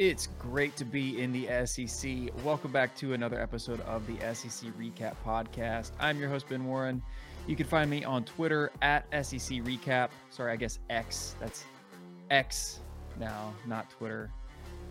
It's 0.00 0.28
great 0.38 0.76
to 0.76 0.86
be 0.86 1.20
in 1.20 1.30
the 1.30 1.66
SEC. 1.66 2.30
Welcome 2.42 2.72
back 2.72 2.96
to 2.96 3.12
another 3.12 3.38
episode 3.38 3.82
of 3.82 4.06
the 4.06 4.16
SEC 4.34 4.70
Recap 4.78 5.14
Podcast. 5.26 5.90
I'm 6.00 6.18
your 6.18 6.30
host, 6.30 6.48
Ben 6.48 6.64
Warren. 6.64 7.02
You 7.46 7.54
can 7.54 7.66
find 7.66 7.90
me 7.90 8.02
on 8.02 8.24
Twitter 8.24 8.72
at 8.80 9.04
SEC 9.12 9.58
Recap. 9.58 10.08
Sorry, 10.30 10.52
I 10.52 10.56
guess 10.56 10.78
X. 10.88 11.36
That's 11.38 11.66
X 12.30 12.80
now, 13.18 13.52
not 13.66 13.90
Twitter. 13.90 14.30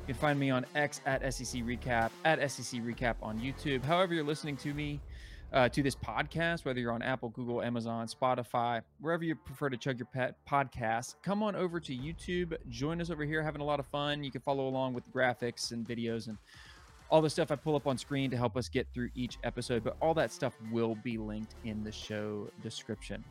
You 0.07 0.13
can 0.13 0.21
find 0.21 0.39
me 0.39 0.51
on 0.51 0.63
X 0.75 1.01
at 1.07 1.21
SEC 1.33 1.63
Recap, 1.63 2.11
at 2.23 2.39
SEC 2.51 2.79
Recap 2.81 3.15
on 3.23 3.39
YouTube. 3.39 3.83
However, 3.83 4.13
you're 4.13 4.23
listening 4.23 4.57
to 4.57 4.75
me, 4.75 5.01
uh, 5.53 5.69
to 5.69 5.81
this 5.81 5.95
podcast, 5.95 6.65
whether 6.65 6.79
you're 6.79 6.91
on 6.91 7.01
Apple, 7.01 7.29
Google, 7.29 7.61
Amazon, 7.61 8.07
Spotify, 8.07 8.81
wherever 8.99 9.23
you 9.23 9.35
prefer 9.35 9.69
to 9.69 9.77
chug 9.77 9.99
your 9.99 10.07
pet 10.13 10.35
podcast, 10.49 11.15
come 11.23 11.41
on 11.41 11.55
over 11.55 11.79
to 11.79 11.95
YouTube. 11.95 12.55
Join 12.69 13.01
us 13.01 13.09
over 13.09 13.25
here, 13.25 13.41
having 13.41 13.61
a 13.61 13.65
lot 13.65 13.79
of 13.79 13.87
fun. 13.87 14.23
You 14.23 14.31
can 14.31 14.41
follow 14.41 14.67
along 14.67 14.93
with 14.93 15.11
graphics 15.11 15.71
and 15.71 15.87
videos 15.87 16.27
and 16.27 16.37
all 17.09 17.21
the 17.21 17.29
stuff 17.29 17.51
I 17.51 17.55
pull 17.55 17.75
up 17.75 17.87
on 17.87 17.97
screen 17.97 18.29
to 18.29 18.37
help 18.37 18.55
us 18.55 18.69
get 18.69 18.87
through 18.93 19.09
each 19.15 19.39
episode. 19.43 19.83
But 19.83 19.97
all 20.01 20.13
that 20.13 20.31
stuff 20.31 20.53
will 20.71 20.95
be 20.95 21.17
linked 21.17 21.55
in 21.65 21.83
the 21.83 21.91
show 21.91 22.47
description. 22.61 23.23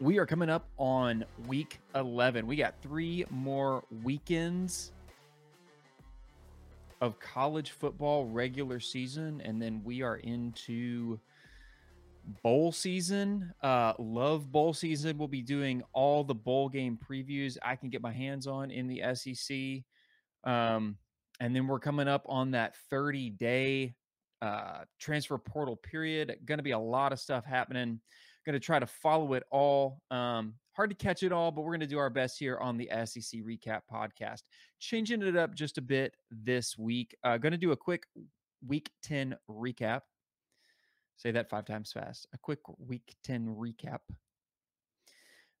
We 0.00 0.18
are 0.18 0.26
coming 0.26 0.48
up 0.48 0.68
on 0.78 1.24
week 1.46 1.80
11. 1.94 2.46
We 2.46 2.56
got 2.56 2.80
three 2.80 3.24
more 3.30 3.82
weekends 4.04 4.92
of 7.00 7.18
college 7.20 7.70
football 7.70 8.26
regular 8.26 8.80
season, 8.80 9.40
and 9.44 9.60
then 9.60 9.82
we 9.84 10.02
are 10.02 10.16
into 10.16 11.20
bowl 12.42 12.72
season. 12.72 13.52
Uh, 13.62 13.94
love 13.98 14.50
bowl 14.50 14.74
season. 14.74 15.18
We'll 15.18 15.28
be 15.28 15.42
doing 15.42 15.82
all 15.92 16.24
the 16.24 16.34
bowl 16.34 16.68
game 16.68 16.98
previews 16.98 17.56
I 17.62 17.76
can 17.76 17.88
get 17.88 18.02
my 18.02 18.12
hands 18.12 18.46
on 18.46 18.70
in 18.70 18.86
the 18.86 19.02
SEC. 19.14 19.82
Um, 20.44 20.96
and 21.40 21.54
then 21.54 21.66
we're 21.66 21.80
coming 21.80 22.08
up 22.08 22.24
on 22.26 22.50
that 22.52 22.76
30 22.90 23.30
day 23.30 23.94
uh, 24.42 24.80
transfer 24.98 25.38
portal 25.38 25.76
period. 25.76 26.36
Going 26.44 26.58
to 26.58 26.64
be 26.64 26.72
a 26.72 26.78
lot 26.78 27.12
of 27.12 27.20
stuff 27.20 27.44
happening. 27.44 28.00
Going 28.48 28.58
to 28.58 28.64
try 28.64 28.78
to 28.78 28.86
follow 28.86 29.34
it 29.34 29.42
all. 29.50 30.00
Um, 30.10 30.54
hard 30.72 30.88
to 30.88 30.96
catch 30.96 31.22
it 31.22 31.32
all, 31.32 31.50
but 31.50 31.60
we're 31.60 31.72
going 31.72 31.80
to 31.80 31.86
do 31.86 31.98
our 31.98 32.08
best 32.08 32.38
here 32.38 32.56
on 32.56 32.78
the 32.78 32.88
SEC 33.04 33.40
Recap 33.40 33.82
Podcast. 33.92 34.40
Changing 34.80 35.20
it 35.20 35.36
up 35.36 35.54
just 35.54 35.76
a 35.76 35.82
bit 35.82 36.16
this 36.30 36.78
week. 36.78 37.14
Uh, 37.22 37.36
going 37.36 37.52
to 37.52 37.58
do 37.58 37.72
a 37.72 37.76
quick 37.76 38.06
Week 38.66 38.90
10 39.02 39.36
recap. 39.50 40.00
Say 41.16 41.30
that 41.32 41.50
five 41.50 41.66
times 41.66 41.92
fast. 41.92 42.26
A 42.32 42.38
quick 42.38 42.60
Week 42.78 43.14
10 43.22 43.54
recap. 43.54 43.98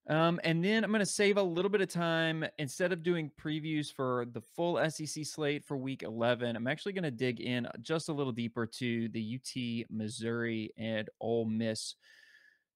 Um, 0.08 0.40
and 0.42 0.64
then 0.64 0.82
I'm 0.82 0.90
going 0.90 1.00
to 1.00 1.04
save 1.04 1.36
a 1.36 1.42
little 1.42 1.70
bit 1.70 1.82
of 1.82 1.88
time 1.88 2.42
instead 2.58 2.94
of 2.94 3.02
doing 3.02 3.30
previews 3.38 3.92
for 3.92 4.24
the 4.32 4.40
full 4.40 4.78
SEC 4.88 5.26
slate 5.26 5.62
for 5.62 5.76
week 5.76 6.04
11. 6.04 6.56
I'm 6.56 6.66
actually 6.66 6.94
going 6.94 7.04
to 7.04 7.10
dig 7.10 7.42
in 7.42 7.68
just 7.82 8.08
a 8.08 8.14
little 8.14 8.32
deeper 8.32 8.66
to 8.66 9.08
the 9.10 9.34
UT, 9.38 9.90
Missouri, 9.90 10.72
and 10.78 11.10
Ole 11.20 11.44
Miss 11.44 11.94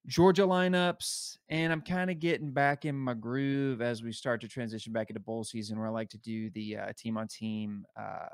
Georgia 0.08 0.42
lineups, 0.42 1.38
and 1.48 1.72
I'm 1.72 1.80
kind 1.80 2.10
of 2.10 2.18
getting 2.18 2.50
back 2.50 2.84
in 2.84 2.96
my 2.96 3.14
groove 3.14 3.80
as 3.80 4.02
we 4.02 4.10
start 4.10 4.40
to 4.40 4.48
transition 4.48 4.92
back 4.92 5.10
into 5.10 5.20
bowl 5.20 5.44
season, 5.44 5.78
where 5.78 5.86
I 5.86 5.90
like 5.90 6.08
to 6.10 6.18
do 6.18 6.50
the 6.50 6.76
uh, 6.76 6.92
team 6.96 7.16
on 7.16 7.28
team, 7.28 7.84
uh, 7.96 8.26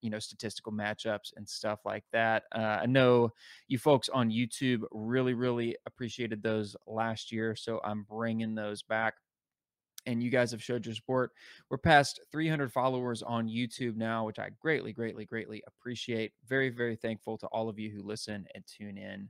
you 0.00 0.10
know, 0.10 0.18
statistical 0.18 0.72
matchups 0.72 1.32
and 1.36 1.48
stuff 1.48 1.80
like 1.84 2.02
that. 2.12 2.42
Uh, 2.52 2.78
I 2.82 2.86
know 2.86 3.30
you 3.68 3.78
folks 3.78 4.08
on 4.08 4.30
YouTube 4.30 4.82
really, 4.90 5.34
really 5.34 5.76
appreciated 5.86 6.42
those 6.42 6.74
last 6.88 7.30
year, 7.30 7.54
so 7.54 7.80
I'm 7.84 8.02
bringing 8.02 8.56
those 8.56 8.82
back. 8.82 9.14
And 10.06 10.22
you 10.22 10.30
guys 10.30 10.52
have 10.52 10.62
showed 10.62 10.86
your 10.86 10.94
support. 10.94 11.32
We're 11.68 11.78
past 11.78 12.20
300 12.30 12.72
followers 12.72 13.22
on 13.22 13.48
YouTube 13.48 13.96
now, 13.96 14.24
which 14.24 14.38
I 14.38 14.50
greatly, 14.60 14.92
greatly, 14.92 15.24
greatly 15.24 15.62
appreciate. 15.66 16.32
Very, 16.46 16.68
very 16.68 16.94
thankful 16.94 17.36
to 17.38 17.46
all 17.48 17.68
of 17.68 17.78
you 17.78 17.90
who 17.90 18.02
listen 18.02 18.46
and 18.54 18.64
tune 18.66 18.98
in 18.98 19.28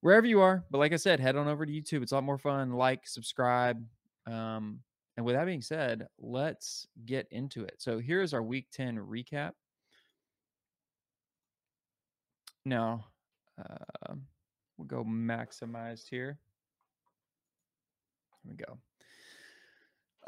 wherever 0.00 0.26
you 0.26 0.40
are. 0.40 0.64
But 0.70 0.78
like 0.78 0.92
I 0.92 0.96
said, 0.96 1.20
head 1.20 1.36
on 1.36 1.48
over 1.48 1.66
to 1.66 1.72
YouTube. 1.72 2.02
It's 2.02 2.12
a 2.12 2.16
lot 2.16 2.24
more 2.24 2.38
fun. 2.38 2.72
Like, 2.72 3.06
subscribe. 3.06 3.84
Um, 4.26 4.80
and 5.16 5.26
with 5.26 5.34
that 5.34 5.46
being 5.46 5.62
said, 5.62 6.06
let's 6.18 6.86
get 7.04 7.26
into 7.30 7.64
it. 7.64 7.74
So 7.78 7.98
here's 7.98 8.34
our 8.34 8.42
week 8.42 8.66
10 8.72 8.98
recap. 8.98 9.52
Now, 12.64 13.06
uh, 13.58 14.14
we'll 14.76 14.86
go 14.86 15.02
maximized 15.04 16.08
here. 16.08 16.38
Here 18.44 18.50
we 18.50 18.56
go. 18.56 18.78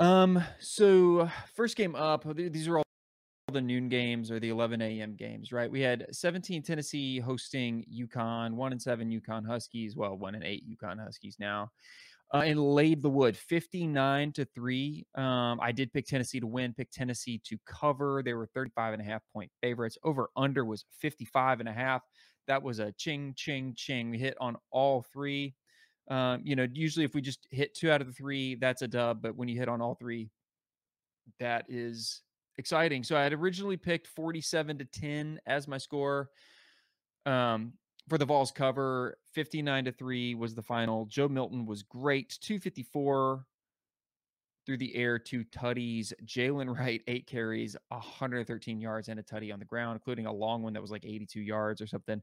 Um, 0.05 0.43
so 0.59 1.31
first 1.55 1.77
game 1.77 1.95
up, 1.95 2.25
these 2.35 2.67
are 2.67 2.79
all 2.79 2.85
the 3.51 3.61
noon 3.61 3.89
games 3.89 4.31
or 4.31 4.41
the 4.41 4.49
11 4.49 4.81
a.m. 4.81 5.15
games, 5.17 5.53
right? 5.53 5.71
We 5.71 5.81
had 5.81 6.07
17 6.13 6.63
Tennessee 6.63 7.19
hosting 7.19 7.85
UConn, 7.93 8.55
one 8.55 8.73
and 8.73 8.81
seven 8.81 9.11
UConn 9.11 9.47
Huskies, 9.47 9.97
well, 9.97 10.17
one 10.17 10.35
and 10.35 10.45
eight 10.45 10.65
UConn 10.69 11.03
Huskies 11.03 11.37
now, 11.39 11.71
uh, 12.33 12.39
and 12.39 12.61
laid 12.61 13.03
the 13.03 13.11
wood 13.11 13.37
59 13.37 14.33
to 14.33 14.45
three. 14.45 15.07
Um, 15.15 15.59
I 15.61 15.73
did 15.73 15.93
pick 15.93 16.07
Tennessee 16.07 16.41
to 16.41 16.47
win, 16.47 16.73
pick 16.73 16.91
Tennessee 16.91 17.41
to 17.45 17.59
cover. 17.67 18.23
They 18.25 18.35
were 18.35 18.47
35 18.47 18.95
and 18.95 19.03
a 19.03 19.05
half 19.05 19.23
point 19.33 19.51
favorites. 19.61 19.99
Over 20.05 20.31
under 20.37 20.65
was 20.65 20.85
55 21.01 21.61
and 21.61 21.69
a 21.69 21.73
half. 21.73 22.03
That 22.47 22.63
was 22.63 22.79
a 22.79 22.93
ching, 22.93 23.35
ching, 23.37 23.75
ching. 23.77 24.11
We 24.11 24.19
hit 24.19 24.37
on 24.41 24.57
all 24.71 25.03
three. 25.13 25.55
Um, 26.11 26.41
you 26.45 26.57
know, 26.57 26.67
usually 26.73 27.05
if 27.05 27.15
we 27.15 27.21
just 27.21 27.47
hit 27.51 27.75
two 27.75 27.91
out 27.91 28.01
of 28.01 28.07
the 28.07 28.13
three, 28.13 28.57
that's 28.57 28.83
a 28.83 28.89
dub. 28.89 29.23
But 29.23 29.37
when 29.37 29.49
you 29.49 29.59
hit 29.59 29.69
on 29.69 29.81
all 29.81 29.95
three, 29.95 30.31
that 31.39 31.67
is 31.69 32.23
exciting. 32.61 33.03
So 33.03 33.17
I 33.17 33.25
had 33.25 33.33
originally 33.33 33.77
picked 33.77 34.07
47 34.07 34.79
to 34.79 34.85
10 34.85 35.41
as 35.47 35.67
my 35.67 35.79
score. 35.79 36.31
Um, 37.27 37.73
for 38.09 38.19
the 38.19 38.25
Vols 38.25 38.51
cover, 38.51 39.17
59 39.33 39.87
to 39.87 39.93
3 39.93 40.35
was 40.35 40.55
the 40.55 40.63
final. 40.63 41.07
Joe 41.07 41.29
Milton 41.29 41.67
was 41.67 41.83
great. 41.83 42.39
254 42.41 43.45
through 44.67 44.77
the 44.79 44.95
air, 44.95 45.19
two 45.19 45.45
tutties. 45.45 46.13
Jaylen 46.25 46.77
Wright, 46.77 47.03
eight 47.09 47.27
carries, 47.27 47.77
113 47.89 48.81
yards, 48.81 49.09
and 49.09 49.19
a 49.19 49.23
tutty 49.23 49.53
on 49.53 49.59
the 49.59 49.65
ground, 49.65 49.97
including 49.97 50.27
a 50.27 50.33
long 50.33 50.63
one 50.63 50.73
that 50.75 50.83
was 50.83 50.91
like 50.91 51.05
82 51.05 51.41
yards 51.41 51.81
or 51.81 51.87
something. 51.87 52.23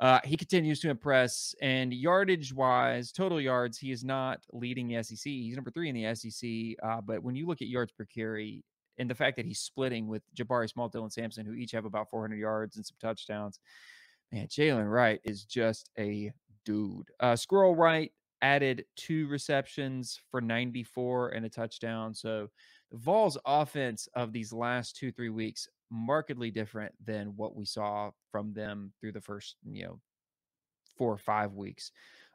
Uh, 0.00 0.18
he 0.24 0.36
continues 0.36 0.80
to 0.80 0.90
impress, 0.90 1.54
and 1.60 1.92
yardage 1.92 2.52
wise, 2.52 3.12
total 3.12 3.40
yards, 3.40 3.78
he 3.78 3.92
is 3.92 4.02
not 4.02 4.40
leading 4.52 4.88
the 4.88 5.02
SEC. 5.02 5.24
He's 5.24 5.54
number 5.54 5.70
three 5.70 5.88
in 5.88 5.94
the 5.94 6.14
SEC. 6.14 6.76
Uh, 6.82 7.00
but 7.00 7.22
when 7.22 7.36
you 7.36 7.46
look 7.46 7.62
at 7.62 7.68
yards 7.68 7.92
per 7.92 8.04
carry, 8.04 8.64
and 8.98 9.08
the 9.08 9.14
fact 9.14 9.36
that 9.36 9.46
he's 9.46 9.60
splitting 9.60 10.06
with 10.06 10.22
Jabari 10.36 10.68
Small, 10.68 10.90
Dylan 10.90 11.12
Sampson, 11.12 11.46
who 11.46 11.54
each 11.54 11.72
have 11.72 11.84
about 11.84 12.10
400 12.10 12.36
yards 12.36 12.76
and 12.76 12.84
some 12.84 12.96
touchdowns. 13.00 13.58
Man, 14.30 14.46
Jaylen 14.46 14.90
Wright 14.90 15.20
is 15.24 15.44
just 15.44 15.90
a 15.98 16.32
dude. 16.64 17.08
Uh, 17.20 17.36
Squirrel 17.36 17.74
Wright 17.74 18.12
added 18.40 18.84
two 18.96 19.28
receptions 19.28 20.20
for 20.30 20.40
94 20.40 21.30
and 21.30 21.46
a 21.46 21.48
touchdown. 21.48 22.14
So 22.14 22.48
the 22.90 22.98
Vols 22.98 23.38
offense 23.46 24.08
of 24.14 24.32
these 24.32 24.52
last 24.52 24.96
two, 24.96 25.12
three 25.12 25.28
weeks, 25.30 25.68
markedly 25.90 26.50
different 26.50 26.92
than 27.04 27.36
what 27.36 27.54
we 27.54 27.64
saw 27.64 28.10
from 28.30 28.52
them 28.52 28.92
through 29.00 29.12
the 29.12 29.20
first, 29.20 29.56
you 29.64 29.84
know, 29.84 30.00
four 30.96 31.12
or 31.12 31.18
five 31.18 31.54
weeks. 31.54 31.92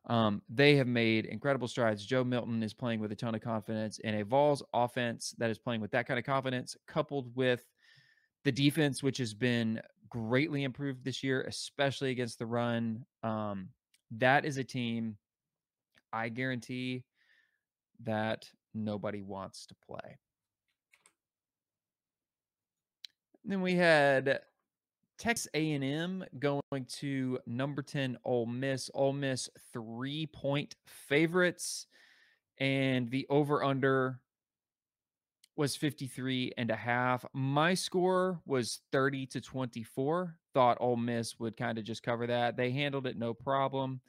Um, 0.07 0.41
they 0.49 0.75
have 0.77 0.87
made 0.87 1.25
incredible 1.25 1.67
strides. 1.67 2.05
Joe 2.05 2.23
Milton 2.23 2.63
is 2.63 2.73
playing 2.73 3.01
with 3.01 3.11
a 3.11 3.15
ton 3.15 3.35
of 3.35 3.41
confidence, 3.41 3.99
and 4.03 4.15
a 4.15 4.23
Vols 4.23 4.63
offense 4.73 5.35
that 5.37 5.49
is 5.49 5.59
playing 5.59 5.81
with 5.81 5.91
that 5.91 6.07
kind 6.07 6.17
of 6.17 6.25
confidence, 6.25 6.77
coupled 6.87 7.35
with 7.35 7.65
the 8.45 8.51
defense, 8.51 9.03
which 9.03 9.17
has 9.17 9.33
been 9.33 9.81
greatly 10.09 10.63
improved 10.63 11.03
this 11.03 11.23
year, 11.23 11.41
especially 11.41 12.11
against 12.11 12.39
the 12.39 12.45
run. 12.45 13.05
Um, 13.21 13.69
that 14.11 14.45
is 14.45 14.57
a 14.57 14.63
team 14.63 15.17
I 16.13 16.29
guarantee 16.29 17.03
that 18.03 18.49
nobody 18.73 19.21
wants 19.21 19.65
to 19.67 19.75
play. 19.85 20.17
Then 23.43 23.61
we 23.61 23.75
had 23.75 24.39
Texas 25.17 25.47
A&M 25.53 26.23
going 26.39 26.85
to 26.99 27.39
number 27.45 27.81
10 27.81 28.17
Ole 28.23 28.45
Miss. 28.45 28.89
Ole 28.93 29.13
Miss 29.13 29.49
3-point 29.75 30.75
favorites 30.85 31.87
and 32.59 33.09
the 33.09 33.25
over 33.29 33.63
under 33.63 34.19
was 35.55 35.75
53 35.75 36.53
and 36.57 36.69
a 36.69 36.75
half. 36.75 37.25
My 37.33 37.73
score 37.73 38.39
was 38.45 38.79
30 38.91 39.25
to 39.27 39.41
24. 39.41 40.35
Thought 40.53 40.77
Ole 40.79 40.97
Miss 40.97 41.39
would 41.39 41.57
kind 41.57 41.77
of 41.77 41.83
just 41.83 42.03
cover 42.03 42.27
that. 42.27 42.55
They 42.55 42.71
handled 42.71 43.07
it 43.07 43.17
no 43.17 43.33
problem. 43.33 44.01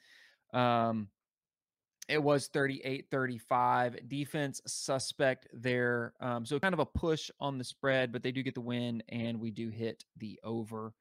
Um, 0.52 1.08
it 2.08 2.22
was 2.22 2.48
38 2.48 3.06
35. 3.10 4.08
Defense 4.08 4.60
suspect 4.66 5.46
there. 5.52 6.14
Um, 6.20 6.46
so 6.46 6.58
kind 6.58 6.72
of 6.72 6.80
a 6.80 6.86
push 6.86 7.30
on 7.38 7.58
the 7.58 7.64
spread, 7.64 8.12
but 8.12 8.22
they 8.22 8.32
do 8.32 8.42
get 8.42 8.54
the 8.54 8.60
win, 8.62 9.02
and 9.10 9.38
we 9.38 9.50
do 9.50 9.68
hit 9.68 10.04
the 10.16 10.40
over. 10.42 10.94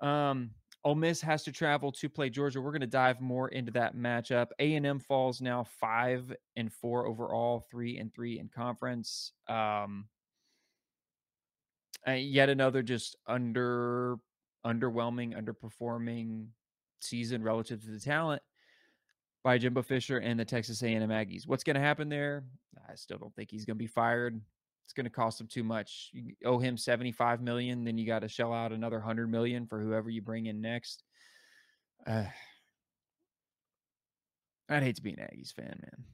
Um, 0.00 0.52
Ole 0.84 0.94
Miss 0.94 1.20
has 1.20 1.42
to 1.42 1.52
travel 1.52 1.90
to 1.90 2.08
play 2.08 2.30
Georgia. 2.30 2.60
We're 2.60 2.70
going 2.70 2.80
to 2.82 2.86
dive 2.86 3.20
more 3.20 3.48
into 3.48 3.72
that 3.72 3.96
matchup. 3.96 4.46
A 4.60 4.74
and 4.76 4.86
M 4.86 5.00
falls 5.00 5.40
now 5.40 5.64
five 5.64 6.32
and 6.56 6.72
four 6.72 7.06
overall, 7.06 7.66
three 7.68 7.98
and 7.98 8.14
three 8.14 8.38
in 8.38 8.48
conference. 8.48 9.32
Um, 9.48 10.06
yet 12.06 12.48
another 12.48 12.82
just 12.82 13.16
under 13.26 14.18
underwhelming, 14.64 15.36
underperforming 15.36 16.46
season 17.00 17.42
relative 17.42 17.82
to 17.82 17.90
the 17.90 18.00
talent 18.00 18.42
by 19.44 19.58
Jimbo 19.58 19.82
Fisher 19.82 20.18
and 20.18 20.38
the 20.38 20.44
Texas 20.44 20.82
A&M 20.82 21.08
Aggies. 21.08 21.46
What's 21.46 21.64
going 21.64 21.74
to 21.74 21.80
happen 21.80 22.08
there? 22.08 22.44
I 22.88 22.94
still 22.94 23.18
don't 23.18 23.34
think 23.34 23.50
he's 23.50 23.64
going 23.64 23.76
to 23.76 23.82
be 23.82 23.86
fired. 23.86 24.40
It's 24.84 24.92
going 24.94 25.04
to 25.04 25.10
cost 25.10 25.40
him 25.40 25.46
too 25.46 25.64
much. 25.64 26.10
You 26.12 26.34
owe 26.44 26.58
him 26.58 26.76
75 26.76 27.42
million, 27.42 27.84
then 27.84 27.98
you 27.98 28.06
got 28.06 28.20
to 28.20 28.28
shell 28.28 28.52
out 28.52 28.72
another 28.72 28.98
100 28.98 29.30
million 29.30 29.66
for 29.66 29.80
whoever 29.80 30.08
you 30.08 30.22
bring 30.22 30.46
in 30.46 30.60
next. 30.60 31.02
Uh, 32.06 32.24
I'd 34.68 34.82
hate 34.82 34.96
to 34.96 35.02
be 35.02 35.12
an 35.12 35.18
Aggies 35.18 35.52
fan, 35.52 35.78
man. 35.82 36.04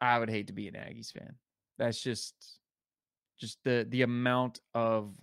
I 0.00 0.18
would 0.18 0.30
hate 0.30 0.46
to 0.48 0.52
be 0.52 0.68
an 0.68 0.74
Aggies 0.74 1.12
fan. 1.12 1.34
That's 1.78 2.00
just 2.02 2.34
just 3.40 3.58
the 3.64 3.86
the 3.88 4.02
amount 4.02 4.60
of 4.74 5.14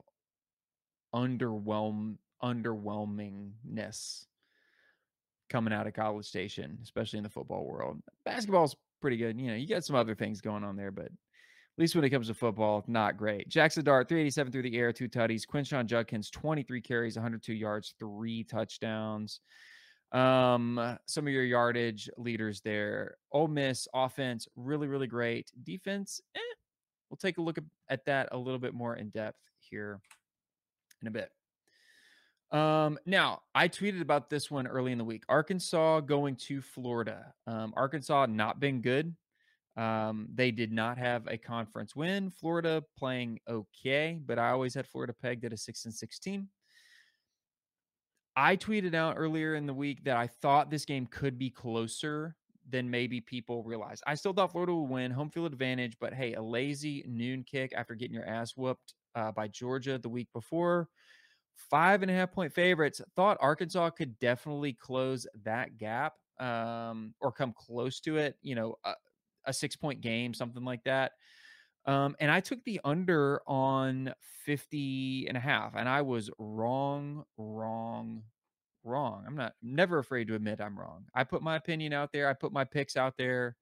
underwhelm 1.13 2.17
underwhelmingness 2.43 4.25
coming 5.50 5.74
out 5.74 5.88
of 5.88 5.94
College 5.94 6.25
Station, 6.25 6.77
especially 6.83 7.18
in 7.18 7.24
the 7.24 7.30
football 7.30 7.65
world. 7.65 8.01
Basketball's 8.25 8.75
pretty 9.01 9.18
good. 9.18 9.39
You 9.39 9.47
know, 9.47 9.56
you 9.56 9.68
got 9.68 9.86
some 9.86 9.95
other 9.95 10.15
things 10.15 10.42
going 10.42 10.63
on 10.63 10.75
there, 10.75 10.92
but 10.92 11.06
at 11.06 11.81
least 11.81 11.95
when 11.95 12.06
it 12.06 12.09
comes 12.09 12.27
to 12.27 12.33
football, 12.33 12.83
not 12.88 13.18
great. 13.18 13.50
Jackson 13.50 13.83
Dart, 13.83 14.07
387 14.07 14.51
through 14.51 14.62
the 14.63 14.77
air, 14.77 14.94
two 14.94 15.09
tutties. 15.09 15.44
Quinshon 15.45 15.86
Judkins, 15.86 16.30
23 16.30 16.81
carries, 16.81 17.15
102 17.15 17.53
yards, 17.53 17.94
three 18.00 18.44
touchdowns. 18.44 19.42
Um, 20.12 20.97
some 21.06 21.27
of 21.27 21.33
your 21.33 21.44
yardage 21.44 22.09
leaders 22.18 22.62
there. 22.62 23.18
Ole 23.33 23.50
Miss 23.50 23.88
offense, 23.94 24.48
really, 24.56 24.88
really 24.88 25.07
great. 25.07 25.51
Defense, 25.63 26.21
eh, 26.36 26.39
we'll 27.09 27.18
take 27.18 27.38
a 27.38 27.41
look 27.41 27.57
at 27.89 28.06
that 28.06 28.30
a 28.31 28.38
little 28.38 28.59
bit 28.59 28.74
more 28.74 28.95
in 28.95 29.09
depth 29.09 29.39
here 29.59 30.00
in 31.01 31.07
a 31.09 31.12
bit. 31.12 31.30
Um, 32.55 32.97
now 33.05 33.41
I 33.53 33.67
tweeted 33.67 33.99
about 33.99 34.29
this 34.29 34.49
one 34.49 34.65
early 34.65 34.93
in 34.93 34.97
the 34.97 35.03
week. 35.03 35.23
Arkansas 35.27 35.99
going 35.99 36.37
to 36.37 36.61
Florida. 36.61 37.33
Um, 37.47 37.73
Arkansas 37.75 38.27
not 38.27 38.61
been 38.61 38.79
good. 38.79 39.13
Um, 39.75 40.29
they 40.33 40.51
did 40.51 40.71
not 40.71 40.97
have 40.97 41.27
a 41.27 41.37
conference 41.37 41.97
win. 41.97 42.29
Florida 42.29 42.81
playing 42.97 43.39
okay, 43.49 44.21
but 44.25 44.39
I 44.39 44.51
always 44.51 44.73
had 44.73 44.87
Florida 44.87 45.13
pegged 45.21 45.43
at 45.43 45.51
a 45.51 45.57
six 45.57 45.83
and 45.83 45.93
sixteen. 45.93 46.47
I 48.37 48.55
tweeted 48.55 48.95
out 48.95 49.15
earlier 49.17 49.55
in 49.55 49.65
the 49.65 49.73
week 49.73 50.05
that 50.05 50.15
I 50.15 50.27
thought 50.27 50.71
this 50.71 50.85
game 50.85 51.07
could 51.07 51.37
be 51.37 51.49
closer 51.49 52.37
than 52.69 52.89
maybe 52.89 53.19
people 53.19 53.63
realize. 53.63 54.01
I 54.07 54.15
still 54.15 54.31
thought 54.31 54.53
Florida 54.53 54.73
would 54.73 54.89
win, 54.89 55.11
home 55.11 55.29
field 55.29 55.51
advantage, 55.51 55.97
but 55.99 56.13
hey, 56.13 56.35
a 56.35 56.41
lazy 56.41 57.03
noon 57.05 57.43
kick 57.43 57.73
after 57.75 57.95
getting 57.95 58.15
your 58.15 58.25
ass 58.25 58.53
whooped 58.55 58.93
uh, 59.13 59.33
by 59.33 59.49
Georgia 59.49 59.97
the 59.97 60.09
week 60.09 60.29
before. 60.33 60.87
Five 61.55 62.01
and 62.01 62.11
a 62.11 62.13
half 62.13 62.31
point 62.31 62.53
favorites. 62.53 63.01
Thought 63.15 63.37
Arkansas 63.39 63.89
could 63.91 64.19
definitely 64.19 64.73
close 64.73 65.25
that 65.43 65.77
gap 65.77 66.13
um, 66.39 67.13
or 67.21 67.31
come 67.31 67.53
close 67.53 67.99
to 68.01 68.17
it. 68.17 68.37
You 68.41 68.55
know, 68.55 68.75
a, 68.83 68.93
a 69.45 69.53
six 69.53 69.75
point 69.75 70.01
game, 70.01 70.33
something 70.33 70.63
like 70.63 70.83
that. 70.83 71.13
Um, 71.85 72.15
and 72.19 72.31
I 72.31 72.39
took 72.39 72.63
the 72.63 72.81
under 72.83 73.41
on 73.47 74.13
50 74.45 75.27
and 75.27 75.37
a 75.37 75.39
half, 75.39 75.75
and 75.75 75.87
I 75.87 76.01
was 76.01 76.31
wrong, 76.39 77.23
wrong, 77.37 78.23
wrong. 78.83 79.23
I'm 79.27 79.35
not 79.35 79.53
never 79.61 79.99
afraid 79.99 80.27
to 80.27 80.35
admit 80.35 80.61
I'm 80.61 80.79
wrong. 80.79 81.05
I 81.13 81.23
put 81.23 81.43
my 81.43 81.55
opinion 81.55 81.93
out 81.93 82.11
there, 82.11 82.27
I 82.27 82.33
put 82.33 82.51
my 82.51 82.63
picks 82.63 82.97
out 82.97 83.17
there. 83.17 83.55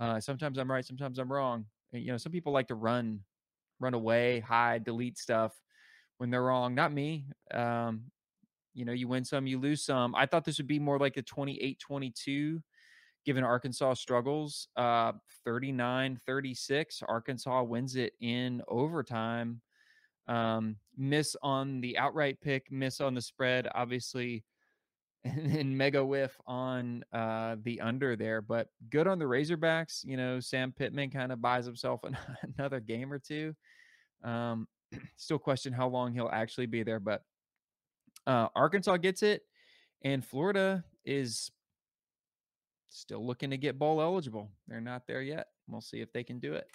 Uh, 0.00 0.20
sometimes 0.20 0.58
I'm 0.58 0.70
right, 0.70 0.84
sometimes 0.84 1.18
I'm 1.18 1.32
wrong. 1.32 1.66
You 1.92 2.12
know, 2.12 2.16
some 2.16 2.32
people 2.32 2.52
like 2.52 2.68
to 2.68 2.74
run, 2.74 3.20
run 3.78 3.94
away, 3.94 4.40
hide, 4.40 4.84
delete 4.84 5.18
stuff 5.18 5.52
when 6.20 6.28
they're 6.28 6.42
wrong. 6.42 6.74
Not 6.74 6.92
me. 6.92 7.24
Um, 7.50 8.02
you 8.74 8.84
know, 8.84 8.92
you 8.92 9.08
win 9.08 9.24
some, 9.24 9.46
you 9.46 9.58
lose 9.58 9.82
some. 9.82 10.14
I 10.14 10.26
thought 10.26 10.44
this 10.44 10.58
would 10.58 10.66
be 10.66 10.78
more 10.78 10.98
like 10.98 11.16
a 11.16 11.22
28 11.22 11.80
22 11.80 12.62
given 13.24 13.42
Arkansas 13.42 13.94
struggles. 13.94 14.68
Uh, 14.76 15.12
39 15.46 16.20
36. 16.26 17.02
Arkansas 17.08 17.62
wins 17.62 17.96
it 17.96 18.12
in 18.20 18.60
overtime. 18.68 19.62
Um, 20.28 20.76
miss 20.94 21.36
on 21.42 21.80
the 21.80 21.96
outright 21.96 22.38
pick, 22.42 22.70
miss 22.70 23.00
on 23.00 23.14
the 23.14 23.22
spread, 23.22 23.66
obviously, 23.74 24.44
and, 25.24 25.56
and 25.56 25.78
mega 25.78 26.04
whiff 26.04 26.38
on 26.46 27.02
uh, 27.14 27.56
the 27.62 27.80
under 27.80 28.14
there. 28.14 28.42
But 28.42 28.68
good 28.90 29.06
on 29.06 29.18
the 29.18 29.24
Razorbacks. 29.24 30.04
You 30.04 30.18
know, 30.18 30.38
Sam 30.38 30.70
Pittman 30.70 31.08
kind 31.08 31.32
of 31.32 31.40
buys 31.40 31.64
himself 31.64 32.04
an, 32.04 32.18
another 32.58 32.78
game 32.78 33.10
or 33.10 33.18
two. 33.18 33.54
Um, 34.22 34.68
still 35.16 35.38
question 35.38 35.72
how 35.72 35.88
long 35.88 36.12
he'll 36.12 36.30
actually 36.32 36.66
be 36.66 36.82
there, 36.82 37.00
but 37.00 37.22
uh, 38.26 38.48
Arkansas 38.54 38.96
gets 38.98 39.22
it, 39.22 39.42
and 40.02 40.24
Florida 40.24 40.84
is 41.04 41.50
still 42.88 43.24
looking 43.24 43.50
to 43.50 43.56
get 43.56 43.78
bowl 43.78 44.00
eligible. 44.00 44.50
They're 44.68 44.80
not 44.80 45.06
there 45.06 45.22
yet. 45.22 45.48
We'll 45.68 45.80
see 45.80 46.00
if 46.00 46.12
they 46.12 46.24
can 46.24 46.38
do 46.38 46.54
it. 46.54 46.66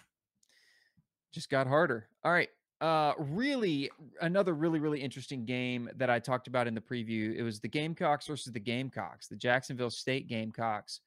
Just 1.33 1.50
got 1.50 1.67
harder. 1.67 2.07
All 2.23 2.31
right. 2.31 2.50
Uh, 2.81 3.13
really, 3.17 3.89
another 4.21 4.53
really, 4.53 4.79
really 4.79 5.01
interesting 5.01 5.45
game 5.45 5.89
that 5.95 6.09
I 6.09 6.19
talked 6.19 6.47
about 6.47 6.67
in 6.67 6.75
the 6.75 6.81
preview. 6.81 7.35
It 7.35 7.44
was 7.44 7.59
the 7.59 7.67
Gamecocks 7.67 8.27
versus 8.27 8.51
the 8.51 8.59
Gamecocks, 8.59 9.27
the 9.27 9.35
Jacksonville 9.35 9.89
State 9.89 10.27
Gamecocks 10.27 11.01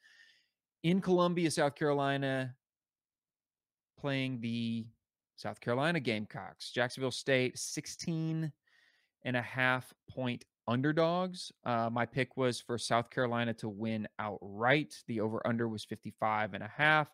in 0.82 1.00
Columbia, 1.00 1.50
South 1.50 1.74
Carolina, 1.74 2.54
playing 3.98 4.40
the 4.40 4.86
South 5.38 5.60
Carolina 5.60 6.00
Gamecocks. 6.00 6.72
Jacksonville 6.72 7.12
State, 7.12 7.56
16 7.56 8.52
and 9.24 9.36
a 9.36 9.42
half 9.42 9.94
point 10.10 10.44
underdogs. 10.66 11.52
Uh, 11.64 11.88
my 11.90 12.04
pick 12.04 12.36
was 12.36 12.60
for 12.60 12.76
South 12.76 13.08
Carolina 13.08 13.54
to 13.54 13.68
win 13.68 14.08
outright. 14.18 14.96
The 15.06 15.20
over 15.20 15.40
under 15.46 15.68
was 15.68 15.84
55 15.84 16.54
and 16.54 16.64
a 16.64 16.70
half. 16.76 17.08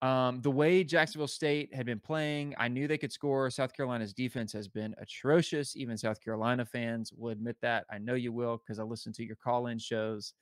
Um, 0.00 0.40
the 0.40 0.50
way 0.52 0.84
Jacksonville 0.84 1.26
State 1.26 1.74
had 1.74 1.84
been 1.84 1.98
playing, 1.98 2.54
I 2.58 2.68
knew 2.68 2.86
they 2.86 2.96
could 2.96 3.12
score. 3.12 3.50
South 3.50 3.72
Carolina's 3.72 4.12
defense 4.12 4.52
has 4.52 4.68
been 4.68 4.94
atrocious. 4.98 5.76
Even 5.76 5.98
South 5.98 6.20
Carolina 6.22 6.64
fans 6.64 7.12
will 7.12 7.30
admit 7.30 7.56
that. 7.62 7.86
I 7.90 7.98
know 7.98 8.14
you 8.14 8.32
will 8.32 8.58
because 8.58 8.78
I 8.78 8.84
listen 8.84 9.12
to 9.14 9.24
your 9.24 9.34
call 9.34 9.66
in 9.66 9.80
shows 9.80 10.34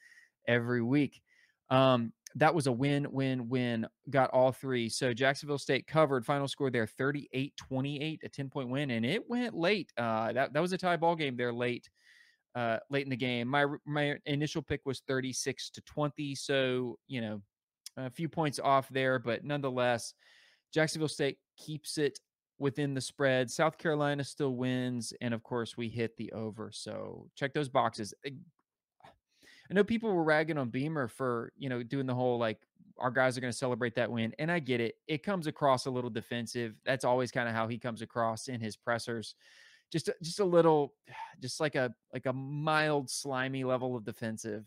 every 0.47 0.83
week. 0.83 1.23
Um, 1.71 2.13
that 2.37 2.55
was 2.55 2.67
a 2.67 2.73
win, 2.73 3.07
win, 3.11 3.49
win. 3.49 3.87
Got 4.11 4.31
all 4.31 4.53
three. 4.53 4.89
So 4.89 5.13
Jacksonville 5.13 5.59
State 5.59 5.87
covered. 5.87 6.25
Final 6.25 6.49
score 6.49 6.71
there 6.71 6.87
38 6.87 7.55
28, 7.57 8.21
a 8.23 8.29
10 8.29 8.51
point 8.51 8.69
win. 8.69 8.91
And 8.91 9.05
it 9.05 9.29
went 9.29 9.55
late. 9.55 9.93
Uh, 9.97 10.33
that, 10.33 10.53
that 10.53 10.61
was 10.61 10.73
a 10.73 10.79
tie 10.79 10.97
ball 10.97 11.17
game 11.17 11.37
there 11.37 11.53
late 11.53 11.89
uh, 12.57 12.79
late 12.89 13.05
in 13.05 13.11
the 13.11 13.17
game. 13.17 13.47
My 13.47 13.67
my 13.85 14.17
initial 14.25 14.63
pick 14.63 14.81
was 14.87 15.03
36 15.07 15.71
to 15.71 15.83
20, 15.83 16.35
so 16.35 16.99
you 17.07 17.21
know 17.21 17.43
a 17.99 18.11
few 18.11 18.29
points 18.29 18.59
off 18.59 18.89
there, 18.89 19.19
but 19.19 19.45
nonetheless, 19.45 20.15
Jacksonville 20.73 21.09
State 21.09 21.39
keeps 21.59 21.99
it 21.99 22.19
within 22.59 22.95
the 22.95 23.01
spread. 23.01 23.51
South 23.51 23.77
Carolina 23.77 24.25
still 24.25 24.55
wins, 24.55 25.13
and 25.21 25.35
of 25.35 25.43
course, 25.43 25.77
we 25.77 25.89
hit 25.89 26.17
the 26.17 26.33
over. 26.33 26.71
So 26.73 27.29
check 27.37 27.53
those 27.53 27.69
boxes. 27.69 28.15
I 29.71 29.75
know 29.75 29.85
people 29.85 30.13
were 30.13 30.25
ragging 30.25 30.59
on 30.59 30.71
Beamer 30.71 31.09
for 31.09 31.53
you 31.57 31.69
know 31.69 31.83
doing 31.83 32.07
the 32.07 32.15
whole 32.15 32.39
like 32.39 32.59
our 32.99 33.11
guys 33.11 33.37
are 33.37 33.43
going 33.43 33.53
to 33.53 33.59
celebrate 33.59 33.95
that 33.97 34.11
win, 34.11 34.35
and 34.39 34.51
I 34.51 34.59
get 34.59 34.81
it. 34.81 34.95
It 35.07 35.23
comes 35.23 35.47
across 35.47 35.87
a 35.87 35.91
little 35.91 36.11
defensive. 36.11 36.75
That's 36.85 37.05
always 37.05 37.31
kind 37.31 37.49
of 37.49 37.55
how 37.55 37.69
he 37.69 37.79
comes 37.79 38.03
across 38.03 38.49
in 38.49 38.61
his 38.61 38.77
pressers 38.77 39.35
just 39.93 40.11
just 40.23 40.41
a 40.41 40.45
little 40.45 40.95
just 41.41 41.61
like 41.61 41.75
a 41.75 41.93
like 42.13 42.27
a 42.27 42.33
mild 42.33 43.11
slimy 43.11 43.65
level 43.65 43.97
of 43.97 44.05
defensive 44.05 44.65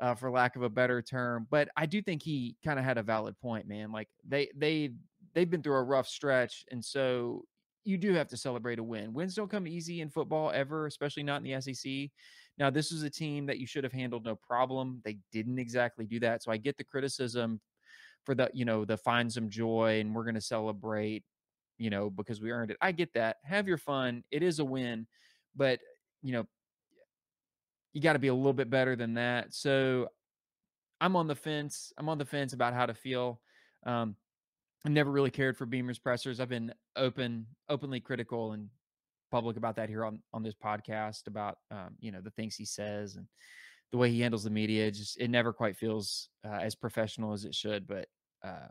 uh, 0.00 0.14
for 0.14 0.30
lack 0.30 0.56
of 0.56 0.62
a 0.62 0.68
better 0.68 1.00
term 1.00 1.46
but 1.50 1.68
i 1.76 1.86
do 1.86 2.02
think 2.02 2.22
he 2.22 2.56
kind 2.64 2.78
of 2.78 2.84
had 2.84 2.98
a 2.98 3.02
valid 3.02 3.38
point 3.40 3.66
man 3.68 3.92
like 3.92 4.08
they 4.26 4.50
they 4.56 4.90
they've 5.34 5.50
been 5.50 5.62
through 5.62 5.76
a 5.76 5.82
rough 5.82 6.08
stretch 6.08 6.64
and 6.70 6.84
so 6.84 7.44
you 7.84 7.96
do 7.96 8.12
have 8.12 8.26
to 8.26 8.36
celebrate 8.36 8.78
a 8.78 8.82
win 8.82 9.12
wins 9.12 9.34
don't 9.34 9.50
come 9.50 9.68
easy 9.68 10.00
in 10.00 10.10
football 10.10 10.50
ever 10.50 10.86
especially 10.86 11.22
not 11.22 11.44
in 11.44 11.44
the 11.44 11.60
sec 11.60 12.10
now 12.58 12.70
this 12.70 12.92
is 12.92 13.02
a 13.02 13.10
team 13.10 13.46
that 13.46 13.58
you 13.58 13.66
should 13.66 13.84
have 13.84 13.92
handled 13.92 14.24
no 14.24 14.36
problem 14.36 15.00
they 15.04 15.18
didn't 15.32 15.58
exactly 15.58 16.04
do 16.04 16.20
that 16.20 16.42
so 16.42 16.50
i 16.50 16.56
get 16.56 16.76
the 16.76 16.84
criticism 16.84 17.60
for 18.24 18.34
the 18.34 18.48
you 18.54 18.64
know 18.64 18.84
the 18.84 18.96
find 18.96 19.32
some 19.32 19.50
joy 19.50 20.00
and 20.00 20.14
we're 20.14 20.24
going 20.24 20.34
to 20.34 20.40
celebrate 20.40 21.24
you 21.78 21.90
know, 21.90 22.10
because 22.10 22.40
we 22.40 22.50
earned 22.50 22.70
it. 22.70 22.76
I 22.80 22.92
get 22.92 23.12
that. 23.14 23.38
Have 23.44 23.66
your 23.66 23.78
fun. 23.78 24.22
It 24.30 24.42
is 24.42 24.58
a 24.58 24.64
win, 24.64 25.06
but 25.56 25.80
you 26.22 26.32
know, 26.32 26.46
you 27.92 28.00
got 28.00 28.14
to 28.14 28.18
be 28.18 28.28
a 28.28 28.34
little 28.34 28.52
bit 28.52 28.70
better 28.70 28.96
than 28.96 29.14
that. 29.14 29.54
So 29.54 30.08
I'm 31.00 31.16
on 31.16 31.26
the 31.26 31.34
fence. 31.34 31.92
I'm 31.98 32.08
on 32.08 32.18
the 32.18 32.24
fence 32.24 32.52
about 32.52 32.74
how 32.74 32.86
to 32.86 32.94
feel. 32.94 33.40
Um, 33.86 34.16
I 34.86 34.90
never 34.90 35.10
really 35.10 35.30
cared 35.30 35.56
for 35.56 35.66
Beamer's 35.66 35.98
pressers. 35.98 36.40
I've 36.40 36.48
been 36.48 36.72
open, 36.96 37.46
openly 37.68 38.00
critical 38.00 38.52
and 38.52 38.68
public 39.34 39.56
about 39.56 39.74
that 39.74 39.88
here 39.88 40.04
on 40.04 40.22
on 40.32 40.44
this 40.44 40.54
podcast 40.54 41.26
about 41.26 41.58
um, 41.72 41.96
you 41.98 42.12
know 42.12 42.20
the 42.20 42.30
things 42.30 42.54
he 42.54 42.64
says 42.64 43.16
and 43.16 43.26
the 43.90 43.98
way 43.98 44.08
he 44.08 44.20
handles 44.20 44.44
the 44.44 44.50
media. 44.50 44.88
Just 44.92 45.20
it 45.20 45.28
never 45.28 45.52
quite 45.52 45.76
feels 45.76 46.28
uh, 46.46 46.60
as 46.62 46.76
professional 46.76 47.32
as 47.32 47.44
it 47.44 47.52
should. 47.52 47.84
But 47.88 48.06
uh, 48.44 48.68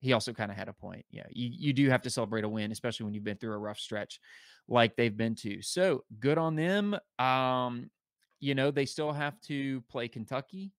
he 0.00 0.12
also 0.12 0.32
kind 0.32 0.52
of 0.52 0.56
had 0.56 0.68
a 0.68 0.72
point. 0.72 1.04
Yeah, 1.10 1.26
you, 1.30 1.50
you 1.52 1.72
do 1.72 1.90
have 1.90 2.02
to 2.02 2.10
celebrate 2.10 2.44
a 2.44 2.48
win, 2.48 2.70
especially 2.70 3.04
when 3.04 3.14
you've 3.14 3.24
been 3.24 3.38
through 3.38 3.54
a 3.54 3.58
rough 3.58 3.80
stretch 3.80 4.20
like 4.68 4.94
they've 4.94 5.16
been 5.16 5.34
to. 5.34 5.60
So 5.62 6.04
good 6.20 6.38
on 6.38 6.54
them. 6.54 6.96
Um, 7.18 7.90
you 8.38 8.54
know, 8.54 8.70
they 8.70 8.86
still 8.86 9.10
have 9.10 9.40
to 9.48 9.80
play 9.90 10.06
Kentucky. 10.06 10.70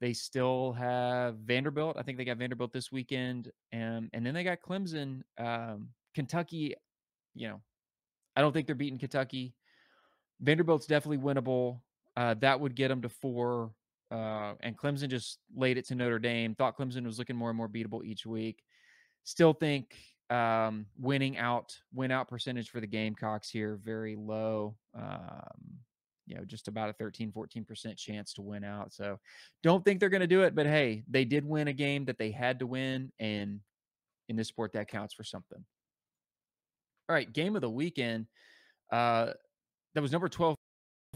They 0.00 0.12
still 0.12 0.72
have 0.72 1.36
Vanderbilt. 1.36 1.96
I 1.96 2.02
think 2.02 2.18
they 2.18 2.24
got 2.24 2.38
Vanderbilt 2.38 2.72
this 2.72 2.90
weekend. 2.90 3.52
And 3.70 4.10
and 4.12 4.26
then 4.26 4.34
they 4.34 4.42
got 4.42 4.58
Clemson. 4.60 5.22
Um, 5.38 5.90
Kentucky, 6.16 6.74
you 7.34 7.46
know, 7.48 7.60
I 8.36 8.40
don't 8.40 8.52
think 8.52 8.66
they're 8.66 8.74
beating 8.76 8.98
Kentucky. 8.98 9.54
Vanderbilt's 10.40 10.86
definitely 10.86 11.18
winnable. 11.18 11.80
Uh, 12.16 12.34
that 12.34 12.60
would 12.60 12.74
get 12.74 12.88
them 12.88 13.02
to 13.02 13.08
four. 13.08 13.72
Uh, 14.10 14.54
and 14.60 14.76
Clemson 14.76 15.08
just 15.08 15.38
laid 15.56 15.78
it 15.78 15.86
to 15.86 15.94
Notre 15.94 16.18
Dame. 16.18 16.54
Thought 16.54 16.78
Clemson 16.78 17.04
was 17.04 17.18
looking 17.18 17.36
more 17.36 17.50
and 17.50 17.56
more 17.56 17.68
beatable 17.68 18.04
each 18.04 18.24
week. 18.26 18.62
Still 19.24 19.52
think 19.52 19.96
um, 20.30 20.86
winning 20.98 21.38
out, 21.38 21.76
win 21.92 22.10
out 22.10 22.28
percentage 22.28 22.70
for 22.70 22.80
the 22.80 22.86
Gamecocks 22.86 23.50
here 23.50 23.78
very 23.82 24.14
low. 24.16 24.76
Um, 24.94 25.80
you 26.26 26.36
know, 26.36 26.44
just 26.44 26.68
about 26.68 26.90
a 26.90 26.92
13, 26.92 27.32
14% 27.32 27.96
chance 27.96 28.32
to 28.34 28.42
win 28.42 28.64
out. 28.64 28.92
So 28.92 29.18
don't 29.62 29.84
think 29.84 30.00
they're 30.00 30.08
going 30.08 30.20
to 30.20 30.26
do 30.26 30.42
it. 30.42 30.54
But 30.54 30.66
hey, 30.66 31.04
they 31.08 31.24
did 31.24 31.44
win 31.44 31.68
a 31.68 31.72
game 31.72 32.04
that 32.06 32.18
they 32.18 32.30
had 32.30 32.58
to 32.58 32.66
win. 32.66 33.12
And 33.18 33.60
in 34.28 34.36
this 34.36 34.48
sport, 34.48 34.72
that 34.72 34.88
counts 34.88 35.14
for 35.14 35.22
something. 35.24 35.64
All 37.08 37.14
right, 37.14 37.32
game 37.32 37.54
of 37.54 37.62
the 37.62 37.70
weekend. 37.70 38.26
Uh, 38.90 39.32
that 39.94 40.02
was 40.02 40.12
number 40.12 40.28
12 40.28 40.56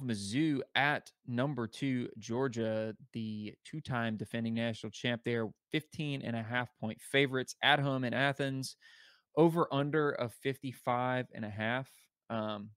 Mizzou 0.01 0.61
at 0.75 1.11
number 1.27 1.67
two, 1.67 2.09
Georgia, 2.19 2.95
the 3.13 3.55
two 3.65 3.81
time 3.81 4.17
defending 4.17 4.55
national 4.55 4.91
champ 4.91 5.23
there, 5.25 5.49
15 5.73 6.23
and 6.23 6.37
a 6.37 6.43
half 6.43 6.69
point 6.81 7.01
favorites 7.01 7.55
at 7.63 7.79
home 7.79 8.05
in 8.05 8.15
Athens, 8.15 8.77
over 9.37 9.67
under 9.73 10.11
of 10.13 10.33
55 10.43 11.27
and 11.35 11.45
a 11.45 11.51
half. 11.51 11.91
Um, 12.31 12.71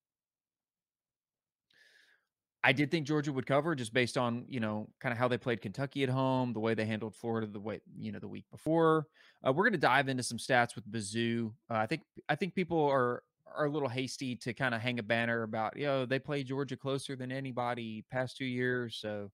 I 2.63 2.71
did 2.71 2.91
think 2.91 3.05
Georgia 3.05 3.33
would 3.33 3.45
cover 3.45 3.75
just 3.75 3.93
based 3.93 4.17
on, 4.17 4.45
you 4.47 4.61
know, 4.61 4.87
kind 5.01 5.11
of 5.11 5.19
how 5.19 5.27
they 5.27 5.37
played 5.37 5.61
Kentucky 5.61 6.03
at 6.03 6.09
home, 6.09 6.53
the 6.53 6.61
way 6.61 6.73
they 6.73 6.85
handled 6.85 7.13
Florida 7.13 7.45
the 7.45 7.59
way, 7.59 7.81
you 7.97 8.11
know, 8.11 8.19
the 8.19 8.27
week 8.27 8.45
before. 8.51 9.07
Uh, 9.45 9.51
we're 9.51 9.65
going 9.65 9.73
to 9.73 9.79
dive 9.79 10.07
into 10.07 10.23
some 10.23 10.37
stats 10.37 10.75
with 10.75 10.89
Mizzou. 10.89 11.51
Uh, 11.69 11.75
I 11.75 11.85
think 11.87 12.03
I 12.29 12.35
think 12.35 12.55
people 12.55 12.85
are 12.85 13.23
are 13.55 13.65
a 13.65 13.69
little 13.69 13.89
hasty 13.89 14.35
to 14.37 14.53
kind 14.53 14.73
of 14.73 14.81
hang 14.81 14.99
a 14.99 15.03
banner 15.03 15.43
about, 15.43 15.77
you 15.77 15.85
know, 15.85 16.05
they 16.05 16.19
play 16.19 16.43
Georgia 16.43 16.77
closer 16.77 17.15
than 17.15 17.31
anybody 17.31 18.05
past 18.09 18.37
two 18.37 18.45
years. 18.45 18.97
So, 18.99 19.29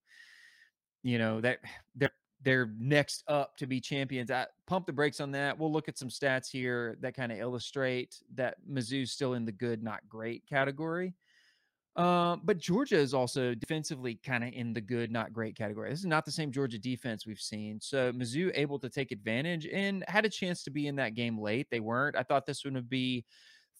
you 1.03 1.19
know, 1.19 1.39
that 1.41 1.59
they're 1.95 2.11
they're 2.41 2.71
next 2.79 3.23
up 3.27 3.57
to 3.57 3.67
be 3.67 3.79
champions. 3.81 4.31
I 4.31 4.47
pump 4.65 4.85
the 4.87 4.93
brakes 4.93 5.19
on 5.19 5.31
that. 5.31 5.59
We'll 5.59 5.71
look 5.71 5.89
at 5.89 5.97
some 5.97 6.09
stats 6.09 6.49
here 6.49 6.97
that 7.01 7.13
kind 7.13 7.31
of 7.31 7.37
illustrate 7.37 8.15
that 8.35 8.55
Mizzou's 8.67 9.11
still 9.11 9.33
in 9.33 9.45
the 9.45 9.51
good, 9.51 9.83
not 9.83 10.07
great 10.07 10.47
category. 10.47 11.13
Uh, 11.99 12.37
but 12.45 12.57
Georgia 12.57 12.95
is 12.95 13.13
also 13.13 13.53
defensively 13.53 14.17
kind 14.23 14.41
of 14.41 14.53
in 14.53 14.71
the 14.71 14.79
good, 14.79 15.11
not 15.11 15.33
great 15.33 15.57
category. 15.57 15.89
This 15.89 15.99
is 15.99 16.05
not 16.05 16.23
the 16.23 16.31
same 16.31 16.49
Georgia 16.49 16.79
defense 16.79 17.27
we've 17.27 17.41
seen. 17.41 17.77
So 17.81 18.13
Mizzou 18.13 18.51
able 18.55 18.79
to 18.79 18.89
take 18.89 19.11
advantage 19.11 19.67
and 19.67 20.05
had 20.07 20.23
a 20.23 20.29
chance 20.29 20.63
to 20.63 20.71
be 20.71 20.87
in 20.87 20.95
that 20.95 21.13
game 21.13 21.37
late. 21.37 21.67
They 21.69 21.81
weren't. 21.81 22.15
I 22.15 22.23
thought 22.23 22.45
this 22.45 22.63
one 22.63 22.75
would 22.75 22.89
be 22.89 23.25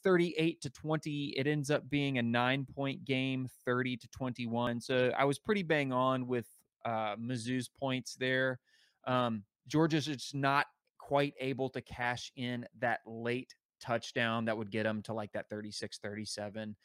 38 0.04 0.60
to 0.60 0.70
20. 0.70 1.34
It 1.38 1.48
ends 1.48 1.72
up 1.72 1.90
being 1.90 2.18
a 2.18 2.22
nine 2.22 2.66
point 2.66 3.06
game, 3.06 3.48
30 3.64 3.96
to 3.96 4.08
21. 4.10 4.82
So 4.82 5.14
I 5.18 5.24
was 5.24 5.40
pretty 5.40 5.64
bang 5.64 5.94
on 5.94 6.28
with 6.28 6.48
uh, 6.84 7.16
Mizzou's 7.16 7.70
points 7.70 8.18
there. 8.20 8.60
Um, 9.08 9.44
Georgia's 9.70 10.08
just 10.08 10.36
not 10.36 10.66
quite 10.98 11.36
able 11.40 11.70
to 11.70 11.80
cash 11.80 12.34
in 12.36 12.66
that 12.80 13.00
late 13.06 13.56
touchdown 13.80 14.44
that 14.44 14.58
would 14.58 14.72
get 14.72 14.84
them 14.84 15.02
to 15.04 15.14
like 15.14 15.32
that 15.32 15.48
36 15.50 16.00
37 16.00 16.76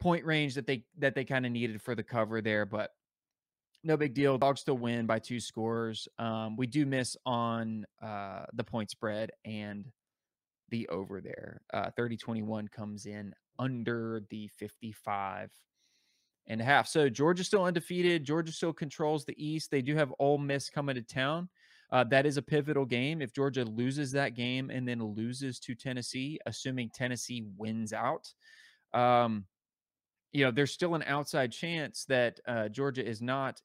point 0.00 0.24
range 0.24 0.54
that 0.54 0.66
they 0.66 0.84
that 0.98 1.14
they 1.14 1.24
kind 1.24 1.46
of 1.46 1.52
needed 1.52 1.80
for 1.80 1.94
the 1.94 2.02
cover 2.02 2.40
there 2.40 2.66
but 2.66 2.92
no 3.82 3.96
big 3.96 4.14
deal 4.14 4.36
dogs 4.36 4.60
still 4.60 4.76
win 4.76 5.06
by 5.06 5.18
two 5.18 5.40
scores 5.40 6.08
um, 6.18 6.56
we 6.56 6.66
do 6.66 6.84
miss 6.84 7.16
on 7.24 7.86
uh, 8.02 8.44
the 8.54 8.64
point 8.64 8.90
spread 8.90 9.30
and 9.44 9.86
the 10.70 10.88
over 10.88 11.20
there. 11.20 11.60
Uh, 11.72 11.90
30 11.96 12.16
21 12.16 12.68
comes 12.68 13.06
in 13.06 13.34
under 13.58 14.22
the 14.30 14.48
55 14.48 15.50
and 16.48 16.60
a 16.60 16.64
half. 16.64 16.86
So 16.86 17.08
Georgia 17.08 17.44
still 17.44 17.64
undefeated. 17.64 18.24
Georgia 18.24 18.52
still 18.52 18.72
controls 18.72 19.24
the 19.24 19.34
East. 19.44 19.70
They 19.70 19.82
do 19.82 19.96
have 19.96 20.14
Ole 20.18 20.38
Miss 20.38 20.70
coming 20.70 20.94
to 20.94 21.02
town. 21.02 21.48
Uh, 21.90 22.04
that 22.04 22.26
is 22.26 22.36
a 22.36 22.42
pivotal 22.42 22.84
game. 22.84 23.22
If 23.22 23.32
Georgia 23.32 23.64
loses 23.64 24.12
that 24.12 24.34
game 24.34 24.70
and 24.70 24.86
then 24.86 25.02
loses 25.02 25.60
to 25.60 25.74
Tennessee, 25.74 26.38
assuming 26.46 26.90
Tennessee 26.90 27.44
wins 27.56 27.92
out, 27.92 28.32
um, 28.92 29.44
you 30.32 30.44
know, 30.44 30.50
there's 30.50 30.72
still 30.72 30.94
an 30.94 31.04
outside 31.06 31.52
chance 31.52 32.04
that 32.08 32.40
uh, 32.46 32.68
Georgia 32.68 33.06
is 33.06 33.22
not, 33.22 33.62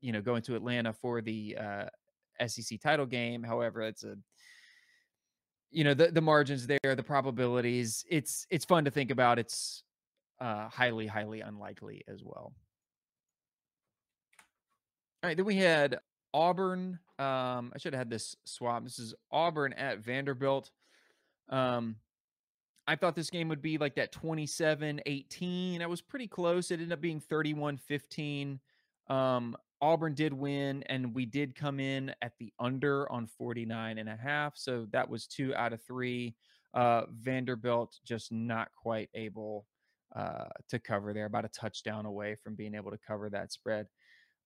you 0.00 0.12
know, 0.12 0.20
going 0.20 0.42
to 0.42 0.56
Atlanta 0.56 0.92
for 0.92 1.20
the 1.20 1.56
uh, 1.60 2.46
SEC 2.46 2.80
title 2.80 3.06
game. 3.06 3.42
However, 3.42 3.82
it's 3.82 4.04
a 4.04 4.16
you 5.70 5.82
know 5.82 5.92
the 5.92 6.08
the 6.08 6.20
margins 6.20 6.66
there, 6.66 6.94
the 6.94 7.02
probabilities. 7.02 8.04
It's 8.08 8.46
it's 8.50 8.64
fun 8.64 8.84
to 8.84 8.90
think 8.90 9.10
about. 9.10 9.38
It's 9.38 9.82
uh, 10.40 10.68
highly 10.68 11.06
highly 11.06 11.40
unlikely 11.40 12.04
as 12.08 12.22
well. 12.22 12.54
All 15.22 15.28
right, 15.28 15.36
then 15.36 15.46
we 15.46 15.56
had 15.56 15.98
Auburn. 16.32 16.98
Um, 17.18 17.72
I 17.74 17.78
should 17.78 17.92
have 17.92 18.00
had 18.00 18.10
this 18.10 18.36
swap. 18.44 18.84
This 18.84 18.98
is 18.98 19.14
Auburn 19.30 19.72
at 19.72 19.98
Vanderbilt. 19.98 20.70
Um, 21.48 21.96
I 22.86 22.96
thought 22.96 23.14
this 23.14 23.30
game 23.30 23.48
would 23.48 23.62
be 23.62 23.78
like 23.78 23.94
that 23.94 24.12
27 24.12 25.00
18. 25.06 25.82
I 25.82 25.86
was 25.86 26.00
pretty 26.00 26.26
close. 26.26 26.70
It 26.70 26.74
ended 26.74 26.92
up 26.92 27.00
being 27.00 27.20
31 27.20 27.78
15. 27.78 28.60
Um, 29.08 29.56
Auburn 29.80 30.14
did 30.14 30.32
win, 30.32 30.82
and 30.84 31.14
we 31.14 31.26
did 31.26 31.54
come 31.54 31.78
in 31.78 32.14
at 32.22 32.32
the 32.38 32.52
under 32.58 33.10
on 33.10 33.26
49 33.26 33.98
and 33.98 34.08
a 34.08 34.16
half. 34.16 34.56
So 34.56 34.86
that 34.92 35.08
was 35.08 35.26
two 35.26 35.54
out 35.54 35.72
of 35.72 35.82
three. 35.82 36.34
Uh, 36.72 37.02
Vanderbilt 37.10 37.94
just 38.04 38.32
not 38.32 38.68
quite 38.80 39.10
able 39.14 39.66
uh, 40.16 40.46
to 40.68 40.78
cover 40.78 41.12
there, 41.12 41.26
about 41.26 41.44
a 41.44 41.48
touchdown 41.48 42.06
away 42.06 42.36
from 42.42 42.54
being 42.54 42.74
able 42.74 42.90
to 42.90 42.98
cover 43.06 43.28
that 43.30 43.52
spread. 43.52 43.86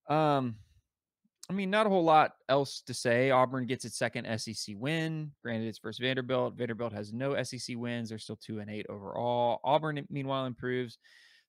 Um, 0.09 0.55
I 1.49 1.53
mean, 1.53 1.71
not 1.71 1.87
a 1.87 1.89
whole 1.89 2.03
lot 2.03 2.33
else 2.47 2.81
to 2.85 2.93
say. 2.93 3.31
Auburn 3.31 3.65
gets 3.65 3.83
its 3.83 3.97
second 3.97 4.27
SEC 4.39 4.75
win. 4.77 5.31
Granted, 5.43 5.67
it's 5.67 5.79
versus 5.79 5.99
Vanderbilt. 5.99 6.53
Vanderbilt 6.55 6.93
has 6.93 7.11
no 7.11 7.41
SEC 7.43 7.75
wins. 7.75 8.09
They're 8.09 8.19
still 8.19 8.39
two 8.39 8.59
and 8.59 8.69
eight 8.69 8.85
overall. 8.87 9.59
Auburn, 9.63 10.05
meanwhile, 10.11 10.45
improves 10.45 10.99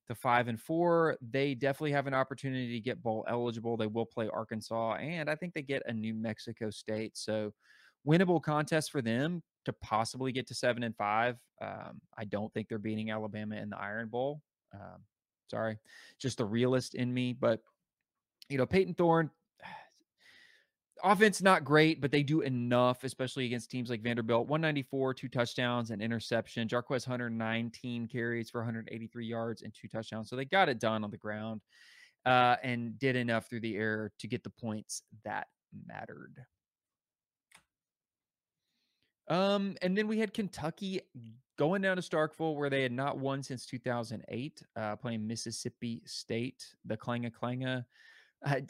to 0.07 0.15
five 0.15 0.47
and 0.47 0.59
four. 0.59 1.17
They 1.21 1.53
definitely 1.53 1.91
have 1.91 2.07
an 2.07 2.15
opportunity 2.15 2.73
to 2.73 2.79
get 2.79 3.03
bowl 3.03 3.25
eligible. 3.29 3.77
They 3.77 3.85
will 3.85 4.07
play 4.07 4.27
Arkansas, 4.27 4.95
and 4.95 5.29
I 5.29 5.35
think 5.35 5.53
they 5.53 5.61
get 5.61 5.83
a 5.85 5.93
New 5.93 6.15
Mexico 6.15 6.71
State. 6.71 7.15
So, 7.15 7.53
winnable 8.07 8.41
contest 8.41 8.91
for 8.91 9.03
them 9.03 9.43
to 9.65 9.73
possibly 9.73 10.31
get 10.31 10.47
to 10.47 10.55
seven 10.55 10.81
and 10.81 10.95
five. 10.95 11.37
Um, 11.61 12.01
I 12.17 12.25
don't 12.25 12.51
think 12.53 12.67
they're 12.67 12.79
beating 12.79 13.11
Alabama 13.11 13.57
in 13.57 13.69
the 13.69 13.77
Iron 13.77 14.07
Bowl. 14.07 14.41
Um, 14.73 15.03
sorry, 15.51 15.77
just 16.19 16.39
the 16.39 16.45
realist 16.45 16.95
in 16.95 17.13
me. 17.13 17.33
But 17.33 17.61
you 18.49 18.57
know, 18.57 18.65
Payton 18.65 18.95
Thorne 18.95 19.29
offense 21.03 21.41
not 21.41 21.63
great, 21.63 22.01
but 22.01 22.11
they 22.11 22.23
do 22.23 22.41
enough, 22.41 23.03
especially 23.03 23.45
against 23.45 23.71
teams 23.71 23.89
like 23.89 24.01
Vanderbilt. 24.01 24.47
194, 24.47 25.13
two 25.13 25.27
touchdowns 25.27 25.91
and 25.91 26.01
interception. 26.01 26.67
Jarquez 26.67 27.05
Hunter 27.05 27.29
19 27.29 28.07
carries 28.07 28.49
for 28.49 28.59
183 28.59 29.25
yards 29.25 29.61
and 29.61 29.73
two 29.73 29.87
touchdowns. 29.87 30.29
So 30.29 30.35
they 30.35 30.45
got 30.45 30.69
it 30.69 30.79
done 30.79 31.03
on 31.03 31.11
the 31.11 31.17
ground 31.17 31.61
uh, 32.25 32.55
and 32.63 32.97
did 32.99 33.15
enough 33.15 33.47
through 33.49 33.61
the 33.61 33.75
air 33.75 34.11
to 34.19 34.27
get 34.27 34.43
the 34.43 34.49
points 34.49 35.03
that 35.23 35.47
mattered. 35.87 36.45
Um, 39.27 39.75
and 39.81 39.97
then 39.97 40.07
we 40.07 40.19
had 40.19 40.33
Kentucky 40.33 41.01
going 41.57 41.81
down 41.81 41.95
to 41.95 42.01
Starkville, 42.01 42.55
where 42.55 42.69
they 42.69 42.81
had 42.81 42.91
not 42.91 43.17
won 43.17 43.43
since 43.43 43.65
2008, 43.65 44.63
uh, 44.75 44.95
playing 44.97 45.25
Mississippi 45.25 46.01
State, 46.05 46.65
the 46.85 46.97
Clanga 46.97 47.31
Clanga. 47.31 47.85
Uh, 48.45 48.61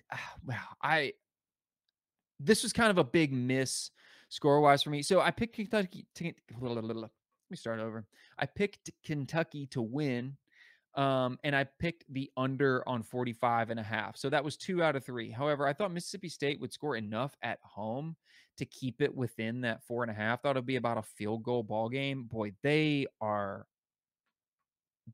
wow, 0.46 0.68
I 0.84 1.14
this 2.44 2.64
was 2.64 2.74
kind 2.74 2.92
of 2.92 2.98
a 2.98 3.04
big 3.04 3.34
miss 3.34 3.92
score 4.30 4.62
wise 4.62 4.84
for 4.84 4.90
me. 4.90 5.02
So 5.02 5.20
I 5.20 5.32
picked 5.32 5.56
Kentucky. 5.56 6.06
To, 6.16 6.26
let 6.26 7.10
me 7.50 7.58
start 7.58 7.80
over. 7.80 8.06
I 8.38 8.46
picked 8.46 8.90
Kentucky 9.04 9.68
to 9.68 9.82
win. 9.82 10.38
Um, 10.96 11.40
and 11.46 11.56
I 11.56 11.66
picked 11.80 12.04
the 12.10 12.30
under 12.36 12.88
on 12.88 13.02
45 13.02 13.70
and 13.70 13.80
a 13.80 13.84
half. 13.84 14.18
So 14.18 14.30
that 14.30 14.44
was 14.44 14.58
two 14.58 14.84
out 14.84 14.98
of 14.98 15.06
three. 15.06 15.32
However, 15.32 15.66
I 15.66 15.72
thought 15.72 15.94
Mississippi 15.94 16.28
State 16.28 16.60
would 16.60 16.74
score 16.74 16.98
enough 16.98 17.34
at 17.42 17.60
home 17.64 18.18
to 18.58 18.66
keep 18.66 19.02
it 19.02 19.16
within 19.16 19.62
that 19.62 19.84
four 19.84 20.04
and 20.04 20.12
a 20.12 20.14
half. 20.14 20.42
Thought 20.42 20.58
it'd 20.58 20.66
be 20.66 20.76
about 20.76 20.98
a 20.98 21.02
field 21.02 21.44
goal 21.44 21.64
ball 21.64 21.88
game. 21.88 22.24
Boy, 22.24 22.52
they 22.62 23.08
are 23.22 23.66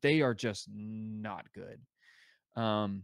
they 0.01 0.21
are 0.21 0.33
just 0.33 0.67
not 0.73 1.45
good. 1.53 1.79
Um 2.61 3.03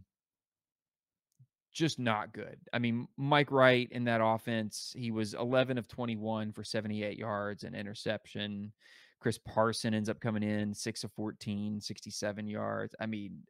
just 1.74 1.98
not 1.98 2.32
good. 2.32 2.56
I 2.72 2.78
mean, 2.78 3.08
Mike 3.16 3.50
Wright 3.50 3.88
in 3.90 4.04
that 4.04 4.20
offense, 4.22 4.94
he 4.96 5.10
was 5.10 5.34
11 5.34 5.76
of 5.76 5.88
21 5.88 6.52
for 6.52 6.64
78 6.64 7.18
yards 7.18 7.64
and 7.64 7.74
interception. 7.74 8.72
Chris 9.20 9.38
Parson 9.38 9.92
ends 9.92 10.08
up 10.08 10.20
coming 10.20 10.42
in 10.42 10.72
6 10.72 11.04
of 11.04 11.12
14, 11.12 11.80
67 11.80 12.46
yards. 12.46 12.94
I 13.00 13.06
mean, 13.06 13.42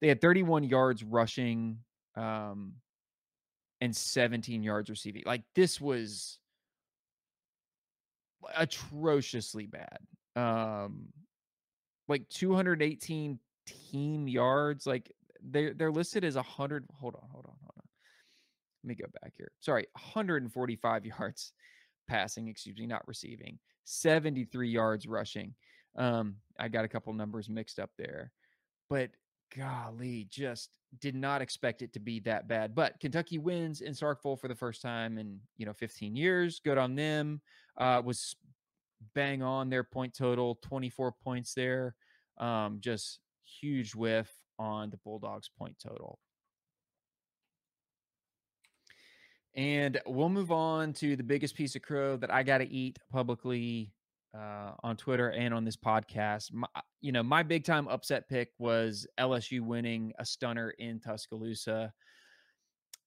they 0.00 0.08
had 0.08 0.20
31 0.20 0.64
yards 0.64 1.04
rushing 1.04 1.78
um, 2.16 2.72
and 3.80 3.94
17 3.94 4.62
yards 4.62 4.88
receiving. 4.88 5.22
Like 5.26 5.42
this 5.54 5.80
was 5.80 6.38
atrociously 8.56 9.66
bad. 9.66 9.98
Um, 10.36 11.08
like 12.08 12.28
218 12.30 13.38
team 13.66 14.28
yards. 14.28 14.86
Like 14.86 15.12
they're 15.42 15.74
they're 15.74 15.92
listed 15.92 16.24
as 16.24 16.36
100. 16.36 16.86
Hold 17.00 17.14
on, 17.14 17.28
hold 17.30 17.46
on, 17.46 17.54
hold 17.62 17.74
on. 17.76 17.84
Let 18.82 18.88
me 18.88 18.94
go 18.94 19.06
back 19.22 19.32
here. 19.36 19.52
Sorry, 19.60 19.86
145 19.92 21.06
yards 21.20 21.52
passing, 22.08 22.48
excuse 22.48 22.78
me, 22.78 22.86
not 22.86 23.06
receiving. 23.06 23.58
73 23.84 24.68
yards 24.68 25.06
rushing. 25.06 25.54
Um, 25.96 26.36
I 26.58 26.68
got 26.68 26.84
a 26.84 26.88
couple 26.88 27.12
numbers 27.12 27.48
mixed 27.48 27.78
up 27.78 27.90
there, 27.98 28.32
but 28.88 29.10
golly, 29.56 30.28
just 30.30 30.70
did 31.00 31.14
not 31.14 31.42
expect 31.42 31.82
it 31.82 31.92
to 31.94 32.00
be 32.00 32.20
that 32.20 32.48
bad. 32.48 32.74
But 32.74 33.00
Kentucky 33.00 33.38
wins 33.38 33.80
in 33.80 33.92
Starkville 33.92 34.38
for 34.38 34.48
the 34.48 34.54
first 34.54 34.82
time 34.82 35.18
in 35.18 35.40
you 35.56 35.66
know 35.66 35.72
15 35.72 36.14
years. 36.16 36.60
Good 36.64 36.78
on 36.78 36.94
them. 36.94 37.40
Uh, 37.76 38.02
was 38.04 38.36
bang 39.14 39.42
on 39.42 39.70
their 39.70 39.84
point 39.84 40.14
total, 40.14 40.58
24 40.62 41.12
points 41.24 41.54
there. 41.54 41.94
Um, 42.38 42.78
just 42.80 43.20
huge 43.44 43.94
whiff 43.94 44.30
on 44.60 44.90
the 44.90 44.98
Bulldogs 44.98 45.50
point 45.58 45.74
total. 45.82 46.18
And 49.56 49.98
we'll 50.06 50.28
move 50.28 50.52
on 50.52 50.92
to 50.94 51.16
the 51.16 51.24
biggest 51.24 51.56
piece 51.56 51.74
of 51.74 51.82
crow 51.82 52.16
that 52.18 52.32
I 52.32 52.44
got 52.44 52.58
to 52.58 52.68
eat 52.68 52.98
publicly 53.10 53.90
uh, 54.36 54.72
on 54.84 54.96
Twitter 54.96 55.30
and 55.30 55.52
on 55.52 55.64
this 55.64 55.76
podcast. 55.76 56.52
My, 56.52 56.68
you 57.00 57.10
know, 57.10 57.22
my 57.22 57.42
big 57.42 57.64
time 57.64 57.88
upset 57.88 58.28
pick 58.28 58.50
was 58.58 59.06
LSU 59.18 59.60
winning 59.62 60.12
a 60.20 60.24
stunner 60.24 60.70
in 60.78 61.00
Tuscaloosa, 61.00 61.92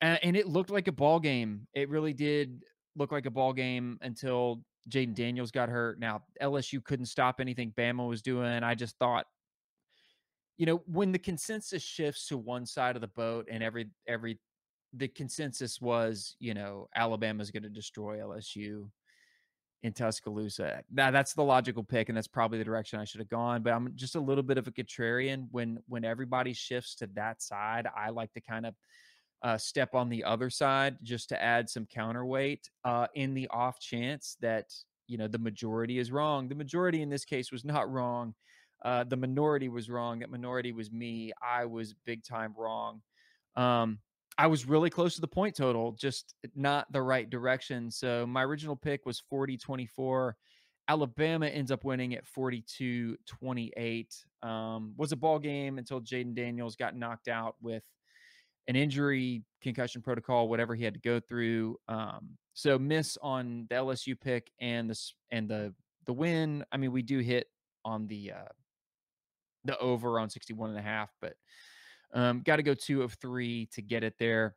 and, 0.02 0.20
and 0.22 0.36
it 0.36 0.48
looked 0.48 0.70
like 0.70 0.90
a 0.90 0.92
ball 0.92 1.22
game. 1.22 1.66
It 1.74 1.88
really 1.88 2.14
did 2.14 2.64
look 2.98 3.14
like 3.14 3.26
a 3.26 3.32
ball 3.32 3.54
game 3.54 3.98
until 4.02 4.64
Jayden 4.90 5.16
Daniels 5.16 5.52
got 5.52 5.70
hurt. 5.70 5.98
Now 5.98 6.24
LSU 6.42 6.84
couldn't 6.84 7.06
stop 7.06 7.40
anything 7.40 7.72
Bama 7.78 8.08
was 8.08 8.22
doing. 8.22 8.64
I 8.64 8.76
just 8.76 8.98
thought, 8.98 9.26
you 10.58 10.66
know, 10.66 10.82
when 10.86 11.12
the 11.12 11.20
consensus 11.20 11.84
shifts 11.84 12.28
to 12.28 12.38
one 12.38 12.66
side 12.66 12.96
of 12.96 13.02
the 13.02 13.08
boat, 13.08 13.48
and 13.52 13.64
every 13.64 13.90
every 14.08 14.40
the 14.94 15.08
consensus 15.08 15.82
was, 15.82 16.36
you 16.40 16.54
know, 16.54 16.88
Alabama's 16.96 17.52
going 17.52 17.64
to 17.64 17.70
destroy 17.70 18.18
LSU 18.20 18.88
in 19.82 19.92
Tuscaloosa. 19.92 20.82
Now 20.92 21.12
that's 21.12 21.34
the 21.34 21.44
logical 21.44 21.84
pick, 21.84 22.10
and 22.10 22.18
that's 22.18 22.28
probably 22.28 22.58
the 22.58 22.64
direction 22.64 23.00
I 23.00 23.06
should 23.06 23.20
have 23.20 23.30
gone. 23.30 23.64
But 23.64 23.74
I'm 23.74 23.92
just 23.96 24.16
a 24.16 24.20
little 24.20 24.44
bit 24.44 24.58
of 24.58 24.68
a 24.68 24.72
contrarian 24.72 25.48
when 25.52 25.80
when 25.88 26.06
everybody 26.06 26.54
shifts 26.54 26.96
to 26.96 27.08
that 27.16 27.42
side. 27.42 27.88
I 27.96 28.10
like 28.10 28.32
to 28.34 28.42
kind 28.42 28.66
of 28.66 28.76
uh, 29.44 29.58
step 29.58 29.94
on 29.94 30.10
the 30.10 30.24
other 30.24 30.50
side 30.50 30.98
just 31.04 31.30
to 31.30 31.44
add 31.44 31.70
some 31.70 31.86
counterweight 31.86 32.70
uh, 32.86 33.08
in 33.16 33.34
the 33.34 33.48
off 33.50 33.80
chance 33.80 34.38
that 34.40 34.74
you 35.08 35.18
know 35.18 35.28
the 35.28 35.38
majority 35.38 36.00
is 36.00 36.12
wrong. 36.12 36.48
The 36.48 36.56
majority 36.56 37.02
in 37.02 37.10
this 37.10 37.26
case 37.26 37.52
was 37.52 37.66
not 37.66 37.92
wrong. 37.92 38.36
Uh, 38.84 39.04
the 39.04 39.16
minority 39.16 39.70
was 39.70 39.90
wrong. 39.90 40.20
That 40.20 40.30
minority 40.30 40.72
was 40.72 40.92
me. 40.92 41.32
I 41.42 41.66
was 41.66 41.96
big 42.06 42.24
time 42.24 42.54
wrong. 42.58 43.02
Um, 43.56 44.00
I 44.38 44.48
was 44.48 44.68
really 44.68 44.90
close 44.90 45.16
to 45.16 45.22
the 45.22 45.28
point 45.28 45.56
total, 45.56 45.92
just 45.92 46.36
not 46.56 46.92
the 46.92 47.02
right 47.02 47.30
direction. 47.30 47.92
So 47.92 48.26
my 48.26 48.44
original 48.44 48.76
pick 48.76 49.06
was 49.06 49.20
40 49.30 49.58
24. 49.58 50.36
Alabama 50.90 51.48
ends 51.48 51.72
up 51.72 51.86
winning 51.86 52.14
at 52.16 52.26
42 52.26 53.18
28. 53.26 54.16
Um, 54.42 54.94
was 54.98 55.12
a 55.12 55.16
ball 55.16 55.40
game 55.40 55.78
until 55.78 56.02
Jayden 56.02 56.36
Daniels 56.36 56.76
got 56.76 56.96
knocked 56.96 57.28
out 57.28 57.56
with 57.62 57.84
an 58.68 58.76
injury, 58.76 59.44
concussion 59.62 60.02
protocol, 60.02 60.48
whatever 60.48 60.76
he 60.76 60.84
had 60.84 60.94
to 60.94 61.00
go 61.00 61.20
through. 61.20 61.78
Um, 61.88 62.38
so 62.54 62.78
miss 62.78 63.18
on 63.22 63.68
the 63.70 63.76
LSU 63.76 64.20
pick 64.20 64.52
and 64.60 64.90
the 64.90 65.00
and 65.32 65.48
the 65.48 65.74
the 66.06 66.14
win. 66.14 66.66
I 66.72 66.78
mean, 66.78 66.92
we 66.92 67.02
do 67.02 67.20
hit 67.20 67.48
on 67.86 68.08
the 68.08 68.32
uh, 68.32 68.52
the 69.66 69.78
over 69.80 70.20
on 70.20 70.30
61 70.30 70.72
and 70.72 70.80
a 70.80 70.82
half, 70.82 71.10
but 71.22 71.34
um, 72.14 72.42
got 72.42 72.58
to 72.58 72.64
go 72.64 72.74
two 72.74 73.02
of 73.02 73.14
three 73.14 73.68
to 73.74 73.82
get 73.82 74.04
it 74.04 74.16
there. 74.20 74.56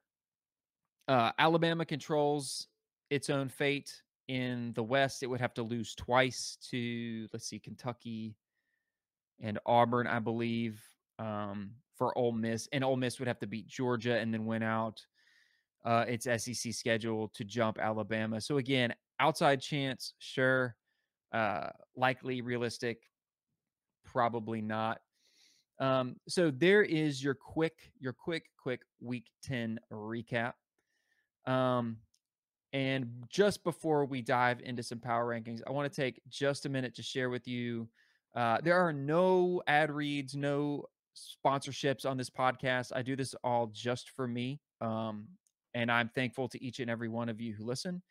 Uh, 1.08 1.32
Alabama 1.38 1.84
controls 1.84 2.68
its 3.10 3.30
own 3.30 3.48
fate 3.48 4.02
in 4.28 4.72
the 4.74 4.82
West. 4.82 5.22
It 5.22 5.26
would 5.26 5.40
have 5.40 5.54
to 5.54 5.62
lose 5.62 5.94
twice 5.94 6.58
to, 6.70 7.28
let's 7.32 7.48
see, 7.48 7.58
Kentucky 7.58 8.36
and 9.40 9.58
Auburn, 9.66 10.06
I 10.06 10.18
believe, 10.18 10.82
um, 11.18 11.70
for 11.96 12.16
Ole 12.18 12.32
Miss. 12.32 12.68
And 12.72 12.84
Ole 12.84 12.96
Miss 12.96 13.18
would 13.18 13.28
have 13.28 13.38
to 13.40 13.46
beat 13.46 13.68
Georgia 13.68 14.18
and 14.18 14.34
then 14.34 14.46
win 14.46 14.62
out 14.62 15.00
uh, 15.84 16.04
its 16.08 16.24
SEC 16.24 16.72
schedule 16.74 17.28
to 17.34 17.44
jump 17.44 17.78
Alabama. 17.78 18.40
So, 18.40 18.58
again, 18.58 18.94
outside 19.20 19.60
chance, 19.60 20.14
sure. 20.18 20.76
Uh, 21.32 21.68
likely, 21.96 22.40
realistic, 22.40 23.02
probably 24.16 24.62
not. 24.62 24.98
Um, 25.78 26.16
so 26.26 26.50
there 26.50 26.82
is 26.82 27.22
your 27.22 27.34
quick, 27.34 27.74
your 28.00 28.14
quick, 28.14 28.44
quick 28.58 28.80
week 28.98 29.26
10 29.44 29.78
recap. 29.92 30.54
Um, 31.46 31.98
and 32.72 33.24
just 33.28 33.62
before 33.62 34.06
we 34.06 34.22
dive 34.22 34.60
into 34.64 34.82
some 34.82 35.00
power 35.00 35.26
rankings, 35.26 35.60
I 35.66 35.72
want 35.72 35.92
to 35.92 36.00
take 36.00 36.22
just 36.30 36.64
a 36.64 36.70
minute 36.70 36.94
to 36.94 37.02
share 37.02 37.28
with 37.28 37.46
you. 37.46 37.90
Uh, 38.34 38.56
there 38.64 38.78
are 38.80 38.90
no 38.90 39.62
ad 39.66 39.90
reads, 39.90 40.34
no 40.34 40.86
sponsorships 41.14 42.06
on 42.06 42.16
this 42.16 42.30
podcast. 42.30 42.92
I 42.94 43.02
do 43.02 43.16
this 43.16 43.34
all 43.44 43.66
just 43.66 44.08
for 44.16 44.26
me. 44.26 44.60
Um, 44.80 45.28
and 45.74 45.92
I'm 45.92 46.08
thankful 46.14 46.48
to 46.48 46.64
each 46.64 46.80
and 46.80 46.90
every 46.90 47.10
one 47.10 47.28
of 47.28 47.38
you 47.38 47.52
who 47.52 47.66
listen. 47.66 48.02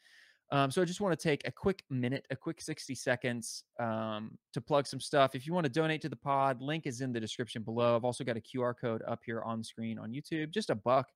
Um, 0.52 0.70
so 0.70 0.82
I 0.82 0.86
just 0.86 1.02
want 1.02 1.18
to 1.18 1.22
take 1.22 1.48
a 1.48 1.52
quick 1.52 1.84
minute, 1.90 2.26
a 2.30 2.36
quick 2.36 2.62
60 2.62 2.94
seconds 2.94 3.64
um, 3.80 4.38
to 4.54 4.62
plug 4.62 4.86
some 4.86 5.00
stuff. 5.00 5.34
If 5.34 5.48
you 5.48 5.54
want 5.54 5.66
to 5.66 5.72
donate 5.72 6.02
to 6.04 6.10
the 6.10 6.16
pod, 6.16 6.62
link 6.62 6.86
is 6.86 7.02
in 7.02 7.12
the 7.12 7.20
description 7.20 7.64
below. 7.64 7.96
I've 7.96 8.06
also 8.06 8.24
got 8.24 8.38
a 8.38 8.42
QR 8.42 8.76
code 8.80 9.02
up 9.08 9.22
here 9.26 9.42
on 9.42 9.64
screen 9.64 9.98
on 9.98 10.12
YouTube. 10.12 10.52
Just 10.52 10.70
a 10.70 10.76
buck, 10.76 11.10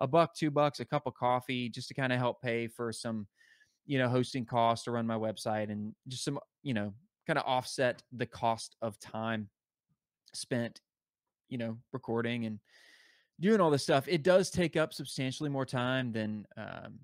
a 0.00 0.06
buck, 0.06 0.34
two 0.34 0.50
bucks, 0.50 0.80
a 0.80 0.84
cup 0.84 1.06
of 1.06 1.14
coffee, 1.14 1.68
just 1.68 1.88
to 1.88 1.94
kind 1.94 2.12
of 2.12 2.18
help 2.18 2.42
pay 2.42 2.66
for 2.66 2.92
some, 2.92 3.28
you 3.86 3.98
know, 3.98 4.08
hosting 4.08 4.44
costs 4.44 4.84
to 4.84 4.90
run 4.90 5.06
my 5.06 5.16
website 5.16 5.70
and 5.70 5.94
just 6.08 6.24
some, 6.24 6.40
you 6.62 6.74
know, 6.74 6.92
kind 7.26 7.38
of 7.38 7.44
offset 7.46 8.02
the 8.12 8.26
cost 8.26 8.76
of 8.82 8.98
time 8.98 9.48
spent, 10.34 10.80
you 11.48 11.56
know, 11.56 11.78
recording 11.92 12.46
and 12.46 12.58
doing 13.38 13.60
all 13.60 13.70
this 13.70 13.84
stuff. 13.84 14.08
It 14.08 14.24
does 14.24 14.50
take 14.50 14.76
up 14.76 14.92
substantially 14.92 15.50
more 15.50 15.66
time 15.66 16.10
than 16.10 16.46
um, 16.56 16.98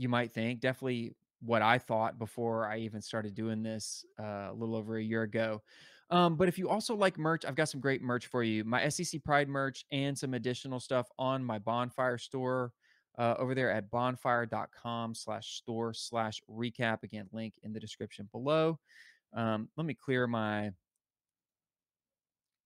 you 0.00 0.08
might 0.08 0.32
think. 0.32 0.60
Definitely 0.60 1.14
what 1.42 1.62
I 1.62 1.78
thought 1.78 2.18
before 2.18 2.66
I 2.66 2.78
even 2.78 3.02
started 3.02 3.34
doing 3.34 3.62
this 3.62 4.04
uh, 4.18 4.48
a 4.50 4.54
little 4.54 4.74
over 4.74 4.96
a 4.96 5.02
year 5.02 5.22
ago. 5.22 5.62
Um, 6.10 6.36
but 6.36 6.48
if 6.48 6.58
you 6.58 6.68
also 6.68 6.96
like 6.96 7.18
merch, 7.18 7.44
I've 7.44 7.54
got 7.54 7.68
some 7.68 7.80
great 7.80 8.02
merch 8.02 8.26
for 8.26 8.42
you. 8.42 8.64
My 8.64 8.88
SEC 8.88 9.22
Pride 9.22 9.48
merch 9.48 9.84
and 9.92 10.18
some 10.18 10.34
additional 10.34 10.80
stuff 10.80 11.08
on 11.18 11.44
my 11.44 11.58
Bonfire 11.58 12.18
store 12.18 12.72
uh, 13.18 13.34
over 13.38 13.54
there 13.54 13.70
at 13.70 13.90
bonfire.com 13.90 15.14
slash 15.14 15.58
store 15.58 15.92
slash 15.92 16.42
recap. 16.50 17.02
Again, 17.02 17.28
link 17.32 17.54
in 17.62 17.72
the 17.72 17.80
description 17.80 18.28
below. 18.32 18.78
Um, 19.34 19.68
let 19.76 19.86
me 19.86 19.94
clear 19.94 20.26
my 20.26 20.70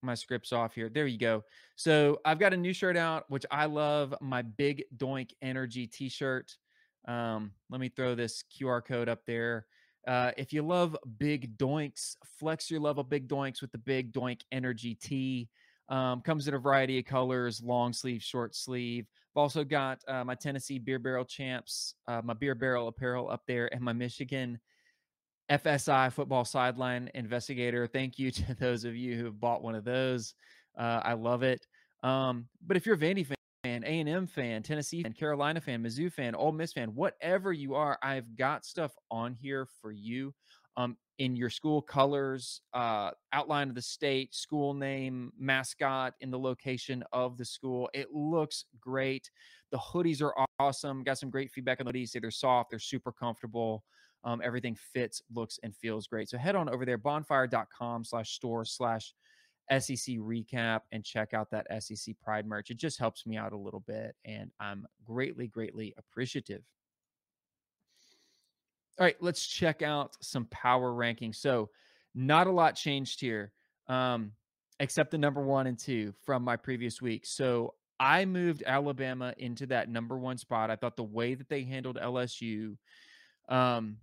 my 0.02 0.14
scripts 0.14 0.52
off 0.52 0.74
here. 0.74 0.88
There 0.88 1.06
you 1.06 1.18
go. 1.18 1.42
So 1.76 2.20
I've 2.24 2.38
got 2.38 2.52
a 2.52 2.56
new 2.56 2.72
shirt 2.72 2.96
out, 2.96 3.24
which 3.28 3.46
I 3.50 3.64
love. 3.64 4.14
My 4.20 4.42
Big 4.42 4.84
Doink 4.96 5.30
Energy 5.42 5.86
t-shirt. 5.86 6.56
Um, 7.06 7.52
let 7.70 7.80
me 7.80 7.88
throw 7.88 8.14
this 8.14 8.44
QR 8.58 8.84
code 8.84 9.08
up 9.08 9.24
there. 9.26 9.66
Uh, 10.06 10.32
if 10.36 10.52
you 10.52 10.62
love 10.62 10.96
big 11.18 11.56
doinks, 11.56 12.16
flex 12.38 12.70
your 12.70 12.80
love 12.80 12.98
of 12.98 13.08
big 13.08 13.28
doinks 13.28 13.62
with 13.62 13.72
the 13.72 13.78
Big 13.78 14.12
Doink 14.12 14.42
Energy 14.52 14.94
Tee. 14.94 15.48
Um, 15.88 16.20
comes 16.22 16.48
in 16.48 16.54
a 16.54 16.58
variety 16.58 16.98
of 16.98 17.04
colors, 17.04 17.62
long 17.62 17.92
sleeve, 17.92 18.22
short 18.22 18.54
sleeve. 18.54 19.06
I've 19.34 19.40
also 19.40 19.64
got 19.64 20.00
uh, 20.08 20.24
my 20.24 20.34
Tennessee 20.34 20.78
Beer 20.78 20.98
Barrel 20.98 21.24
Champs, 21.24 21.94
uh, 22.06 22.22
my 22.24 22.34
Beer 22.34 22.54
Barrel 22.54 22.88
apparel 22.88 23.30
up 23.30 23.42
there, 23.46 23.72
and 23.72 23.82
my 23.82 23.92
Michigan 23.92 24.58
FSI 25.50 26.12
football 26.12 26.44
sideline 26.44 27.10
investigator. 27.14 27.86
Thank 27.86 28.18
you 28.18 28.30
to 28.30 28.54
those 28.54 28.84
of 28.84 28.96
you 28.96 29.16
who 29.16 29.24
have 29.26 29.40
bought 29.40 29.62
one 29.62 29.74
of 29.74 29.84
those. 29.84 30.34
Uh, 30.78 31.00
I 31.04 31.14
love 31.14 31.42
it. 31.42 31.66
Um, 32.02 32.46
but 32.66 32.76
if 32.76 32.86
you're 32.86 32.96
a 32.96 32.98
Vandy 32.98 33.26
fan, 33.26 33.36
fan, 33.64 33.82
A&M 33.84 34.26
fan, 34.26 34.62
Tennessee 34.62 35.02
fan, 35.02 35.12
Carolina 35.14 35.60
fan, 35.60 35.82
Mizzou 35.82 36.12
fan, 36.12 36.34
Ole 36.34 36.52
Miss 36.52 36.72
fan, 36.72 36.94
whatever 36.94 37.52
you 37.52 37.74
are, 37.74 37.98
I've 38.02 38.36
got 38.36 38.64
stuff 38.66 38.92
on 39.10 39.34
here 39.34 39.66
for 39.80 39.90
you. 39.90 40.34
um, 40.76 40.96
in 41.18 41.36
your 41.36 41.50
school 41.50 41.80
colors, 41.80 42.60
uh, 42.72 43.10
outline 43.32 43.68
of 43.68 43.76
the 43.76 43.82
state, 43.82 44.34
school 44.34 44.74
name, 44.74 45.32
mascot, 45.38 46.14
in 46.20 46.30
the 46.30 46.38
location 46.38 47.04
of 47.12 47.36
the 47.38 47.44
school. 47.44 47.88
It 47.94 48.12
looks 48.12 48.64
great. 48.80 49.30
The 49.70 49.78
hoodies 49.78 50.20
are 50.20 50.34
awesome. 50.58 51.04
Got 51.04 51.18
some 51.18 51.30
great 51.30 51.52
feedback 51.52 51.78
on 51.80 51.86
the 51.86 51.92
hoodies. 51.92 52.08
Say 52.08 52.18
they're 52.18 52.32
soft, 52.32 52.70
they're 52.70 52.80
super 52.80 53.12
comfortable. 53.12 53.84
Um, 54.24 54.40
everything 54.42 54.76
fits, 54.92 55.22
looks, 55.32 55.58
and 55.62 55.76
feels 55.76 56.06
great. 56.08 56.28
So 56.30 56.38
head 56.38 56.56
on 56.56 56.68
over 56.68 56.84
there, 56.84 56.98
bonfire.com 56.98 58.04
slash 58.04 58.30
store 58.32 58.64
slash 58.64 59.14
SEC 59.70 60.16
recap 60.16 60.80
and 60.92 61.04
check 61.04 61.34
out 61.34 61.50
that 61.50 61.66
SEC 61.82 62.14
Pride 62.22 62.46
merch. 62.46 62.70
It 62.70 62.76
just 62.76 62.98
helps 62.98 63.26
me 63.26 63.36
out 63.36 63.52
a 63.52 63.58
little 63.58 63.80
bit, 63.80 64.14
and 64.24 64.50
I'm 64.60 64.86
greatly, 65.04 65.46
greatly 65.46 65.94
appreciative. 65.96 66.62
All 68.98 69.04
right, 69.04 69.16
let's 69.20 69.46
check 69.46 69.82
out 69.82 70.16
some 70.20 70.46
power 70.46 70.92
rankings. 70.92 71.36
So, 71.36 71.70
not 72.14 72.46
a 72.46 72.52
lot 72.52 72.76
changed 72.76 73.20
here, 73.20 73.52
um, 73.88 74.32
except 74.78 75.10
the 75.10 75.18
number 75.18 75.42
one 75.42 75.66
and 75.66 75.78
two 75.78 76.14
from 76.24 76.44
my 76.44 76.56
previous 76.56 77.02
week. 77.02 77.26
So, 77.26 77.74
I 77.98 78.24
moved 78.24 78.62
Alabama 78.66 79.34
into 79.38 79.66
that 79.66 79.88
number 79.88 80.18
one 80.18 80.36
spot. 80.36 80.70
I 80.70 80.76
thought 80.76 80.96
the 80.96 81.04
way 81.04 81.34
that 81.34 81.48
they 81.48 81.62
handled 81.62 81.98
LSU, 82.00 82.76
um, 83.48 83.96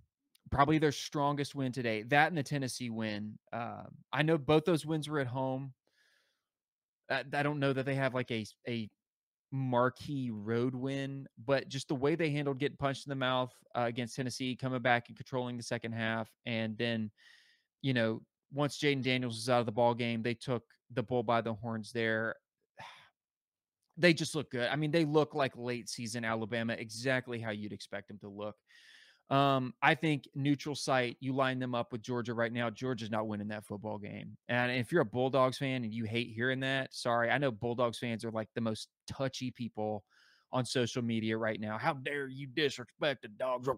probably 0.52 0.78
their 0.78 0.92
strongest 0.92 1.54
win 1.54 1.72
today. 1.72 2.02
That 2.02 2.28
and 2.28 2.38
the 2.38 2.42
Tennessee 2.42 2.90
win. 2.90 3.38
Uh, 3.52 3.84
I 4.12 4.22
know 4.22 4.38
both 4.38 4.64
those 4.64 4.86
wins 4.86 5.08
were 5.08 5.18
at 5.18 5.26
home. 5.26 5.72
I, 7.10 7.24
I 7.32 7.42
don't 7.42 7.58
know 7.58 7.72
that 7.72 7.86
they 7.86 7.96
have 7.96 8.14
like 8.14 8.30
a 8.30 8.46
a 8.68 8.88
marquee 9.50 10.30
road 10.30 10.74
win, 10.74 11.26
but 11.44 11.68
just 11.68 11.88
the 11.88 11.94
way 11.94 12.14
they 12.14 12.30
handled 12.30 12.58
getting 12.58 12.76
punched 12.76 13.06
in 13.06 13.10
the 13.10 13.16
mouth 13.16 13.52
uh, 13.76 13.82
against 13.82 14.14
Tennessee, 14.14 14.54
coming 14.54 14.80
back 14.80 15.08
and 15.08 15.16
controlling 15.16 15.56
the 15.56 15.62
second 15.62 15.92
half, 15.92 16.30
and 16.46 16.76
then 16.78 17.10
you 17.80 17.94
know 17.94 18.22
once 18.52 18.78
Jayden 18.78 19.02
Daniels 19.02 19.36
was 19.36 19.48
out 19.48 19.60
of 19.60 19.66
the 19.66 19.72
ball 19.72 19.94
game, 19.94 20.22
they 20.22 20.34
took 20.34 20.62
the 20.92 21.02
bull 21.02 21.22
by 21.22 21.40
the 21.40 21.54
horns 21.54 21.90
there. 21.92 22.36
They 23.98 24.14
just 24.14 24.34
look 24.34 24.50
good. 24.50 24.70
I 24.70 24.76
mean, 24.76 24.90
they 24.90 25.04
look 25.04 25.34
like 25.34 25.52
late 25.54 25.86
season 25.86 26.24
Alabama, 26.24 26.72
exactly 26.72 27.38
how 27.38 27.50
you'd 27.50 27.74
expect 27.74 28.08
them 28.08 28.18
to 28.20 28.28
look. 28.28 28.56
Um, 29.30 29.72
I 29.80 29.94
think 29.94 30.28
neutral 30.34 30.74
site, 30.74 31.16
you 31.20 31.32
line 31.32 31.58
them 31.58 31.74
up 31.74 31.90
with 31.92 32.02
Georgia 32.02 32.34
right 32.34 32.52
now. 32.52 32.68
Georgia's 32.68 33.10
not 33.10 33.26
winning 33.26 33.48
that 33.48 33.64
football 33.64 33.96
game. 33.96 34.36
And 34.48 34.70
if 34.72 34.92
you're 34.92 35.02
a 35.02 35.06
Bulldogs 35.06 35.56
fan 35.56 35.84
and 35.84 35.92
you 35.92 36.04
hate 36.04 36.32
hearing 36.34 36.60
that, 36.60 36.92
sorry. 36.92 37.30
I 37.30 37.38
know 37.38 37.50
Bulldogs 37.50 37.98
fans 37.98 38.24
are 38.26 38.30
like 38.30 38.48
the 38.54 38.60
most 38.60 38.88
touchy 39.06 39.50
people 39.50 40.04
on 40.52 40.66
social 40.66 41.02
media 41.02 41.38
right 41.38 41.58
now. 41.58 41.78
How 41.78 41.94
dare 41.94 42.28
you 42.28 42.46
disrespect 42.46 43.22
the 43.22 43.28
dogs? 43.28 43.68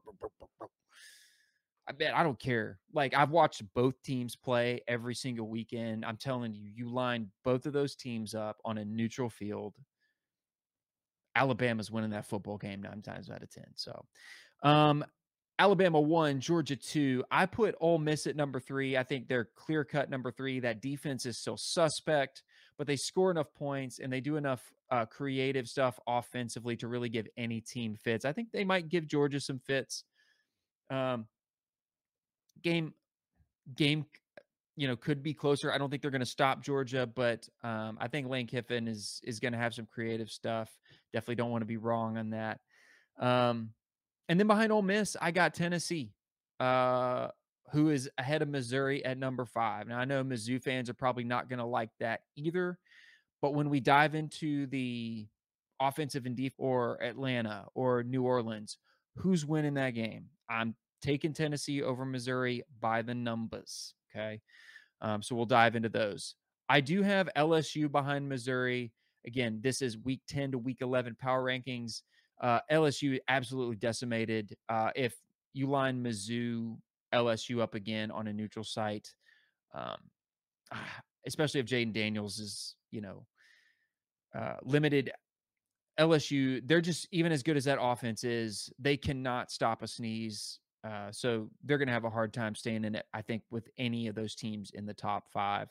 I 1.86 1.92
bet 1.92 2.14
I 2.14 2.22
don't 2.22 2.38
care. 2.38 2.78
Like 2.92 3.14
I've 3.14 3.30
watched 3.30 3.62
both 3.74 3.94
teams 4.02 4.36
play 4.36 4.80
every 4.88 5.14
single 5.14 5.48
weekend. 5.48 6.04
I'm 6.04 6.16
telling 6.16 6.54
you, 6.54 6.68
you 6.74 6.88
line 6.88 7.30
both 7.44 7.66
of 7.66 7.72
those 7.72 7.94
teams 7.94 8.34
up 8.34 8.56
on 8.64 8.78
a 8.78 8.84
neutral 8.84 9.30
field. 9.30 9.74
Alabama's 11.36 11.90
winning 11.90 12.10
that 12.10 12.26
football 12.26 12.56
game 12.56 12.80
nine 12.80 13.02
times 13.02 13.28
out 13.28 13.42
of 13.42 13.50
ten. 13.50 13.66
So, 13.74 14.04
um, 14.62 15.04
Alabama 15.58 16.00
one, 16.00 16.40
Georgia 16.40 16.76
two. 16.76 17.24
I 17.30 17.46
put 17.46 17.76
Ole 17.80 17.98
Miss 17.98 18.26
at 18.26 18.34
number 18.34 18.58
three. 18.58 18.96
I 18.96 19.04
think 19.04 19.28
they're 19.28 19.48
clear 19.54 19.84
cut 19.84 20.10
number 20.10 20.32
three. 20.32 20.60
That 20.60 20.82
defense 20.82 21.26
is 21.26 21.38
still 21.38 21.56
suspect, 21.56 22.42
but 22.76 22.86
they 22.86 22.96
score 22.96 23.30
enough 23.30 23.52
points 23.54 24.00
and 24.00 24.12
they 24.12 24.20
do 24.20 24.36
enough 24.36 24.72
uh, 24.90 25.06
creative 25.06 25.68
stuff 25.68 25.98
offensively 26.06 26.76
to 26.76 26.88
really 26.88 27.08
give 27.08 27.28
any 27.36 27.60
team 27.60 27.94
fits. 27.94 28.24
I 28.24 28.32
think 28.32 28.50
they 28.52 28.64
might 28.64 28.88
give 28.88 29.06
Georgia 29.06 29.40
some 29.40 29.60
fits. 29.60 30.04
Um, 30.90 31.26
game, 32.62 32.92
game, 33.76 34.06
you 34.76 34.88
know, 34.88 34.96
could 34.96 35.22
be 35.22 35.34
closer. 35.34 35.72
I 35.72 35.78
don't 35.78 35.88
think 35.88 36.02
they're 36.02 36.10
going 36.10 36.20
to 36.20 36.26
stop 36.26 36.62
Georgia, 36.62 37.06
but 37.06 37.48
um, 37.62 37.96
I 38.00 38.08
think 38.08 38.28
Lane 38.28 38.48
Kiffin 38.48 38.88
is 38.88 39.20
is 39.22 39.38
going 39.38 39.52
to 39.52 39.58
have 39.58 39.72
some 39.72 39.86
creative 39.86 40.30
stuff. 40.30 40.68
Definitely 41.12 41.36
don't 41.36 41.50
want 41.50 41.62
to 41.62 41.66
be 41.66 41.76
wrong 41.76 42.18
on 42.18 42.30
that. 42.30 42.58
Um, 43.20 43.70
and 44.28 44.38
then 44.38 44.46
behind 44.46 44.72
Ole 44.72 44.82
Miss, 44.82 45.16
I 45.20 45.30
got 45.30 45.54
Tennessee, 45.54 46.12
uh, 46.60 47.28
who 47.72 47.90
is 47.90 48.08
ahead 48.18 48.42
of 48.42 48.48
Missouri 48.48 49.04
at 49.04 49.18
number 49.18 49.44
five. 49.44 49.86
Now 49.86 49.98
I 49.98 50.04
know 50.04 50.22
Mizzou 50.24 50.62
fans 50.62 50.88
are 50.88 50.94
probably 50.94 51.24
not 51.24 51.48
going 51.48 51.58
to 51.58 51.64
like 51.64 51.90
that 52.00 52.20
either, 52.36 52.78
but 53.42 53.54
when 53.54 53.70
we 53.70 53.80
dive 53.80 54.14
into 54.14 54.66
the 54.66 55.26
offensive 55.80 56.26
and 56.26 56.36
deep 56.36 56.54
or 56.58 57.02
Atlanta 57.02 57.66
or 57.74 58.02
New 58.02 58.22
Orleans, 58.22 58.78
who's 59.16 59.44
winning 59.44 59.74
that 59.74 59.90
game? 59.90 60.26
I'm 60.48 60.74
taking 61.02 61.32
Tennessee 61.32 61.82
over 61.82 62.04
Missouri 62.04 62.62
by 62.80 63.02
the 63.02 63.14
numbers. 63.14 63.94
Okay. 64.10 64.40
Um, 65.00 65.22
so 65.22 65.34
we'll 65.34 65.44
dive 65.44 65.76
into 65.76 65.88
those. 65.88 66.34
I 66.68 66.80
do 66.80 67.02
have 67.02 67.28
LSU 67.36 67.90
behind 67.90 68.28
Missouri. 68.28 68.92
Again, 69.26 69.60
this 69.62 69.82
is 69.82 69.98
week 69.98 70.22
10 70.28 70.52
to 70.52 70.58
week 70.58 70.78
11 70.80 71.16
power 71.20 71.44
rankings. 71.44 72.02
Uh, 72.44 72.60
LSU 72.70 73.18
absolutely 73.26 73.76
decimated. 73.76 74.54
Uh, 74.68 74.90
if 74.94 75.16
you 75.54 75.66
line 75.66 76.04
Mizzou, 76.04 76.76
LSU 77.14 77.60
up 77.62 77.74
again 77.74 78.10
on 78.10 78.26
a 78.26 78.32
neutral 78.34 78.66
site, 78.66 79.14
um, 79.74 79.96
especially 81.26 81.60
if 81.60 81.66
Jayden 81.66 81.94
Daniels 81.94 82.38
is, 82.38 82.76
you 82.90 83.00
know, 83.00 83.24
uh, 84.38 84.56
limited. 84.62 85.10
LSU, 85.98 86.60
they're 86.66 86.82
just 86.82 87.08
even 87.12 87.32
as 87.32 87.42
good 87.42 87.56
as 87.56 87.64
that 87.64 87.78
offense 87.80 88.24
is, 88.24 88.68
they 88.78 88.98
cannot 88.98 89.50
stop 89.50 89.82
a 89.82 89.88
sneeze. 89.88 90.58
Uh, 90.86 91.10
so 91.12 91.48
they're 91.64 91.78
going 91.78 91.88
to 91.88 91.94
have 91.94 92.04
a 92.04 92.10
hard 92.10 92.34
time 92.34 92.54
staying 92.54 92.84
in 92.84 92.94
it, 92.94 93.06
I 93.14 93.22
think, 93.22 93.42
with 93.50 93.70
any 93.78 94.06
of 94.08 94.14
those 94.14 94.34
teams 94.34 94.70
in 94.74 94.84
the 94.84 94.92
top 94.92 95.30
five. 95.32 95.68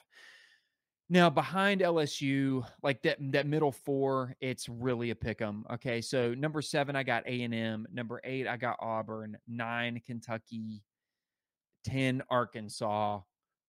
Now 1.09 1.29
behind 1.29 1.81
LSU, 1.81 2.65
like 2.81 3.01
that 3.03 3.17
that 3.31 3.45
middle 3.45 3.71
four, 3.71 4.35
it's 4.39 4.69
really 4.69 5.09
a 5.09 5.15
pick 5.15 5.41
'em. 5.41 5.65
Okay, 5.71 6.01
so 6.01 6.33
number 6.33 6.61
seven, 6.61 6.95
I 6.95 7.03
got 7.03 7.27
A 7.27 7.41
and 7.43 7.53
M. 7.53 7.85
Number 7.91 8.21
eight, 8.23 8.47
I 8.47 8.57
got 8.57 8.77
Auburn. 8.79 9.37
Nine, 9.47 10.01
Kentucky. 10.05 10.81
Ten, 11.83 12.23
Arkansas. 12.29 13.21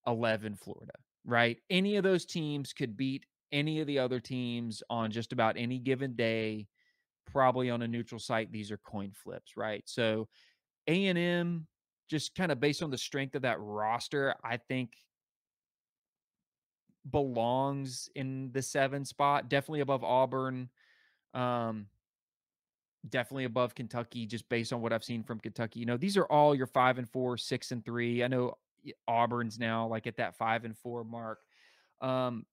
Eleven, 0.06 0.54
Florida. 0.54 0.92
Right? 1.24 1.58
Any 1.70 1.96
of 1.96 2.04
those 2.04 2.26
teams 2.26 2.72
could 2.72 2.96
beat 2.96 3.24
any 3.52 3.80
of 3.80 3.86
the 3.86 3.98
other 3.98 4.20
teams 4.20 4.82
on 4.90 5.10
just 5.10 5.32
about 5.32 5.56
any 5.56 5.78
given 5.78 6.14
day. 6.14 6.68
Probably 7.26 7.70
on 7.70 7.82
a 7.82 7.88
neutral 7.88 8.18
site. 8.18 8.52
These 8.52 8.70
are 8.70 8.78
coin 8.78 9.12
flips, 9.14 9.56
right? 9.56 9.82
So 9.86 10.28
A 10.88 11.06
and 11.06 11.18
M, 11.18 11.66
just 12.10 12.34
kind 12.34 12.52
of 12.52 12.60
based 12.60 12.82
on 12.82 12.90
the 12.90 12.98
strength 12.98 13.34
of 13.34 13.42
that 13.42 13.60
roster, 13.60 14.34
I 14.44 14.58
think 14.58 14.92
belongs 17.10 18.08
in 18.14 18.50
the 18.52 18.62
seven 18.62 19.04
spot, 19.04 19.48
definitely 19.48 19.80
above 19.80 20.04
Auburn. 20.04 20.68
Um, 21.34 21.86
definitely 23.08 23.44
above 23.44 23.74
Kentucky, 23.74 24.26
just 24.26 24.48
based 24.48 24.72
on 24.72 24.80
what 24.80 24.92
I've 24.92 25.04
seen 25.04 25.22
from 25.22 25.40
Kentucky. 25.40 25.80
You 25.80 25.86
know, 25.86 25.96
these 25.96 26.16
are 26.16 26.24
all 26.24 26.54
your 26.54 26.66
five 26.66 26.98
and 26.98 27.08
four, 27.08 27.36
six 27.36 27.70
and 27.70 27.84
three. 27.84 28.24
I 28.24 28.28
know 28.28 28.56
Auburn's 29.08 29.58
now 29.58 29.86
like 29.86 30.06
at 30.06 30.16
that 30.16 30.36
five 30.36 30.64
and 30.64 30.76
four 30.76 31.04
mark. 31.04 31.40
Um, 32.00 32.46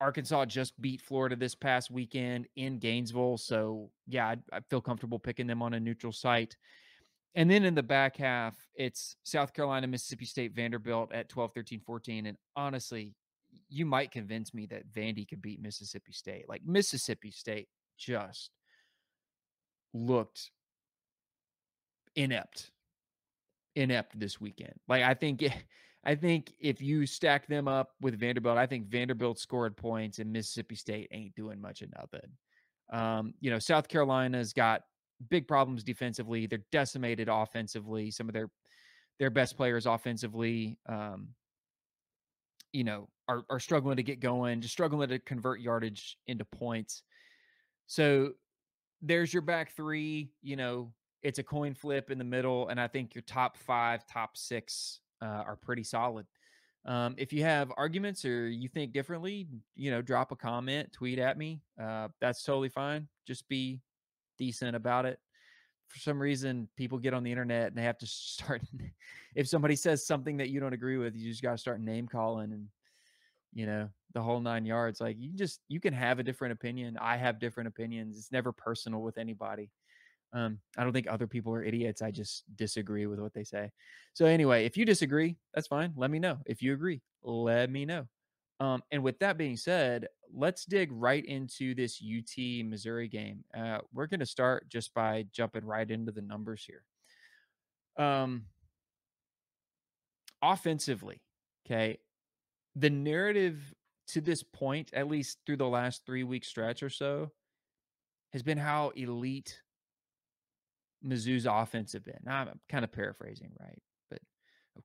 Arkansas 0.00 0.46
just 0.46 0.80
beat 0.80 1.02
Florida 1.02 1.36
this 1.36 1.54
past 1.54 1.90
weekend 1.90 2.46
in 2.56 2.78
Gainesville. 2.78 3.36
So, 3.36 3.90
yeah, 4.06 4.26
I, 4.28 4.36
I 4.52 4.60
feel 4.70 4.80
comfortable 4.80 5.18
picking 5.18 5.46
them 5.46 5.62
on 5.62 5.74
a 5.74 5.80
neutral 5.80 6.12
site. 6.12 6.56
And 7.34 7.50
then 7.50 7.64
in 7.64 7.74
the 7.74 7.82
back 7.82 8.16
half, 8.16 8.56
it's 8.74 9.16
South 9.22 9.52
Carolina, 9.52 9.86
Mississippi 9.86 10.24
State, 10.24 10.52
Vanderbilt 10.52 11.12
at 11.12 11.28
12, 11.28 11.52
13, 11.54 11.80
14. 11.80 12.26
And 12.26 12.36
honestly, 12.56 13.14
you 13.68 13.86
might 13.86 14.10
convince 14.10 14.52
me 14.52 14.66
that 14.66 14.92
Vandy 14.92 15.28
could 15.28 15.42
beat 15.42 15.60
Mississippi 15.60 16.12
State. 16.12 16.48
Like 16.48 16.62
Mississippi 16.64 17.30
State 17.30 17.68
just 17.98 18.50
looked 19.92 20.50
inept, 22.16 22.70
inept 23.76 24.18
this 24.18 24.40
weekend. 24.40 24.74
Like 24.88 25.02
I 25.02 25.14
think, 25.14 25.44
I 26.04 26.14
think 26.14 26.52
if 26.60 26.80
you 26.80 27.06
stack 27.06 27.46
them 27.46 27.68
up 27.68 27.90
with 28.00 28.18
Vanderbilt, 28.18 28.58
I 28.58 28.66
think 28.66 28.86
Vanderbilt 28.86 29.38
scored 29.38 29.76
points 29.76 30.18
and 30.18 30.32
Mississippi 30.32 30.74
State 30.74 31.08
ain't 31.12 31.34
doing 31.34 31.60
much 31.60 31.82
of 31.82 31.90
nothing. 31.96 32.30
Um, 32.92 33.34
you 33.40 33.50
know, 33.50 33.58
South 33.58 33.88
Carolina's 33.88 34.52
got 34.52 34.82
big 35.28 35.46
problems 35.46 35.84
defensively. 35.84 36.46
They're 36.46 36.64
decimated 36.72 37.28
offensively. 37.28 38.10
Some 38.10 38.28
of 38.28 38.32
their 38.32 38.50
their 39.18 39.30
best 39.30 39.56
players 39.56 39.86
offensively. 39.86 40.78
Um, 40.88 41.28
you 42.72 42.84
know, 42.84 43.08
are 43.28 43.44
are 43.50 43.60
struggling 43.60 43.96
to 43.96 44.02
get 44.02 44.20
going, 44.20 44.60
just 44.60 44.72
struggling 44.72 45.08
to 45.08 45.18
convert 45.18 45.60
yardage 45.60 46.16
into 46.26 46.44
points. 46.44 47.02
So 47.86 48.32
there's 49.02 49.32
your 49.32 49.42
back 49.42 49.74
three. 49.74 50.30
You 50.42 50.56
know, 50.56 50.92
it's 51.22 51.38
a 51.38 51.42
coin 51.42 51.74
flip 51.74 52.10
in 52.10 52.18
the 52.18 52.24
middle, 52.24 52.68
and 52.68 52.80
I 52.80 52.88
think 52.88 53.14
your 53.14 53.22
top 53.22 53.56
five, 53.56 54.06
top 54.06 54.36
six 54.36 55.00
uh, 55.22 55.26
are 55.46 55.56
pretty 55.56 55.84
solid. 55.84 56.26
Um, 56.86 57.14
if 57.18 57.32
you 57.32 57.42
have 57.42 57.70
arguments 57.76 58.24
or 58.24 58.48
you 58.48 58.68
think 58.68 58.92
differently, 58.92 59.48
you 59.76 59.90
know, 59.90 60.00
drop 60.00 60.32
a 60.32 60.36
comment, 60.36 60.92
tweet 60.92 61.18
at 61.18 61.36
me. 61.36 61.60
Uh, 61.80 62.08
that's 62.20 62.42
totally 62.42 62.70
fine. 62.70 63.06
Just 63.26 63.48
be 63.48 63.80
decent 64.38 64.74
about 64.74 65.04
it. 65.04 65.18
For 65.90 65.98
some 65.98 66.20
reason 66.20 66.68
people 66.76 66.98
get 66.98 67.12
on 67.12 67.22
the 67.22 67.30
internet 67.30 67.68
and 67.68 67.76
they 67.76 67.82
have 67.82 67.98
to 67.98 68.06
start 68.06 68.62
if 69.34 69.48
somebody 69.48 69.76
says 69.76 70.06
something 70.06 70.36
that 70.38 70.48
you 70.48 70.60
don't 70.60 70.72
agree 70.72 70.96
with, 70.96 71.14
you 71.16 71.28
just 71.28 71.42
got 71.42 71.52
to 71.52 71.58
start 71.58 71.80
name 71.80 72.08
calling 72.08 72.52
and 72.52 72.66
you 73.52 73.66
know, 73.66 73.88
the 74.14 74.22
whole 74.22 74.40
9 74.40 74.64
yards. 74.64 75.00
Like 75.00 75.16
you 75.18 75.30
just 75.34 75.60
you 75.68 75.80
can 75.80 75.92
have 75.92 76.18
a 76.18 76.22
different 76.22 76.52
opinion. 76.52 76.96
I 77.00 77.16
have 77.16 77.40
different 77.40 77.68
opinions. 77.68 78.16
It's 78.16 78.32
never 78.32 78.52
personal 78.52 79.02
with 79.02 79.18
anybody. 79.18 79.70
Um, 80.32 80.58
I 80.78 80.84
don't 80.84 80.92
think 80.92 81.08
other 81.08 81.26
people 81.26 81.52
are 81.54 81.64
idiots. 81.64 82.02
I 82.02 82.12
just 82.12 82.44
disagree 82.56 83.06
with 83.06 83.18
what 83.18 83.34
they 83.34 83.42
say. 83.42 83.72
So 84.14 84.26
anyway, 84.26 84.64
if 84.64 84.76
you 84.76 84.84
disagree, 84.84 85.36
that's 85.54 85.66
fine. 85.66 85.92
Let 85.96 86.10
me 86.10 86.20
know. 86.20 86.38
If 86.46 86.62
you 86.62 86.72
agree, 86.72 87.02
let 87.22 87.70
me 87.70 87.84
know. 87.84 88.06
Um, 88.60 88.82
and 88.92 89.02
with 89.02 89.18
that 89.20 89.38
being 89.38 89.56
said, 89.56 90.06
let's 90.32 90.66
dig 90.66 90.90
right 90.92 91.24
into 91.24 91.74
this 91.74 92.00
UT 92.00 92.66
Missouri 92.66 93.08
game. 93.08 93.42
Uh, 93.56 93.78
we're 93.92 94.06
going 94.06 94.20
to 94.20 94.26
start 94.26 94.68
just 94.68 94.92
by 94.92 95.24
jumping 95.32 95.64
right 95.64 95.90
into 95.90 96.12
the 96.12 96.20
numbers 96.20 96.66
here. 96.66 96.84
Um, 98.06 98.44
offensively, 100.42 101.22
okay, 101.66 101.98
the 102.76 102.90
narrative 102.90 103.74
to 104.08 104.20
this 104.20 104.42
point, 104.42 104.90
at 104.92 105.08
least 105.08 105.38
through 105.46 105.56
the 105.56 105.68
last 105.68 106.04
three 106.04 106.24
week 106.24 106.44
stretch 106.44 106.82
or 106.82 106.90
so, 106.90 107.30
has 108.32 108.42
been 108.42 108.58
how 108.58 108.90
elite 108.90 109.60
Mizzou's 111.04 111.46
offense 111.46 111.94
have 111.94 112.04
been. 112.04 112.20
I'm 112.28 112.60
kind 112.68 112.84
of 112.84 112.92
paraphrasing, 112.92 113.52
right? 113.58 113.82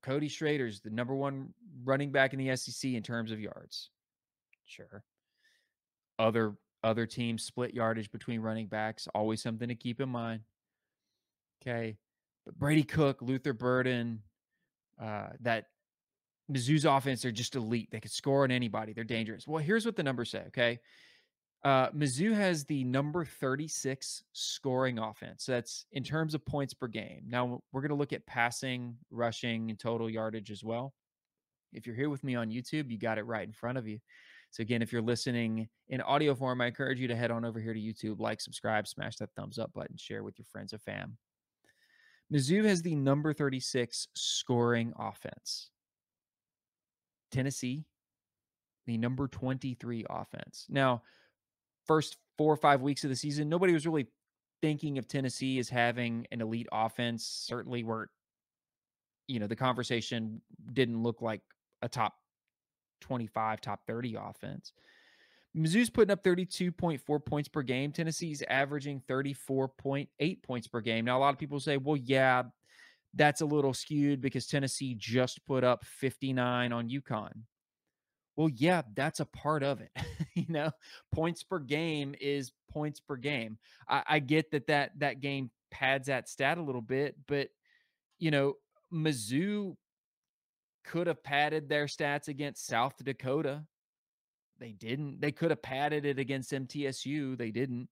Cody 0.01 0.27
Schrader's 0.27 0.81
the 0.81 0.89
number 0.89 1.15
one 1.15 1.53
running 1.83 2.11
back 2.11 2.33
in 2.33 2.39
the 2.39 2.55
SEC 2.55 2.91
in 2.91 3.03
terms 3.03 3.31
of 3.31 3.39
yards. 3.39 3.89
Sure. 4.65 5.03
Other 6.17 6.55
other 6.83 7.05
teams 7.05 7.43
split 7.43 7.73
yardage 7.73 8.11
between 8.11 8.41
running 8.41 8.67
backs, 8.67 9.07
always 9.15 9.41
something 9.41 9.67
to 9.67 9.75
keep 9.75 9.99
in 9.99 10.09
mind. 10.09 10.41
Okay. 11.61 11.97
But 12.45 12.59
Brady 12.59 12.83
Cook, 12.83 13.21
Luther 13.21 13.53
Burden, 13.53 14.21
uh, 15.01 15.29
that 15.41 15.65
Mizzou's 16.51 16.85
offense 16.85 17.25
are 17.25 17.31
just 17.31 17.55
elite. 17.55 17.89
They 17.91 17.99
could 17.99 18.11
score 18.11 18.43
on 18.43 18.51
anybody. 18.51 18.93
They're 18.93 19.03
dangerous. 19.03 19.47
Well, 19.47 19.63
here's 19.63 19.85
what 19.85 19.95
the 19.95 20.03
numbers 20.03 20.29
say. 20.29 20.43
Okay. 20.47 20.79
Uh, 21.65 21.89
Mizzou 21.89 22.31
has 22.31 22.63
the 22.65 22.83
number 22.83 23.25
36 23.25 24.23
scoring 24.33 24.99
offense. 24.99 25.45
So 25.45 25.53
that's 25.53 25.87
in 25.93 26.03
terms 26.03 26.35
of 26.35 26.45
points 26.45 26.75
per 26.75 26.85
game. 26.87 27.23
Now 27.27 27.59
we're 27.71 27.81
going 27.81 27.89
to 27.89 27.95
look 27.95 28.13
at 28.13 28.23
passing, 28.27 28.95
rushing, 29.09 29.71
and 29.71 29.79
total 29.79 30.07
yardage 30.07 30.51
as 30.51 30.63
well. 30.63 30.93
If 31.73 31.87
you're 31.87 31.95
here 31.95 32.11
with 32.11 32.23
me 32.23 32.35
on 32.35 32.51
YouTube, 32.51 32.91
you 32.91 32.99
got 32.99 33.17
it 33.17 33.23
right 33.23 33.47
in 33.47 33.51
front 33.51 33.79
of 33.79 33.87
you. 33.87 33.97
So 34.51 34.61
again, 34.61 34.83
if 34.83 34.93
you're 34.93 35.01
listening 35.01 35.67
in 35.89 36.01
audio 36.01 36.35
form, 36.35 36.61
I 36.61 36.67
encourage 36.67 36.99
you 36.99 37.07
to 37.07 37.15
head 37.15 37.31
on 37.31 37.43
over 37.43 37.59
here 37.59 37.73
to 37.73 37.79
YouTube, 37.79 38.19
like, 38.19 38.41
subscribe, 38.41 38.87
smash 38.87 39.15
that 39.17 39.31
thumbs 39.35 39.57
up 39.57 39.73
button, 39.73 39.97
share 39.97 40.23
with 40.23 40.37
your 40.37 40.45
friends 40.45 40.71
and 40.71 40.81
fam. 40.83 41.17
Mizzou 42.31 42.63
has 42.65 42.83
the 42.83 42.95
number 42.95 43.33
36 43.33 44.07
scoring 44.13 44.93
offense. 44.99 45.71
Tennessee, 47.31 47.85
the 48.85 48.99
number 48.99 49.27
23 49.27 50.05
offense. 50.09 50.67
Now, 50.69 51.01
first 51.85 52.17
four 52.37 52.53
or 52.53 52.57
five 52.57 52.81
weeks 52.81 53.03
of 53.03 53.09
the 53.09 53.15
season, 53.15 53.49
nobody 53.49 53.73
was 53.73 53.85
really 53.85 54.07
thinking 54.61 54.97
of 54.97 55.07
Tennessee 55.07 55.59
as 55.59 55.69
having 55.69 56.25
an 56.31 56.41
elite 56.41 56.67
offense. 56.71 57.25
Certainly, 57.25 57.83
were 57.83 58.09
you 59.27 59.39
know 59.39 59.47
the 59.47 59.55
conversation 59.55 60.41
didn't 60.73 61.01
look 61.01 61.21
like 61.21 61.41
a 61.81 61.89
top 61.89 62.13
25, 63.01 63.61
top 63.61 63.81
30 63.87 64.15
offense. 64.19 64.73
Mizzou's 65.55 65.89
putting 65.89 66.11
up 66.11 66.23
32.4 66.23 67.25
points 67.25 67.47
per 67.47 67.61
game. 67.61 67.91
Tennessee's 67.91 68.43
averaging 68.49 69.01
34.8 69.07 70.43
points 70.43 70.67
per 70.67 70.81
game. 70.81 71.05
Now, 71.05 71.17
a 71.17 71.21
lot 71.21 71.33
of 71.33 71.39
people 71.39 71.61
say, 71.61 71.77
well, 71.77 71.95
yeah, 71.95 72.43
that's 73.13 73.39
a 73.39 73.45
little 73.45 73.73
skewed 73.73 74.19
because 74.19 74.47
Tennessee 74.47 74.95
just 74.95 75.45
put 75.45 75.63
up 75.63 75.85
59 75.85 76.73
on 76.73 76.89
UConn. 76.89 77.31
Well, 78.35 78.49
yeah, 78.53 78.81
that's 78.95 79.19
a 79.19 79.25
part 79.25 79.63
of 79.63 79.81
it. 79.81 79.91
you 80.33 80.45
know, 80.49 80.71
points 81.13 81.43
per 81.43 81.59
game 81.59 82.15
is 82.19 82.51
points 82.69 82.99
per 82.99 83.15
game. 83.15 83.57
I, 83.87 84.03
I 84.07 84.19
get 84.19 84.51
that 84.51 84.67
that 84.67 84.91
that 84.99 85.21
game 85.21 85.51
pads 85.71 86.07
that 86.07 86.29
stat 86.29 86.57
a 86.57 86.63
little 86.63 86.81
bit, 86.81 87.15
but 87.27 87.49
you 88.19 88.31
know, 88.31 88.53
Mizzou 88.93 89.75
could 90.83 91.07
have 91.07 91.23
padded 91.23 91.67
their 91.67 91.85
stats 91.85 92.27
against 92.27 92.67
South 92.67 92.93
Dakota. 93.03 93.63
They 94.59 94.71
didn't. 94.71 95.19
They 95.19 95.31
could 95.31 95.51
have 95.51 95.61
padded 95.61 96.05
it 96.05 96.19
against 96.19 96.51
MTSU. 96.51 97.37
They 97.37 97.51
didn't. 97.51 97.89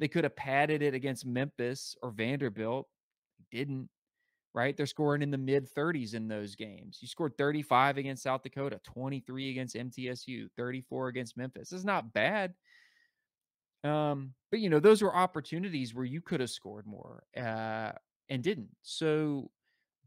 They 0.00 0.08
could 0.08 0.24
have 0.24 0.34
padded 0.34 0.82
it 0.82 0.94
against 0.94 1.26
Memphis 1.26 1.94
or 2.02 2.10
Vanderbilt. 2.10 2.88
Didn't 3.52 3.88
right? 4.54 4.76
They're 4.76 4.86
scoring 4.86 5.22
in 5.22 5.30
the 5.30 5.38
mid 5.38 5.68
30s 5.74 6.14
in 6.14 6.28
those 6.28 6.54
games. 6.54 6.98
You 7.00 7.08
scored 7.08 7.36
35 7.36 7.98
against 7.98 8.22
South 8.22 8.42
Dakota, 8.42 8.80
23 8.84 9.50
against 9.50 9.74
MTSU, 9.74 10.48
34 10.56 11.08
against 11.08 11.36
Memphis. 11.36 11.72
It's 11.72 11.84
not 11.84 12.12
bad. 12.12 12.54
Um, 13.82 14.32
but 14.50 14.60
you 14.60 14.70
know, 14.70 14.80
those 14.80 15.02
were 15.02 15.14
opportunities 15.14 15.94
where 15.94 16.06
you 16.06 16.20
could 16.20 16.40
have 16.40 16.50
scored 16.50 16.86
more 16.86 17.24
uh, 17.36 17.92
and 18.30 18.42
didn't. 18.42 18.70
So 18.82 19.50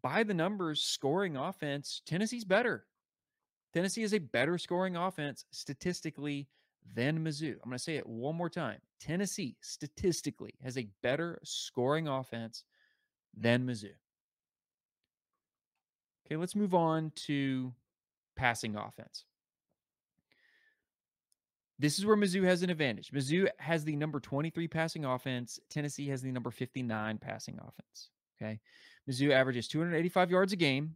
by 0.02 0.24
the 0.24 0.34
numbers, 0.34 0.82
scoring 0.82 1.36
offense, 1.36 2.02
Tennessee's 2.06 2.46
better. 2.46 2.86
Tennessee 3.74 4.04
is 4.04 4.14
a 4.14 4.20
better 4.20 4.58
scoring 4.58 4.96
offense 4.96 5.46
statistically 5.52 6.48
than 6.96 7.20
Mizzou. 7.20 7.54
I'm 7.54 7.70
going 7.70 7.78
to 7.78 7.84
say 7.84 7.98
it 7.98 8.08
one 8.08 8.36
more 8.36 8.50
time. 8.50 8.80
Tennessee 9.00 9.58
statistically 9.62 10.54
has 10.64 10.78
a 10.78 10.88
better 11.04 11.40
scoring 11.44 12.08
offense 12.08 12.64
than 13.36 13.68
Mizzou. 13.68 13.92
Okay, 16.28 16.36
let's 16.36 16.56
move 16.56 16.74
on 16.74 17.14
to 17.16 17.74
passing 18.36 18.76
offense. 18.76 19.24
This 21.80 21.98
is 21.98 22.06
where 22.06 22.18
Mizzou 22.18 22.44
has 22.44 22.64
an 22.64 22.70
advantage. 22.70 23.12
Mizzou 23.12 23.48
has 23.60 23.86
the 23.86 23.96
number 23.96 24.20
23 24.20 24.68
passing 24.68 25.06
offense. 25.06 25.58
Tennessee 25.70 26.10
has 26.10 26.22
the 26.22 26.32
number 26.32 26.52
59 26.52 27.18
passing 27.20 27.58
offense. 27.60 28.10
Okay. 28.42 28.60
Mizzou 29.10 29.32
averages 29.32 29.70
285 29.70 30.32
yards 30.32 30.52
a 30.52 30.58
game. 30.58 30.96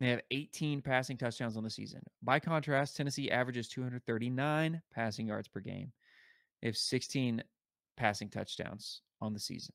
They 0.00 0.08
have 0.08 0.22
18 0.30 0.82
passing 0.82 1.16
touchdowns 1.16 1.56
on 1.56 1.62
the 1.62 1.70
season. 1.70 2.02
By 2.22 2.40
contrast, 2.40 2.96
Tennessee 2.96 3.30
averages 3.30 3.68
239 3.68 4.82
passing 4.92 5.28
yards 5.28 5.48
per 5.48 5.60
game. 5.60 5.92
They 6.60 6.68
have 6.68 6.76
16 6.76 7.42
passing 7.96 8.30
touchdowns 8.30 9.02
on 9.20 9.32
the 9.32 9.40
season. 9.40 9.74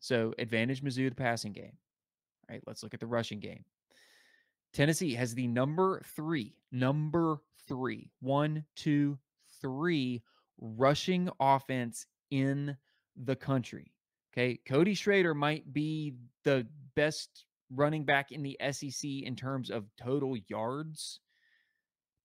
So, 0.00 0.32
advantage 0.38 0.82
Mizzou 0.82 1.08
the 1.08 1.14
passing 1.14 1.52
game 1.52 1.72
right? 2.48 2.62
Let's 2.66 2.82
look 2.82 2.94
at 2.94 3.00
the 3.00 3.06
rushing 3.06 3.40
game. 3.40 3.64
Tennessee 4.72 5.14
has 5.14 5.34
the 5.34 5.46
number 5.46 6.02
three, 6.16 6.54
number 6.70 7.38
three, 7.68 8.10
one, 8.20 8.64
two, 8.74 9.18
three 9.60 10.22
rushing 10.58 11.28
offense 11.40 12.06
in 12.30 12.76
the 13.16 13.36
country. 13.36 13.92
Okay. 14.32 14.58
Cody 14.66 14.94
Schrader 14.94 15.34
might 15.34 15.72
be 15.72 16.14
the 16.44 16.66
best 16.96 17.44
running 17.70 18.04
back 18.04 18.32
in 18.32 18.42
the 18.42 18.58
SEC 18.70 19.04
in 19.04 19.36
terms 19.36 19.70
of 19.70 19.84
total 20.00 20.36
yards. 20.48 21.20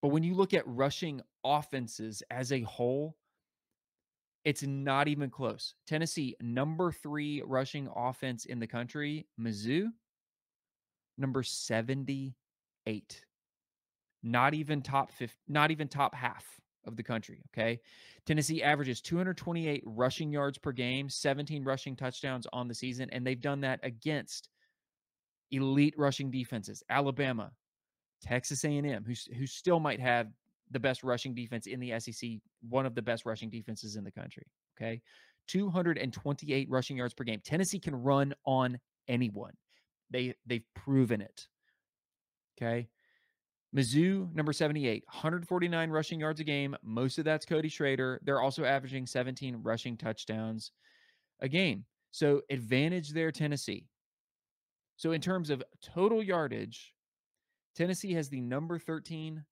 But 0.02 0.10
when 0.10 0.24
you 0.24 0.36
look 0.36 0.54
at 0.54 0.68
rushing 0.68 1.22
offenses 1.44 2.24
as 2.30 2.52
a 2.52 2.62
whole, 2.62 3.18
it's 4.46 4.64
not 4.64 5.08
even 5.08 5.30
close. 5.30 5.74
Tennessee, 5.86 6.36
number 6.42 6.92
three 6.92 7.42
rushing 7.46 7.90
offense 7.94 8.46
in 8.46 8.60
the 8.60 8.68
country. 8.68 9.28
Mizzou, 9.40 9.88
number 11.18 11.44
78. 11.44 13.26
Not 14.24 14.54
even 14.54 14.82
top 14.82 15.12
50, 15.12 15.36
not 15.48 15.72
even 15.72 15.88
top 15.88 16.16
half 16.16 16.46
of 16.86 16.96
the 16.96 17.04
country. 17.04 17.44
Okay. 17.54 17.80
Tennessee 18.26 18.64
averages 18.64 19.02
228 19.02 19.84
rushing 19.86 20.32
yards 20.32 20.58
per 20.58 20.72
game, 20.72 21.10
17 21.10 21.64
rushing 21.64 21.96
touchdowns 21.96 22.48
on 22.52 22.68
the 22.68 22.74
season, 22.74 23.10
and 23.12 23.26
they've 23.26 23.42
done 23.42 23.62
that 23.62 23.80
against 23.84 24.50
elite 25.52 25.94
rushing 25.98 26.32
defenses. 26.32 26.84
Alabama, 26.90 27.52
Texas 28.22 28.64
A&M, 28.64 29.06
who, 29.06 29.14
who 29.36 29.46
still 29.46 29.80
might 29.80 30.00
have 30.00 30.28
the 30.72 30.80
best 30.80 31.04
rushing 31.04 31.34
defense 31.34 31.68
in 31.68 31.80
the 31.80 31.98
SEC, 32.00 32.32
one 32.68 32.86
of 32.86 32.96
the 32.96 33.02
best 33.02 33.26
rushing 33.26 33.50
defenses 33.50 33.96
in 33.96 34.04
the 34.04 34.12
country. 34.12 34.46
Okay. 34.78 35.02
228 35.48 36.70
rushing 36.70 36.98
yards 36.98 37.14
per 37.14 37.24
game. 37.24 37.40
Tennessee 37.44 37.80
can 37.80 37.96
run 37.96 38.34
on 38.46 38.78
anyone. 39.08 39.54
They 40.10 40.36
they've 40.46 40.66
proven 40.76 41.22
it. 41.22 41.48
Okay. 42.58 42.88
Mizzou, 43.76 44.34
number 44.34 44.54
78, 44.54 45.04
149 45.08 45.90
rushing 45.90 46.20
yards 46.20 46.40
a 46.40 46.44
game. 46.44 46.76
Most 46.84 47.20
of 47.20 47.26
that's 47.26 47.46
Cody 47.46 47.68
Schrader. 47.68 48.20
They're 48.24 48.42
also 48.42 48.64
averaging 48.64 49.06
17 49.06 49.58
rushing 49.62 49.98
touchdowns 49.98 50.72
a 51.42 51.50
game. 51.50 51.86
So 52.12 52.42
advantage 52.50 53.12
there, 53.12 53.32
Tennessee. 53.32 53.86
So 54.96 55.12
in 55.12 55.22
terms 55.22 55.50
of 55.50 55.62
total 55.84 56.24
yardage, 56.24 56.94
Tennessee 57.76 58.14
has 58.14 58.30
the 58.30 58.42
number 58.42 58.80
13 58.80 59.44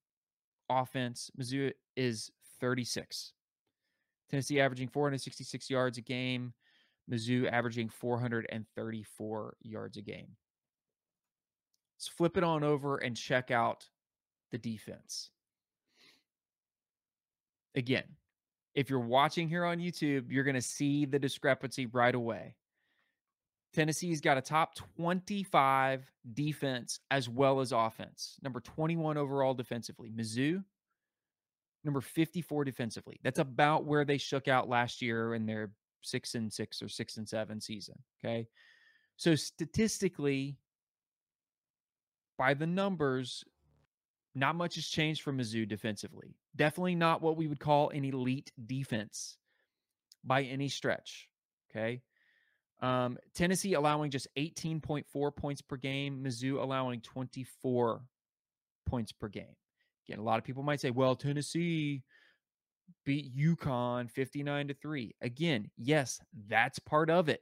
offense. 0.69 1.29
Mizzou 1.39 1.71
is 1.95 2.31
36. 2.59 3.33
Tennessee 4.31 4.59
averaging 4.59 4.87
466 4.87 5.69
yards 5.69 5.97
a 5.97 6.01
game. 6.01 6.53
Mizzou 7.11 7.51
averaging 7.51 7.89
434 7.89 9.57
yards 9.61 9.97
a 9.97 10.01
game. 10.01 10.29
Let's 11.97 12.07
flip 12.07 12.37
it 12.37 12.43
on 12.43 12.63
over 12.63 12.97
and 12.97 13.15
check 13.15 13.51
out 13.51 13.87
the 14.51 14.57
defense. 14.57 15.29
Again, 17.75 18.03
if 18.73 18.89
you're 18.89 18.99
watching 18.99 19.47
here 19.47 19.65
on 19.65 19.79
YouTube, 19.79 20.25
you're 20.29 20.43
going 20.43 20.55
to 20.55 20.61
see 20.61 21.05
the 21.05 21.19
discrepancy 21.19 21.85
right 21.85 22.13
away. 22.13 22.55
Tennessee's 23.73 24.21
got 24.21 24.37
a 24.37 24.41
top 24.41 24.75
25 24.97 26.09
defense 26.33 26.99
as 27.11 27.27
well 27.27 27.59
as 27.59 27.71
offense. 27.71 28.37
Number 28.41 28.61
21 28.61 29.17
overall 29.17 29.53
defensively. 29.53 30.11
Mizzou, 30.11 30.63
number 31.83 32.01
54 32.01 32.63
defensively. 32.63 33.19
That's 33.23 33.39
about 33.39 33.85
where 33.85 34.05
they 34.05 34.17
shook 34.17 34.47
out 34.47 34.69
last 34.69 35.01
year 35.01 35.35
in 35.35 35.45
their 35.45 35.71
six 36.01 36.35
and 36.35 36.51
six 36.51 36.81
or 36.81 36.87
six 36.87 37.17
and 37.17 37.27
seven 37.27 37.59
season. 37.59 37.95
Okay. 38.23 38.47
So 39.17 39.35
statistically, 39.35 40.57
by 42.37 42.53
the 42.53 42.67
numbers, 42.67 43.43
not 44.33 44.55
much 44.55 44.75
has 44.75 44.85
changed 44.85 45.21
for 45.21 45.31
Mizzou 45.31 45.67
defensively. 45.67 46.35
Definitely 46.55 46.95
not 46.95 47.21
what 47.21 47.37
we 47.37 47.47
would 47.47 47.59
call 47.59 47.89
an 47.89 48.03
elite 48.03 48.51
defense 48.65 49.37
by 50.23 50.43
any 50.43 50.67
stretch. 50.67 51.29
Okay. 51.69 52.01
Um, 52.81 53.17
Tennessee 53.33 53.73
allowing 53.73 54.11
just 54.11 54.27
18.4 54.37 55.35
points 55.35 55.61
per 55.61 55.77
game, 55.77 56.23
Mizzou 56.23 56.61
allowing 56.61 57.01
24 57.01 58.01
points 58.85 59.11
per 59.11 59.29
game. 59.29 59.55
Again, 60.07 60.19
a 60.19 60.23
lot 60.23 60.37
of 60.37 60.43
people 60.43 60.63
might 60.63 60.81
say, 60.81 60.91
well, 60.91 61.15
Tennessee 61.15 62.03
beat 63.05 63.35
UConn 63.35 64.09
59 64.11 64.67
to 64.67 64.73
3. 64.73 65.15
Again, 65.21 65.71
yes, 65.77 66.19
that's 66.47 66.79
part 66.79 67.09
of 67.09 67.29
it. 67.29 67.41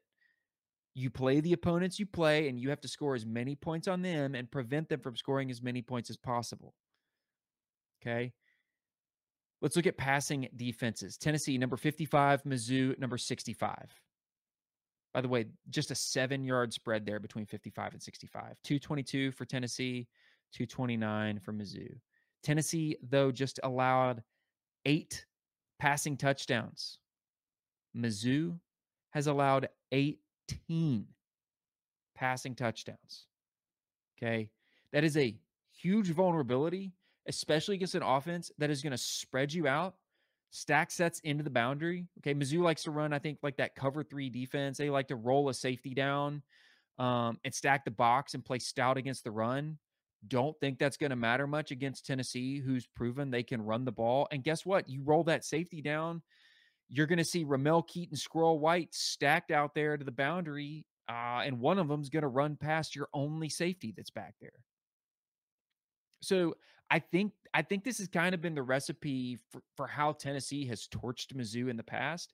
You 0.96 1.10
play 1.10 1.40
the 1.40 1.54
opponents 1.54 2.00
you 2.00 2.06
play, 2.06 2.48
and 2.48 2.60
you 2.60 2.70
have 2.70 2.82
to 2.82 2.88
score 2.88 3.16
as 3.16 3.26
many 3.26 3.56
points 3.56 3.88
on 3.88 4.02
them 4.02 4.36
and 4.36 4.52
prevent 4.52 4.90
them 4.90 5.00
from 5.00 5.16
scoring 5.16 5.50
as 5.50 5.62
many 5.62 5.82
points 5.82 6.10
as 6.10 6.18
possible. 6.18 6.76
Okay. 8.02 8.34
Let's 9.62 9.76
look 9.76 9.88
at 9.88 9.98
passing 9.98 10.50
defenses. 10.56 11.18
Tennessee, 11.18 11.58
number 11.58 11.78
55, 11.78 12.44
Mizzou, 12.44 13.00
number 13.00 13.18
65. 13.18 13.74
By 15.14 15.22
the 15.22 15.30
way, 15.30 15.46
just 15.70 15.90
a 15.90 15.96
seven 15.96 16.44
yard 16.44 16.74
spread 16.74 17.06
there 17.06 17.20
between 17.20 17.46
55 17.46 17.94
and 17.94 18.04
65. 18.04 18.42
222 18.64 19.32
for 19.32 19.46
Tennessee, 19.46 20.08
229 20.54 21.40
for 21.40 21.54
Mizzou. 21.54 21.96
Tennessee, 22.44 22.98
though, 23.08 23.32
just 23.32 23.60
allowed 23.64 24.22
eight 24.86 25.26
passing 25.80 26.18
touchdowns. 26.18 27.00
Mizzou 27.96 28.60
has 29.12 29.28
allowed 29.28 29.70
18 30.52 31.06
passing 32.16 32.56
touchdowns. 32.56 33.28
Okay. 34.18 34.50
That 34.92 35.04
is 35.04 35.18
a 35.18 35.36
huge 35.76 36.10
vulnerability, 36.12 36.94
especially 37.28 37.76
against 37.76 37.96
an 37.96 38.04
offense 38.04 38.52
that 38.58 38.70
is 38.70 38.82
going 38.82 38.92
to 38.92 38.98
spread 38.98 39.54
you 39.54 39.68
out, 39.68 39.96
stack 40.52 40.92
sets 40.92 41.20
into 41.22 41.44
the 41.44 41.50
boundary. 41.50 42.08
Okay. 42.20 42.34
Mizzou 42.34 42.62
likes 42.62 42.84
to 42.84 42.92
run, 42.92 43.14
I 43.14 43.20
think, 43.20 43.40
like 43.42 43.58
that 43.58 43.76
cover 43.76 44.04
three 44.04 44.30
defense. 44.30 44.78
They 44.78 44.90
like 44.90 45.08
to 45.08 45.16
roll 45.16 45.50
a 45.50 45.54
safety 45.54 45.94
down 45.94 46.42
um, 47.00 47.40
and 47.44 47.54
stack 47.54 47.86
the 47.86 47.92
box 47.92 48.34
and 48.34 48.46
play 48.46 48.60
stout 48.60 48.98
against 48.98 49.24
the 49.24 49.32
run. 49.32 49.78
Don't 50.28 50.58
think 50.60 50.80
that's 50.80 50.96
going 50.96 51.10
to 51.10 51.18
matter 51.18 51.48
much 51.48 51.72
against 51.72 52.06
Tennessee, 52.06 52.60
who's 52.60 52.88
proven 52.88 53.30
they 53.30 53.44
can 53.44 53.62
run 53.62 53.84
the 53.84 53.92
ball. 53.92 54.28
And 54.32 54.44
guess 54.44 54.66
what? 54.66 54.88
You 54.88 55.02
roll 55.04 55.26
that 55.26 55.44
safety 55.44 55.82
down, 55.82 56.22
you're 56.94 57.08
going 57.08 57.18
to 57.18 57.26
see 57.26 57.44
Ramel 57.44 57.82
Keyton, 57.84 58.16
Squirrel 58.16 58.60
White 58.60 58.94
stacked 58.94 59.52
out 59.52 59.74
there 59.74 59.98
to 59.98 60.06
the 60.06 60.12
boundary, 60.12 60.86
uh, 61.10 61.42
and 61.44 61.60
one 61.60 61.80
of 61.80 61.88
them's 61.88 62.10
going 62.10 62.22
to 62.22 62.28
run 62.28 62.56
past 62.56 62.96
your 62.96 63.10
only 63.14 63.50
safety 63.50 63.94
that's 63.96 64.12
back 64.12 64.36
there. 64.40 64.64
So 66.22 66.56
I 66.90 67.00
think 67.00 67.34
I 67.54 67.64
think 67.64 67.84
this 67.84 67.98
has 67.98 68.08
kind 68.08 68.34
of 68.34 68.42
been 68.42 68.56
the 68.56 68.64
recipe 68.64 69.38
for, 69.52 69.62
for 69.76 69.88
how 69.88 70.14
Tennessee 70.14 70.66
has 70.68 70.88
torched 70.88 71.36
Mizzou 71.36 71.70
in 71.70 71.78
the 71.78 71.84
past 71.84 72.32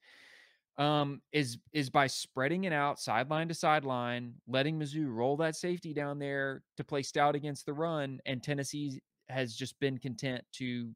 um, 0.80 1.22
is 1.34 1.58
is 1.74 1.90
by 1.90 2.08
spreading 2.08 2.64
it 2.64 2.74
out 2.74 3.00
sideline 3.00 3.50
to 3.50 3.54
sideline, 3.54 4.34
letting 4.48 4.80
Mizzou 4.80 5.14
roll 5.14 5.36
that 5.38 5.56
safety 5.56 5.94
down 5.94 6.20
there 6.20 6.64
to 6.78 6.84
play 6.84 7.04
stout 7.04 7.36
against 7.36 7.66
the 7.66 7.74
run, 7.74 8.20
and 8.26 8.42
Tennessee 8.42 9.02
has 9.28 9.54
just 9.56 9.80
been 9.80 9.98
content 9.98 10.44
to, 10.54 10.92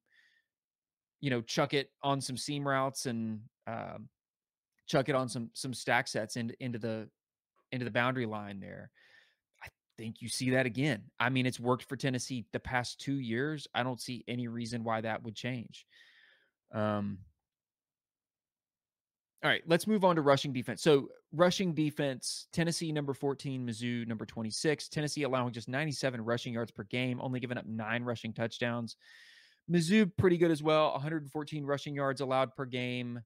you 1.24 1.30
know, 1.30 1.40
chuck 1.40 1.74
it 1.74 1.90
on 2.04 2.20
some 2.20 2.36
seam 2.36 2.68
routes 2.68 3.06
and 3.06 3.40
um, 3.66 4.10
chuck 4.88 5.08
it 5.08 5.16
on 5.16 5.30
some 5.30 5.50
some 5.54 5.74
stack 5.74 6.06
sets 6.10 6.36
into 6.36 6.54
into 6.62 6.78
the 6.78 7.08
into 7.72 7.86
the 7.86 7.92
boundary 7.92 8.26
line 8.26 8.60
there. 8.60 8.92
I 9.64 9.70
think 9.98 10.22
you 10.22 10.28
see 10.28 10.50
that 10.50 10.66
again. 10.66 11.04
I 11.22 11.30
mean, 11.30 11.46
it's 11.46 11.62
worked 11.62 11.86
for 11.86 11.96
Tennessee 11.96 12.46
the 12.52 12.60
past 12.60 13.00
two 13.00 13.20
years. 13.20 13.70
I 13.74 13.84
don't 13.84 14.02
see 14.02 14.26
any 14.28 14.50
reason 14.50 14.84
why 14.84 15.00
that 15.00 15.24
would 15.24 15.34
change. 15.34 15.86
Um, 16.74 17.20
all 19.46 19.50
right, 19.50 19.64
let's 19.66 19.88
move 19.88 20.04
on 20.04 20.18
to 20.18 20.22
rushing 20.22 20.52
defense. 20.52 20.82
So, 20.82 21.08
rushing 21.32 21.74
defense, 21.74 22.48
Tennessee 22.52 22.92
number 22.92 23.14
14, 23.14 23.66
Mizzou 23.66 24.06
number 24.06 24.26
26. 24.26 24.90
Tennessee 24.90 25.24
allowing 25.24 25.54
just 25.54 25.70
97 25.70 26.20
rushing 26.20 26.54
yards 26.54 26.72
per 26.72 26.84
game, 26.84 27.22
only 27.22 27.40
giving 27.40 27.58
up 27.58 27.66
nine 27.66 28.04
rushing 28.04 28.34
touchdowns. 28.34 28.98
Mizzou 29.72 30.12
pretty 30.18 30.38
good 30.38 30.52
as 30.52 30.62
well, 30.62 30.92
114 30.92 31.66
rushing 31.66 31.96
yards 31.96 32.22
allowed 32.22 32.56
per 32.56 32.66
game, 32.66 33.22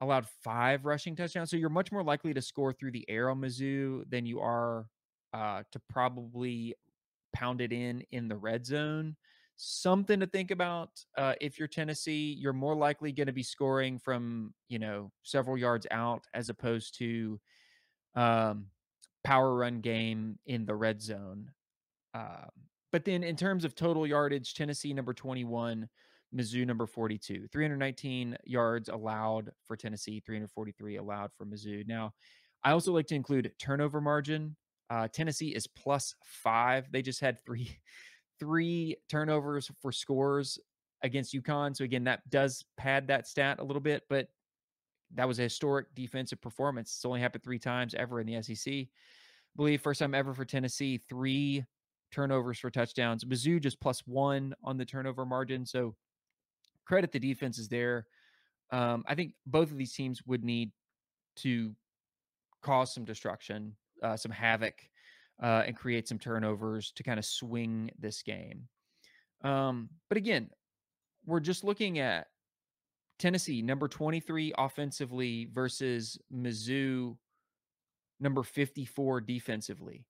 allowed 0.00 0.26
five 0.42 0.84
rushing 0.84 1.14
touchdowns. 1.14 1.50
So, 1.50 1.56
you're 1.56 1.68
much 1.68 1.92
more 1.92 2.02
likely 2.02 2.34
to 2.34 2.42
score 2.42 2.72
through 2.72 2.92
the 2.92 3.08
air 3.08 3.30
on 3.30 3.40
Mizzou 3.40 4.08
than 4.10 4.26
you 4.26 4.40
are 4.40 4.86
uh, 5.32 5.62
to 5.72 5.80
probably 5.88 6.74
pound 7.32 7.60
it 7.60 7.72
in 7.72 8.02
in 8.12 8.28
the 8.28 8.36
red 8.36 8.64
zone 8.66 9.16
something 9.56 10.20
to 10.20 10.26
think 10.26 10.50
about 10.50 10.90
uh, 11.16 11.34
if 11.40 11.58
you're 11.58 11.68
Tennessee. 11.68 12.36
You're 12.38 12.52
more 12.52 12.74
likely 12.74 13.12
going 13.12 13.26
to 13.26 13.32
be 13.32 13.42
scoring 13.42 13.98
from 13.98 14.54
you 14.68 14.78
know 14.78 15.10
several 15.22 15.56
yards 15.56 15.86
out 15.90 16.24
as 16.34 16.48
opposed 16.48 16.98
to 16.98 17.40
um, 18.14 18.66
power 19.22 19.54
run 19.54 19.80
game 19.80 20.38
in 20.46 20.66
the 20.66 20.74
red 20.74 21.00
zone. 21.00 21.50
Uh, 22.12 22.46
but 22.94 23.04
then 23.04 23.24
in 23.24 23.34
terms 23.34 23.64
of 23.64 23.74
total 23.74 24.06
yardage, 24.06 24.54
Tennessee 24.54 24.94
number 24.94 25.12
21, 25.12 25.88
Mizzou 26.32 26.64
number 26.64 26.86
42. 26.86 27.48
319 27.50 28.36
yards 28.44 28.88
allowed 28.88 29.50
for 29.66 29.76
Tennessee, 29.76 30.22
343 30.24 30.98
allowed 30.98 31.32
for 31.36 31.44
Mizzou. 31.44 31.84
Now, 31.88 32.12
I 32.62 32.70
also 32.70 32.92
like 32.92 33.08
to 33.08 33.16
include 33.16 33.50
turnover 33.58 34.00
margin. 34.00 34.54
Uh, 34.90 35.08
Tennessee 35.08 35.56
is 35.56 35.66
plus 35.66 36.14
five. 36.22 36.86
They 36.92 37.02
just 37.02 37.20
had 37.20 37.44
three 37.44 37.76
three 38.38 38.94
turnovers 39.08 39.72
for 39.82 39.90
scores 39.90 40.56
against 41.02 41.34
UConn. 41.34 41.76
So 41.76 41.82
again, 41.82 42.04
that 42.04 42.20
does 42.30 42.64
pad 42.76 43.08
that 43.08 43.26
stat 43.26 43.58
a 43.58 43.64
little 43.64 43.82
bit, 43.82 44.04
but 44.08 44.28
that 45.16 45.26
was 45.26 45.40
a 45.40 45.42
historic 45.42 45.92
defensive 45.96 46.40
performance. 46.40 46.94
It's 46.94 47.04
only 47.04 47.20
happened 47.20 47.42
three 47.42 47.58
times 47.58 47.96
ever 47.96 48.20
in 48.20 48.26
the 48.28 48.40
SEC. 48.40 48.72
I 48.72 48.86
believe 49.56 49.80
first 49.80 49.98
time 49.98 50.14
ever 50.14 50.32
for 50.32 50.44
Tennessee, 50.44 50.98
three 51.08 51.64
turnovers 52.14 52.58
for 52.58 52.70
touchdowns. 52.70 53.24
Mizzou 53.24 53.60
just 53.60 53.80
plus 53.80 54.00
one 54.06 54.54
on 54.62 54.76
the 54.76 54.84
turnover 54.84 55.26
margin. 55.26 55.66
So 55.66 55.94
credit 56.84 57.10
the 57.12 57.18
defense 57.18 57.58
is 57.58 57.68
there. 57.68 58.06
Um, 58.70 59.04
I 59.06 59.14
think 59.14 59.32
both 59.46 59.70
of 59.70 59.76
these 59.76 59.92
teams 59.92 60.22
would 60.26 60.44
need 60.44 60.70
to 61.36 61.74
cause 62.62 62.94
some 62.94 63.04
destruction, 63.04 63.74
uh, 64.02 64.16
some 64.16 64.30
havoc 64.30 64.74
uh, 65.42 65.64
and 65.66 65.76
create 65.76 66.08
some 66.08 66.18
turnovers 66.18 66.92
to 66.92 67.02
kind 67.02 67.18
of 67.18 67.24
swing 67.24 67.90
this 67.98 68.22
game. 68.22 68.68
Um, 69.42 69.90
but 70.08 70.16
again, 70.16 70.50
we're 71.26 71.40
just 71.40 71.64
looking 71.64 71.98
at 71.98 72.28
Tennessee, 73.18 73.60
number 73.60 73.88
23 73.88 74.54
offensively 74.56 75.48
versus 75.52 76.18
Mizzou, 76.32 77.16
number 78.20 78.42
54 78.42 79.20
defensively. 79.20 80.04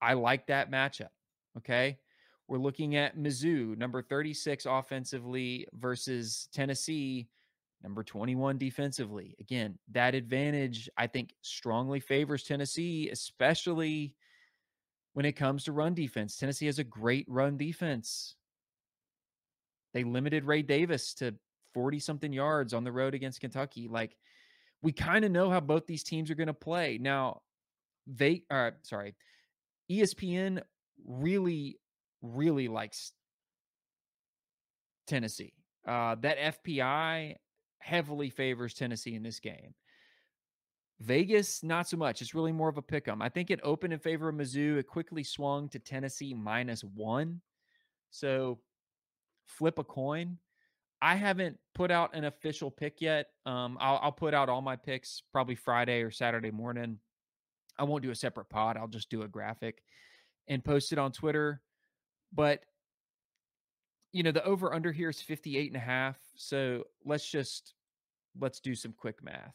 I 0.00 0.14
like 0.14 0.46
that 0.46 0.70
matchup. 0.70 1.08
Okay. 1.56 1.98
We're 2.46 2.58
looking 2.58 2.96
at 2.96 3.18
Mizzou, 3.18 3.76
number 3.76 4.00
36 4.00 4.64
offensively 4.66 5.66
versus 5.74 6.48
Tennessee, 6.52 7.28
number 7.82 8.02
21 8.02 8.56
defensively. 8.56 9.36
Again, 9.38 9.78
that 9.92 10.14
advantage, 10.14 10.88
I 10.96 11.08
think, 11.08 11.34
strongly 11.42 12.00
favors 12.00 12.44
Tennessee, 12.44 13.10
especially 13.10 14.14
when 15.12 15.26
it 15.26 15.32
comes 15.32 15.64
to 15.64 15.72
run 15.72 15.94
defense. 15.94 16.36
Tennessee 16.36 16.66
has 16.66 16.78
a 16.78 16.84
great 16.84 17.26
run 17.28 17.58
defense. 17.58 18.34
They 19.92 20.04
limited 20.04 20.44
Ray 20.44 20.62
Davis 20.62 21.12
to 21.14 21.34
40 21.74 21.98
something 21.98 22.32
yards 22.32 22.72
on 22.72 22.84
the 22.84 22.92
road 22.92 23.14
against 23.14 23.40
Kentucky. 23.40 23.88
Like 23.88 24.16
we 24.82 24.92
kind 24.92 25.24
of 25.24 25.30
know 25.30 25.50
how 25.50 25.60
both 25.60 25.86
these 25.86 26.02
teams 26.02 26.30
are 26.30 26.34
going 26.34 26.46
to 26.46 26.54
play. 26.54 26.98
Now, 26.98 27.42
they 28.06 28.44
are 28.50 28.68
uh, 28.68 28.70
sorry. 28.82 29.14
ESPN 29.90 30.62
really 31.06 31.78
really 32.22 32.68
likes 32.68 33.12
Tennessee. 35.06 35.52
Uh, 35.86 36.16
that 36.16 36.38
FPI 36.38 37.36
heavily 37.78 38.28
favors 38.30 38.74
Tennessee 38.74 39.14
in 39.14 39.22
this 39.22 39.40
game. 39.40 39.74
Vegas, 41.00 41.62
not 41.62 41.88
so 41.88 41.96
much. 41.96 42.20
It's 42.20 42.34
really 42.34 42.52
more 42.52 42.68
of 42.68 42.76
a 42.76 42.82
pick 42.82 43.06
'em. 43.06 43.22
I 43.22 43.28
think 43.28 43.50
it 43.50 43.60
opened 43.62 43.92
in 43.92 44.00
favor 44.00 44.28
of 44.28 44.34
Mizzou. 44.34 44.78
It 44.78 44.88
quickly 44.88 45.22
swung 45.22 45.68
to 45.70 45.78
Tennessee 45.78 46.34
minus 46.34 46.82
one. 46.82 47.40
So 48.10 48.60
flip 49.46 49.78
a 49.78 49.84
coin. 49.84 50.38
I 51.00 51.14
haven't 51.14 51.58
put 51.74 51.92
out 51.92 52.14
an 52.14 52.24
official 52.24 52.70
pick 52.70 53.00
yet. 53.00 53.28
Um, 53.46 53.78
I'll, 53.80 54.00
I'll 54.02 54.12
put 54.12 54.34
out 54.34 54.48
all 54.48 54.60
my 54.60 54.74
picks 54.74 55.22
probably 55.32 55.54
Friday 55.54 56.02
or 56.02 56.10
Saturday 56.10 56.50
morning. 56.50 56.98
I 57.78 57.84
won't 57.84 58.02
do 58.02 58.10
a 58.10 58.14
separate 58.14 58.48
pod. 58.48 58.76
I'll 58.76 58.88
just 58.88 59.10
do 59.10 59.22
a 59.22 59.28
graphic 59.28 59.82
and 60.48 60.64
post 60.64 60.92
it 60.92 60.98
on 60.98 61.12
Twitter. 61.12 61.60
But 62.32 62.62
you 64.12 64.22
know, 64.22 64.32
the 64.32 64.44
over 64.44 64.74
under 64.74 64.90
here 64.90 65.10
is 65.10 65.20
58 65.20 65.68
and 65.68 65.76
a 65.76 65.84
half. 65.84 66.16
So 66.36 66.84
let's 67.04 67.30
just 67.30 67.74
let's 68.38 68.60
do 68.60 68.74
some 68.74 68.92
quick 68.92 69.22
math. 69.22 69.54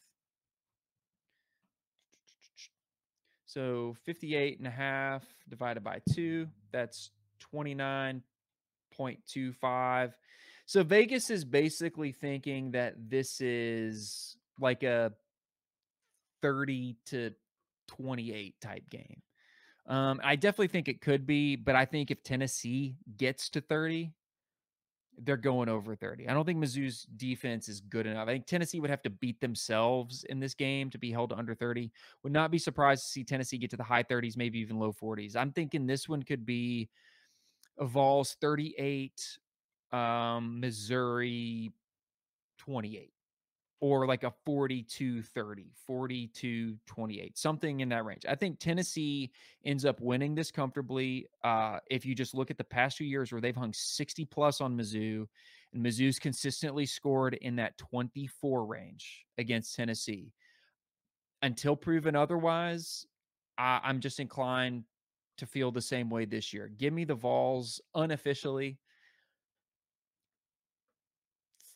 So 3.45 3.95
58 4.05 4.57
and 4.57 4.67
a 4.67 4.71
half 4.71 5.23
divided 5.47 5.83
by 5.83 6.01
two, 6.11 6.47
that's 6.71 7.11
29.25. 7.53 10.13
So 10.65 10.83
Vegas 10.83 11.29
is 11.29 11.45
basically 11.45 12.13
thinking 12.13 12.71
that 12.71 12.95
this 13.09 13.41
is 13.41 14.37
like 14.59 14.81
a 14.81 15.13
30 16.41 16.95
to 17.07 17.31
28 17.97 18.55
type 18.61 18.89
game. 18.89 19.21
Um, 19.85 20.21
I 20.23 20.35
definitely 20.35 20.67
think 20.67 20.87
it 20.87 21.01
could 21.01 21.25
be, 21.25 21.55
but 21.55 21.75
I 21.75 21.85
think 21.85 22.09
if 22.09 22.23
Tennessee 22.23 22.95
gets 23.17 23.49
to 23.49 23.61
30, 23.61 24.13
they're 25.19 25.37
going 25.37 25.69
over 25.69 25.95
30. 25.95 26.27
I 26.27 26.33
don't 26.33 26.45
think 26.45 26.59
Mizzou's 26.59 27.03
defense 27.17 27.69
is 27.69 27.81
good 27.81 28.07
enough. 28.07 28.27
I 28.27 28.31
think 28.31 28.47
Tennessee 28.47 28.79
would 28.79 28.89
have 28.89 29.03
to 29.03 29.09
beat 29.09 29.39
themselves 29.41 30.23
in 30.29 30.39
this 30.39 30.53
game 30.53 30.89
to 30.89 30.97
be 30.97 31.11
held 31.11 31.33
under 31.33 31.53
30. 31.53 31.91
Would 32.23 32.33
not 32.33 32.49
be 32.49 32.57
surprised 32.57 33.03
to 33.03 33.09
see 33.09 33.23
Tennessee 33.23 33.57
get 33.57 33.69
to 33.71 33.77
the 33.77 33.83
high 33.83 34.03
30s, 34.03 34.37
maybe 34.37 34.59
even 34.59 34.79
low 34.79 34.93
40s. 34.93 35.35
I'm 35.35 35.51
thinking 35.51 35.85
this 35.85 36.09
one 36.09 36.23
could 36.23 36.45
be 36.45 36.89
Vols 37.79 38.37
38, 38.41 39.37
um, 39.91 40.59
Missouri 40.59 41.71
28 42.57 43.12
or 43.83 44.07
like 44.07 44.23
a 44.23 44.31
42 44.45 45.21
30, 45.23 45.65
42 45.85 46.77
28, 46.85 47.37
something 47.37 47.81
in 47.81 47.89
that 47.89 48.05
range. 48.05 48.25
I 48.25 48.33
think 48.33 48.57
Tennessee 48.57 49.29
ends 49.65 49.83
up 49.83 49.99
winning 49.99 50.35
this 50.35 50.51
comfortably. 50.51 51.27
Uh, 51.43 51.79
if 51.91 52.05
you 52.05 52.15
just 52.15 52.33
look 52.33 52.49
at 52.49 52.57
the 52.57 52.63
past 52.63 52.95
few 52.95 53.05
years 53.05 53.33
where 53.33 53.41
they've 53.41 53.53
hung 53.53 53.73
60 53.73 54.23
plus 54.23 54.61
on 54.61 54.77
Mizzou, 54.77 55.27
and 55.73 55.85
Mizzou's 55.85 56.17
consistently 56.17 56.85
scored 56.85 57.33
in 57.33 57.57
that 57.57 57.77
24 57.77 58.65
range 58.65 59.25
against 59.37 59.75
Tennessee. 59.75 60.31
Until 61.41 61.75
proven 61.75 62.15
otherwise, 62.15 63.05
I, 63.57 63.81
I'm 63.83 63.99
just 63.99 64.21
inclined 64.21 64.85
to 65.39 65.45
feel 65.45 65.71
the 65.71 65.81
same 65.81 66.09
way 66.09 66.23
this 66.23 66.53
year. 66.53 66.69
Give 66.69 66.93
me 66.93 67.03
the 67.03 67.15
Vols 67.15 67.81
unofficially 67.93 68.77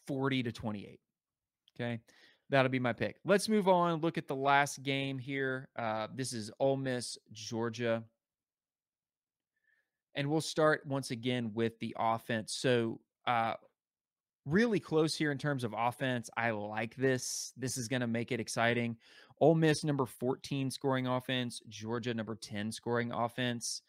40 0.07 0.43
to 0.43 0.53
28. 0.53 1.01
Okay. 1.79 1.99
That'll 2.49 2.71
be 2.71 2.79
my 2.79 2.93
pick. 2.93 3.17
Let's 3.25 3.49
move 3.49 3.67
on. 3.67 3.99
Look 3.99 4.17
at 4.17 4.27
the 4.27 4.35
last 4.35 4.81
game 4.81 5.19
here. 5.19 5.67
Uh, 5.77 6.07
this 6.15 6.33
is 6.33 6.49
Ole 6.59 6.77
Miss, 6.77 7.17
Georgia. 7.33 8.03
And 10.15 10.29
we'll 10.29 10.41
start 10.41 10.81
once 10.87 11.11
again 11.11 11.51
with 11.53 11.77
the 11.79 11.95
offense. 11.99 12.57
So, 12.59 13.01
uh, 13.27 13.55
really 14.45 14.79
close 14.79 15.13
here 15.13 15.31
in 15.31 15.37
terms 15.37 15.65
of 15.65 15.75
offense. 15.77 16.29
I 16.37 16.51
like 16.51 16.95
this. 16.95 17.51
This 17.57 17.77
is 17.77 17.89
going 17.89 17.99
to 17.99 18.07
make 18.07 18.31
it 18.31 18.39
exciting. 18.39 18.95
Ole 19.41 19.55
Miss, 19.55 19.83
number 19.83 20.05
14 20.05 20.71
scoring 20.71 21.05
offense, 21.05 21.61
Georgia, 21.67 22.13
number 22.13 22.35
10 22.35 22.71
scoring 22.71 23.11
offense. 23.11 23.81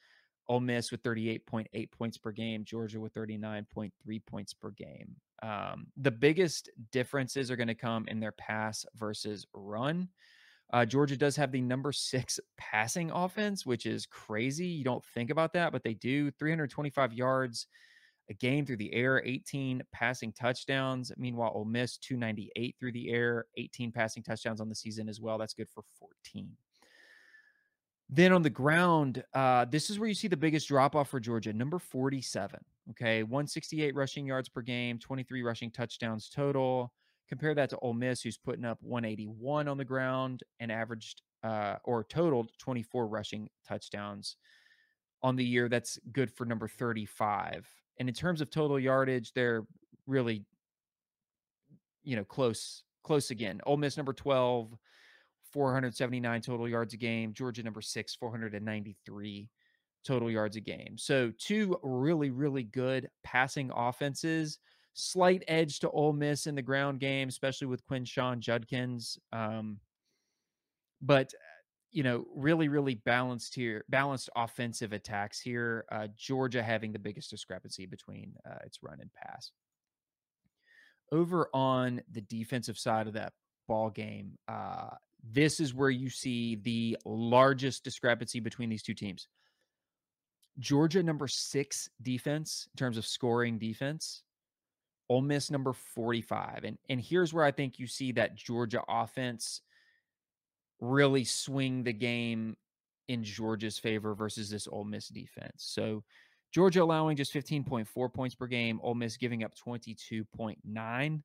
Ole 0.49 0.61
Miss 0.61 0.90
with 0.90 1.03
38.8 1.03 1.90
points 1.90 2.18
per 2.18 2.32
game, 2.32 2.64
Georgia 2.64 3.01
with 3.01 3.14
39.3 3.14 3.92
points 4.26 4.55
per 4.55 4.70
game. 4.70 5.14
Um, 5.42 5.86
the 5.96 6.11
biggest 6.11 6.70
differences 6.90 7.51
are 7.51 7.57
going 7.57 7.68
to 7.68 7.74
come 7.74 8.07
in 8.09 8.20
their 8.20 8.32
pass 8.32 8.84
versus 8.96 9.46
run. 9.53 10.09
Uh, 10.72 10.84
Georgia 10.84 11.16
does 11.16 11.36
have 11.36 11.53
the 11.53 11.61
number 11.61 11.92
six 11.92 12.40
passing 12.59 13.11
offense, 13.11 13.64
which 13.64 13.86
is 13.86 14.07
crazy. 14.07 14.66
You 14.66 14.84
don't 14.84 15.05
think 15.05 15.30
about 15.30 15.53
that, 15.55 15.72
but 15.72 15.82
they 15.82 15.94
do 15.94 16.30
325 16.32 17.12
yards 17.12 17.66
a 18.30 18.34
game 18.34 18.66
through 18.66 18.76
the 18.76 18.92
air, 18.92 19.22
18 19.24 19.82
passing 19.92 20.32
touchdowns. 20.32 21.11
Meanwhile, 21.16 21.53
Ole 21.55 21.64
Miss 21.64 21.96
298 21.99 22.76
through 22.78 22.92
the 22.92 23.11
air, 23.11 23.46
18 23.57 23.90
passing 23.90 24.22
touchdowns 24.22 24.61
on 24.61 24.68
the 24.68 24.74
season 24.74 25.09
as 25.09 25.20
well. 25.20 25.38
That's 25.38 25.55
good 25.55 25.68
for 25.72 25.82
14. 25.99 26.51
Then 28.11 28.32
on 28.32 28.42
the 28.42 28.50
ground, 28.50 29.22
uh, 29.34 29.66
this 29.66 29.90
is 29.90 29.98
where 29.98 30.09
you 30.09 30.14
see 30.14 30.28
the 30.28 30.36
biggest 30.36 30.68
drop 30.68 30.96
off 30.96 31.11
for 31.11 31.20
Georgia, 31.20 31.52
number 31.52 31.78
47. 31.78 32.59
Okay, 32.90 33.22
168 33.22 33.94
rushing 33.94 34.26
yards 34.26 34.48
per 34.48 34.62
game, 34.62 34.98
23 34.98 35.42
rushing 35.42 35.70
touchdowns 35.70 36.30
total. 36.30 36.90
Compare 37.28 37.54
that 37.54 37.68
to 37.70 37.78
Ole 37.80 37.92
Miss, 37.92 38.22
who's 38.22 38.38
putting 38.38 38.64
up 38.64 38.78
181 38.80 39.68
on 39.68 39.76
the 39.76 39.84
ground 39.84 40.42
and 40.61 40.72
averaged 40.72 41.20
uh, 41.42 41.76
or 41.84 42.02
totaled 42.02 42.50
24 42.59 43.06
rushing 43.06 43.50
touchdowns 43.66 44.36
on 45.22 45.36
the 45.36 45.44
year. 45.44 45.68
That's 45.68 45.98
good 46.11 46.32
for 46.32 46.46
number 46.46 46.66
35. 46.66 47.68
And 47.98 48.09
in 48.09 48.14
terms 48.14 48.40
of 48.40 48.50
total 48.50 48.80
yardage, 48.80 49.32
they're 49.34 49.66
really, 50.06 50.44
you 52.04 52.16
know, 52.16 52.24
close, 52.24 52.84
close 53.02 53.30
again. 53.30 53.61
Ole 53.66 53.76
Miss 53.76 53.98
number 53.98 54.14
12, 54.14 54.74
479 55.53 56.40
total 56.40 56.68
yards 56.68 56.94
a 56.94 56.96
game. 56.96 57.32
Georgia 57.32 57.62
number 57.62 57.80
six, 57.80 58.14
493 58.14 59.49
total 60.05 60.30
yards 60.30 60.57
a 60.57 60.61
game. 60.61 60.96
So 60.96 61.32
two 61.38 61.78
really, 61.82 62.30
really 62.30 62.62
good 62.62 63.09
passing 63.22 63.70
offenses. 63.74 64.59
Slight 64.94 65.44
edge 65.46 65.80
to 65.80 65.90
Ole 65.90 66.12
Miss 66.12 66.46
in 66.46 66.55
the 66.55 66.62
ground 66.62 67.01
game, 67.01 67.28
especially 67.28 67.66
with 67.66 67.86
Quinshon 67.86 68.40
Judkins. 68.40 69.18
Um, 69.32 69.78
but 71.01 71.32
you 71.90 72.03
know, 72.03 72.26
really, 72.34 72.68
really 72.68 72.96
balanced 72.96 73.55
here, 73.55 73.84
balanced 73.88 74.28
offensive 74.36 74.92
attacks 74.92 75.40
here. 75.40 75.84
Uh, 75.90 76.09
Georgia 76.16 76.62
having 76.62 76.92
the 76.92 76.99
biggest 76.99 77.30
discrepancy 77.30 77.86
between 77.86 78.34
uh, 78.49 78.59
its 78.64 78.82
run 78.82 78.99
and 79.01 79.11
pass. 79.14 79.53
Over 81.11 81.49
on 81.55 82.03
the 82.12 82.20
defensive 82.20 82.78
side 82.78 83.07
of 83.07 83.14
that 83.14 83.32
ball 83.66 83.88
game, 83.88 84.32
uh, 84.49 84.90
this 85.22 85.60
is 85.60 85.74
where 85.74 85.90
you 85.90 86.10
see 86.10 86.56
the 86.56 86.96
largest 87.04 87.84
discrepancy 87.84 88.40
between 88.40 88.68
these 88.68 88.82
two 88.82 88.94
teams. 88.94 89.28
Georgia 90.58 91.02
number 91.02 91.28
six 91.28 91.88
defense 92.02 92.68
in 92.72 92.76
terms 92.76 92.96
of 92.96 93.06
scoring 93.06 93.58
defense. 93.58 94.22
Ole 95.08 95.22
Miss 95.22 95.50
number 95.50 95.72
45. 95.72 96.64
And 96.64 96.78
and 96.88 97.00
here's 97.00 97.32
where 97.32 97.44
I 97.44 97.50
think 97.50 97.78
you 97.78 97.86
see 97.86 98.12
that 98.12 98.36
Georgia 98.36 98.82
offense 98.88 99.62
really 100.80 101.24
swing 101.24 101.82
the 101.82 101.92
game 101.92 102.56
in 103.08 103.24
Georgia's 103.24 103.78
favor 103.78 104.14
versus 104.14 104.50
this 104.50 104.68
Ole 104.70 104.84
Miss 104.84 105.08
defense. 105.08 105.54
So 105.56 106.04
Georgia 106.52 106.82
allowing 106.82 107.16
just 107.16 107.32
15.4 107.32 108.12
points 108.12 108.34
per 108.34 108.46
game, 108.46 108.80
Ole 108.82 108.94
Miss 108.94 109.16
giving 109.16 109.44
up 109.44 109.52
22.9. 109.54 111.22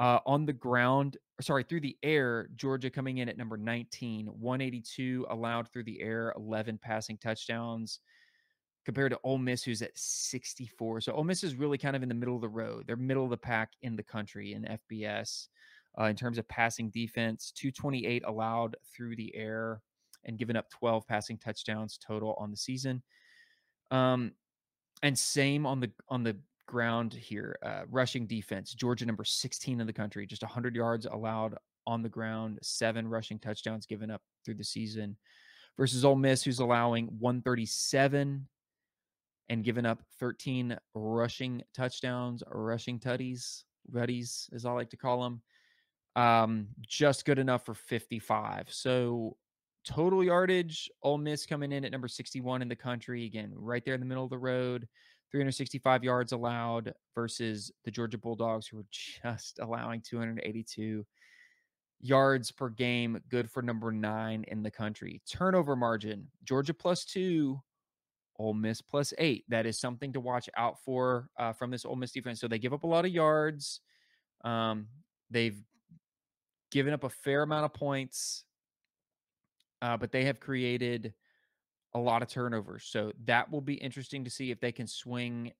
Uh, 0.00 0.18
on 0.24 0.46
the 0.46 0.52
ground, 0.52 1.18
sorry, 1.42 1.62
through 1.62 1.82
the 1.82 1.96
air, 2.02 2.48
Georgia 2.56 2.88
coming 2.88 3.18
in 3.18 3.28
at 3.28 3.36
number 3.36 3.58
19, 3.58 4.26
182 4.28 5.26
allowed 5.28 5.68
through 5.68 5.84
the 5.84 6.00
air, 6.00 6.32
11 6.38 6.78
passing 6.78 7.18
touchdowns 7.18 8.00
compared 8.86 9.12
to 9.12 9.20
Ole 9.24 9.36
Miss, 9.36 9.62
who's 9.62 9.82
at 9.82 9.90
64. 9.94 11.02
So 11.02 11.12
Ole 11.12 11.24
Miss 11.24 11.44
is 11.44 11.54
really 11.54 11.76
kind 11.76 11.94
of 11.94 12.02
in 12.02 12.08
the 12.08 12.14
middle 12.14 12.34
of 12.34 12.40
the 12.40 12.48
road. 12.48 12.84
They're 12.86 12.96
middle 12.96 13.24
of 13.24 13.30
the 13.30 13.36
pack 13.36 13.72
in 13.82 13.94
the 13.94 14.02
country 14.02 14.54
in 14.54 14.78
FBS 14.90 15.48
uh, 16.00 16.04
in 16.04 16.16
terms 16.16 16.38
of 16.38 16.48
passing 16.48 16.88
defense, 16.88 17.52
228 17.54 18.22
allowed 18.26 18.76
through 18.96 19.16
the 19.16 19.36
air 19.36 19.82
and 20.24 20.38
given 20.38 20.56
up 20.56 20.70
12 20.70 21.06
passing 21.06 21.36
touchdowns 21.36 21.98
total 21.98 22.34
on 22.38 22.50
the 22.50 22.56
season. 22.56 23.02
Um, 23.90 24.32
and 25.02 25.18
same 25.18 25.66
on 25.66 25.80
the 25.80 25.90
on 26.08 26.22
the 26.22 26.36
ground 26.70 27.12
here. 27.12 27.58
Uh, 27.64 27.82
rushing 27.90 28.26
defense, 28.26 28.72
Georgia 28.72 29.04
number 29.04 29.24
16 29.24 29.80
in 29.80 29.86
the 29.86 29.92
country, 29.92 30.24
just 30.24 30.42
100 30.42 30.76
yards 30.76 31.04
allowed 31.04 31.56
on 31.86 32.02
the 32.02 32.08
ground, 32.08 32.60
seven 32.62 33.08
rushing 33.08 33.40
touchdowns 33.40 33.86
given 33.86 34.10
up 34.10 34.22
through 34.44 34.54
the 34.54 34.64
season, 34.64 35.16
versus 35.76 36.04
Ole 36.04 36.14
Miss, 36.14 36.44
who's 36.44 36.60
allowing 36.60 37.06
137 37.18 38.46
and 39.48 39.64
given 39.64 39.84
up 39.84 40.00
13 40.20 40.78
rushing 40.94 41.60
touchdowns, 41.74 42.44
rushing 42.46 43.00
tutties, 43.00 43.64
ruddies, 43.90 44.48
as 44.54 44.64
I 44.64 44.70
like 44.70 44.90
to 44.90 44.96
call 44.96 45.22
them. 45.22 45.42
Um, 46.14 46.68
just 46.80 47.24
good 47.24 47.40
enough 47.40 47.64
for 47.66 47.74
55. 47.74 48.68
So 48.70 49.36
total 49.84 50.22
yardage, 50.22 50.88
Ole 51.02 51.18
Miss 51.18 51.46
coming 51.46 51.72
in 51.72 51.84
at 51.84 51.90
number 51.90 52.06
61 52.06 52.62
in 52.62 52.68
the 52.68 52.76
country. 52.76 53.26
Again, 53.26 53.50
right 53.56 53.84
there 53.84 53.94
in 53.94 54.00
the 54.00 54.06
middle 54.06 54.24
of 54.24 54.30
the 54.30 54.38
road. 54.38 54.86
365 55.30 56.04
yards 56.04 56.32
allowed 56.32 56.92
versus 57.14 57.70
the 57.84 57.90
Georgia 57.90 58.18
Bulldogs, 58.18 58.66
who 58.66 58.78
were 58.78 58.86
just 58.90 59.58
allowing 59.62 60.00
282. 60.00 61.06
yards 62.00 62.50
per 62.50 62.68
game, 62.70 63.20
good 63.28 63.50
for 63.50 63.62
number 63.62 63.92
nine 63.92 64.44
in 64.48 64.62
the 64.62 64.70
country. 64.70 65.20
Turnover 65.30 65.76
margin, 65.76 66.26
Georgia 66.44 66.74
plus 66.74 67.04
two, 67.04 67.60
Ole 68.38 68.54
Miss 68.54 68.80
plus 68.80 69.12
eight. 69.18 69.44
That 69.48 69.66
is 69.66 69.78
something 69.78 70.12
to 70.14 70.20
watch 70.20 70.48
out 70.56 70.82
for 70.82 71.28
uh, 71.38 71.52
from 71.52 71.70
this 71.70 71.84
Ole 71.84 71.96
Miss 71.96 72.12
defense. 72.12 72.40
So 72.40 72.48
they 72.48 72.58
give 72.58 72.72
up 72.72 72.84
a 72.84 72.86
lot 72.86 73.04
of 73.04 73.10
yards. 73.10 73.80
Um, 74.44 74.86
they've 75.30 75.62
given 76.70 76.94
up 76.94 77.04
a 77.04 77.10
fair 77.10 77.42
amount 77.42 77.66
of 77.66 77.74
points, 77.74 78.44
uh, 79.82 79.96
but 79.98 80.10
they 80.10 80.24
have 80.24 80.40
created 80.40 81.12
a 81.94 81.98
lot 81.98 82.22
of 82.22 82.28
turnovers. 82.28 82.84
So 82.84 83.12
that 83.24 83.50
will 83.50 83.60
be 83.60 83.74
interesting 83.74 84.24
to 84.24 84.30
see 84.30 84.50
if 84.50 84.60
they 84.60 84.72
can 84.72 84.86
swing 84.86 85.52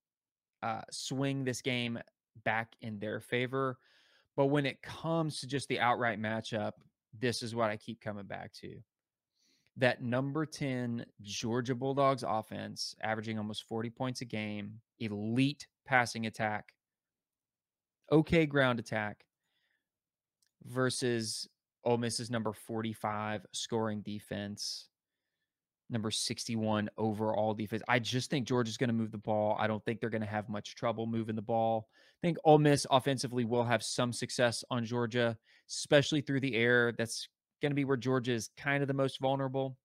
uh, 0.63 0.83
swing 0.91 1.45
this 1.45 1.63
game 1.63 1.99
back 2.45 2.75
in 2.83 2.99
their 2.99 3.21
favor. 3.21 3.79
But 4.37 4.47
when 4.47 4.67
it 4.67 4.83
comes 4.83 5.41
to 5.41 5.47
just 5.47 5.69
the 5.69 5.81
outright 5.81 6.21
matchup, 6.21 6.73
this 7.19 7.43
is 7.43 7.55
what 7.55 7.71
I 7.71 7.77
keep 7.77 8.01
coming 8.01 8.27
back 8.27 8.53
to. 8.61 8.77
That 9.77 10.03
number 10.03 10.45
10 10.45 11.07
Georgia 11.23 11.75
Bulldogs 11.75 12.25
offense, 12.27 12.95
averaging 13.03 13.39
almost 13.39 13.65
40 13.65 13.91
points 13.91 14.21
a 14.21 14.25
game, 14.25 14.81
elite 14.99 15.67
passing 15.87 16.27
attack, 16.27 16.73
okay 18.13 18.47
ground 18.47 18.79
attack, 18.79 19.25
versus 20.67 21.49
Ole 21.85 21.97
Miss's 21.97 22.31
number 22.31 22.53
45 22.53 23.47
scoring 23.53 24.03
defense, 24.03 24.90
number 25.91 26.11
61 26.11 26.89
overall 26.97 27.55
defense. 27.55 27.83
I 27.89 27.99
just 27.99 28.31
think 28.31 28.47
Georgia's 28.47 28.77
going 28.77 28.89
to 28.89 28.95
move 28.95 29.11
the 29.11 29.19
ball. 29.19 29.57
I 29.59 29.67
don't 29.67 29.85
think 29.85 30.01
they're 30.01 30.11
going 30.11 30.21
to 30.23 30.27
have 30.27 30.49
much 30.49 30.75
trouble 30.75 31.07
moving 31.07 31.37
the 31.37 31.43
ball. 31.43 31.89
I 32.23 32.27
think 32.27 32.39
Ole 32.45 32.59
Miss 32.59 32.87
offensively 32.91 33.45
will 33.45 33.65
have 33.65 33.83
some 33.83 34.13
success 34.13 34.65
on 34.71 34.85
Georgia, 34.85 35.37
especially 35.69 36.21
through 36.21 36.41
the 36.41 36.55
air. 36.55 36.93
That's 36.97 37.29
going 37.63 37.71
to 37.71 37.77
be 37.77 37.85
where 37.85 37.97
Georgia 37.97 38.33
is 38.33 38.51
kind 38.57 38.83
of 38.83 38.89
the 38.89 38.95
most 38.95 39.21
vulnerable. 39.21 39.77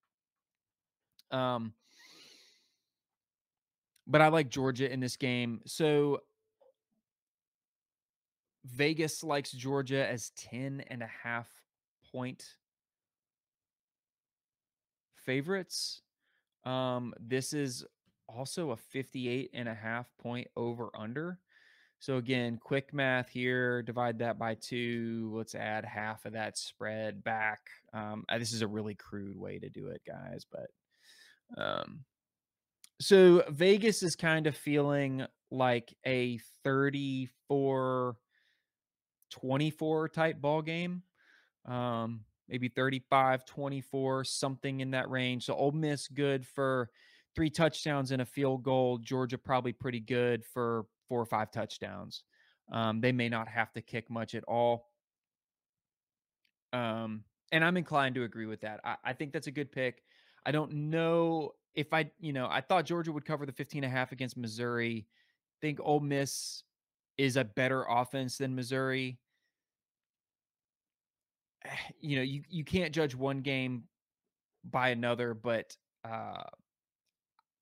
Um, 1.31 1.73
but 4.07 4.21
I 4.21 4.27
like 4.27 4.49
Georgia 4.49 4.91
in 4.91 4.99
this 4.99 5.17
game. 5.17 5.61
So 5.65 6.21
Vegas 8.65 9.23
likes 9.23 9.51
Georgia 9.51 10.07
as 10.07 10.31
10 10.37 10.83
and 10.87 11.01
a 11.01 11.09
half 11.23 11.49
point 12.11 12.45
favorites. 15.25 16.01
Um, 16.63 17.13
this 17.19 17.53
is 17.53 17.85
also 18.27 18.71
a 18.71 18.77
58 18.77 19.51
and 19.53 19.69
a 19.69 19.73
half 19.73 20.07
point 20.21 20.47
over 20.55 20.89
under. 20.97 21.39
So 21.99 22.17
again, 22.17 22.59
quick 22.61 22.93
math 22.93 23.29
here, 23.29 23.81
divide 23.81 24.19
that 24.19 24.37
by 24.37 24.55
two. 24.55 25.31
Let's 25.33 25.55
add 25.55 25.85
half 25.85 26.25
of 26.25 26.33
that 26.33 26.57
spread 26.57 27.23
back. 27.23 27.61
Um, 27.93 28.25
uh, 28.29 28.37
this 28.37 28.53
is 28.53 28.61
a 28.61 28.67
really 28.67 28.95
crude 28.95 29.37
way 29.37 29.59
to 29.59 29.69
do 29.69 29.87
it, 29.87 30.01
guys, 30.05 30.45
but 30.51 30.69
um, 31.57 32.01
so 32.99 33.43
Vegas 33.49 34.03
is 34.03 34.15
kind 34.15 34.47
of 34.47 34.55
feeling 34.55 35.25
like 35.51 35.95
a 36.05 36.39
34 36.63 38.15
24 39.31 40.09
type 40.09 40.41
ball 40.41 40.61
game. 40.61 41.03
Um, 41.65 42.21
maybe 42.49 42.67
35 42.67 43.45
24, 43.45 44.23
something 44.23 44.79
in 44.79 44.91
that 44.91 45.09
range. 45.09 45.45
So 45.45 45.55
Ole 45.55 45.71
Miss 45.71 46.07
good 46.07 46.45
for 46.45 46.89
three 47.35 47.49
touchdowns 47.49 48.11
and 48.11 48.21
a 48.21 48.25
field 48.25 48.63
goal. 48.63 48.97
Georgia 48.97 49.37
probably 49.37 49.73
pretty 49.73 49.99
good 49.99 50.45
for 50.45 50.85
four 51.07 51.21
or 51.21 51.25
five 51.25 51.51
touchdowns. 51.51 52.23
Um, 52.71 53.01
they 53.01 53.11
may 53.11 53.29
not 53.29 53.47
have 53.47 53.71
to 53.73 53.81
kick 53.81 54.09
much 54.09 54.33
at 54.35 54.43
all. 54.45 54.89
Um, 56.73 57.23
and 57.51 57.63
I'm 57.63 57.77
inclined 57.77 58.15
to 58.15 58.23
agree 58.23 58.47
with 58.47 58.61
that. 58.61 58.79
I, 58.83 58.95
I 59.03 59.13
think 59.13 59.31
that's 59.31 59.47
a 59.47 59.51
good 59.51 59.71
pick. 59.71 60.03
I 60.45 60.51
don't 60.51 60.71
know 60.89 61.51
if 61.73 61.93
I, 61.93 62.09
you 62.19 62.33
know, 62.33 62.47
I 62.49 62.61
thought 62.61 62.85
Georgia 62.85 63.11
would 63.11 63.25
cover 63.25 63.45
the 63.45 63.51
15 63.51 63.83
and 63.83 63.91
a 63.91 63.95
half 63.95 64.11
against 64.11 64.37
Missouri. 64.37 65.07
I 65.07 65.57
think 65.61 65.79
Ole 65.81 65.99
Miss 65.99 66.63
is 67.17 67.37
a 67.37 67.43
better 67.43 67.85
offense 67.89 68.37
than 68.37 68.55
Missouri. 68.55 69.19
You 72.01 72.17
know, 72.17 72.21
you, 72.21 72.43
you 72.49 72.63
can't 72.63 72.93
judge 72.93 73.15
one 73.15 73.41
game 73.41 73.83
by 74.71 74.89
another, 74.89 75.33
but 75.33 75.75
uh, 76.03 76.43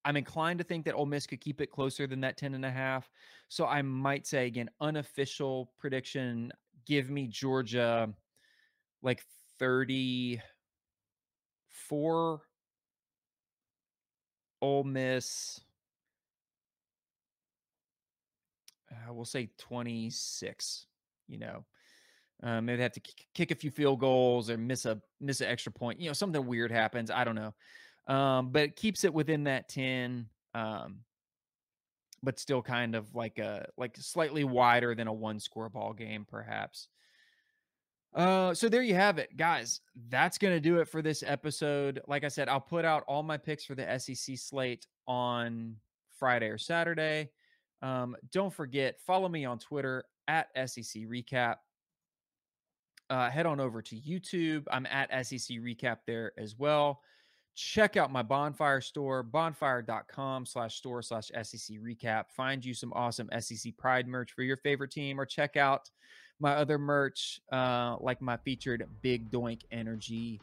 I'm 0.06 0.18
inclined 0.18 0.58
to 0.60 0.64
think 0.66 0.86
that 0.86 0.96
Ole 0.96 1.06
Miss 1.06 1.26
could 1.26 1.40
keep 1.40 1.62
it 1.62 1.72
closer 1.72 2.08
than 2.08 2.20
that 2.22 2.38
10 2.38 2.56
and 2.56 2.66
a 2.66 2.72
half. 2.72 3.10
So 3.48 3.66
I 3.66 3.82
might 3.82 4.28
say 4.28 4.48
again, 4.48 4.70
unofficial 4.82 5.72
prediction, 5.80 6.52
give 6.86 7.10
me 7.10 7.28
Georgia 7.28 8.14
like 9.02 9.24
34 9.60 10.42
Ole 14.62 14.84
Miss 14.84 15.62
uh, 18.92 19.14
we'll 19.14 19.26
say 19.26 19.50
26, 19.58 20.86
you 21.28 21.38
know. 21.38 21.66
Um, 22.44 22.66
maybe 22.66 22.78
they 22.78 22.84
have 22.84 22.92
to 22.92 23.02
kick 23.34 23.52
a 23.52 23.56
few 23.56 23.72
field 23.72 24.00
goals 24.00 24.50
or 24.50 24.58
miss 24.58 24.86
a 24.86 25.02
miss 25.22 25.42
an 25.42 25.48
extra 25.48 25.72
point. 25.72 26.00
You 26.00 26.10
know, 26.10 26.14
something 26.14 26.46
weird 26.46 26.72
happens. 26.72 27.10
I 27.10 27.24
don't 27.24 27.36
know 27.36 27.54
um, 28.08 28.50
but 28.52 28.64
it 28.64 28.76
keeps 28.76 29.04
it 29.04 29.14
within 29.14 29.46
that 29.46 29.70
10 29.70 30.28
um, 30.54 31.00
but 32.22 32.40
still 32.40 32.62
kind 32.62 32.96
of 32.96 33.14
like 33.16 33.40
a 33.40 33.68
like 33.78 33.96
slightly 33.98 34.44
wider 34.44 34.96
than 34.96 35.08
a 35.08 35.14
one 35.14 35.40
score 35.40 35.70
ball 35.70 35.94
game 35.94 36.26
perhaps 36.30 36.88
uh 38.16 38.54
so 38.54 38.70
there 38.70 38.84
you 38.84 38.94
have 38.94 39.18
it 39.18 39.36
guys 39.36 39.82
that's 40.10 40.38
gonna 40.38 40.60
do 40.60 40.80
it 40.80 40.88
for 40.88 41.02
this 41.02 41.24
episode 41.26 42.00
like 42.08 42.24
i 42.24 42.28
said 42.28 42.48
i'll 42.48 42.62
put 42.62 42.86
out 42.86 43.04
all 43.08 43.24
my 43.24 43.38
picks 43.38 43.66
for 43.66 43.74
the 43.74 44.00
sec 44.00 44.38
slate 44.38 44.86
on 45.08 45.76
friday 46.20 46.48
or 46.48 46.58
saturday 46.58 47.28
um 47.82 48.16
don't 48.32 48.54
forget 48.54 49.00
follow 49.02 49.28
me 49.28 49.46
on 49.46 49.58
twitter 49.58 50.04
at 50.28 50.48
sec 50.56 50.84
recap 51.10 51.56
uh, 53.10 53.30
head 53.30 53.46
on 53.46 53.60
over 53.60 53.82
to 53.82 53.96
youtube. 53.96 54.64
I'm 54.72 54.86
at 54.88 55.10
sec 55.26 55.58
recap 55.58 55.98
there 56.08 56.32
as 56.38 56.58
well. 56.58 57.02
Check 57.56 57.98
out 57.98 58.12
my 58.12 58.24
bonfire 58.24 58.82
store 58.82 59.22
bonfire.com 59.24 60.46
slash 60.46 60.76
store 60.76 61.02
slash 61.02 61.28
sec 61.28 61.78
recap. 61.78 62.26
Find 62.36 62.64
you 62.64 62.74
some 62.74 62.92
awesome 62.94 63.30
sec 63.40 63.78
pride 63.78 64.08
merch 64.08 64.32
for 64.32 64.44
your 64.44 64.58
favorite 64.58 64.92
team 64.92 65.20
or 65.20 65.26
check 65.26 65.58
out 65.58 65.90
my 66.40 66.54
other 66.56 66.78
merch 66.78 67.40
uh, 67.52 67.96
like 68.00 68.22
my 68.22 68.38
featured 68.38 68.86
big 69.02 69.30
doink 69.32 69.62
energy 69.72 70.42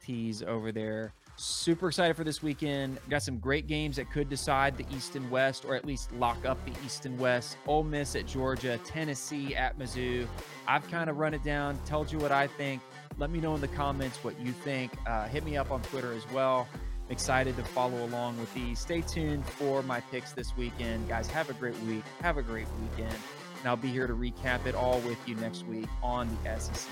tees 0.00 0.42
over 0.42 0.72
there 0.72 1.12
super 1.40 1.88
excited 1.88 2.16
for 2.16 2.24
this 2.24 2.42
weekend 2.42 2.98
got 3.08 3.22
some 3.22 3.38
great 3.38 3.66
games 3.66 3.96
that 3.96 4.10
could 4.10 4.28
decide 4.28 4.76
the 4.76 4.84
east 4.94 5.14
and 5.14 5.30
west 5.30 5.64
or 5.64 5.76
at 5.76 5.84
least 5.84 6.12
lock 6.14 6.44
up 6.44 6.58
the 6.64 6.72
east 6.84 7.06
and 7.06 7.18
west 7.18 7.56
Ole 7.66 7.84
Miss 7.84 8.16
at 8.16 8.26
georgia 8.26 8.78
tennessee 8.84 9.54
at 9.54 9.78
mizzou 9.78 10.26
i've 10.66 10.86
kind 10.90 11.08
of 11.08 11.16
run 11.16 11.34
it 11.34 11.44
down 11.44 11.78
told 11.86 12.10
you 12.10 12.18
what 12.18 12.32
i 12.32 12.48
think 12.48 12.82
let 13.18 13.30
me 13.30 13.40
know 13.40 13.54
in 13.54 13.60
the 13.60 13.68
comments 13.68 14.22
what 14.22 14.38
you 14.40 14.52
think. 14.52 14.92
Uh, 15.06 15.26
hit 15.26 15.44
me 15.44 15.56
up 15.56 15.70
on 15.70 15.82
Twitter 15.82 16.12
as 16.12 16.22
well. 16.32 16.68
Excited 17.10 17.56
to 17.56 17.64
follow 17.64 18.04
along 18.04 18.38
with 18.38 18.52
these. 18.54 18.78
Stay 18.78 19.00
tuned 19.00 19.44
for 19.44 19.82
my 19.82 20.00
picks 20.00 20.32
this 20.32 20.56
weekend. 20.56 21.08
Guys, 21.08 21.28
have 21.28 21.50
a 21.50 21.54
great 21.54 21.78
week. 21.80 22.04
Have 22.20 22.36
a 22.36 22.42
great 22.42 22.68
weekend. 22.80 23.14
And 23.58 23.66
I'll 23.66 23.76
be 23.76 23.88
here 23.88 24.06
to 24.06 24.14
recap 24.14 24.66
it 24.66 24.74
all 24.74 25.00
with 25.00 25.18
you 25.26 25.34
next 25.36 25.66
week 25.66 25.88
on 26.02 26.28
the 26.44 26.60
SEC 26.60 26.88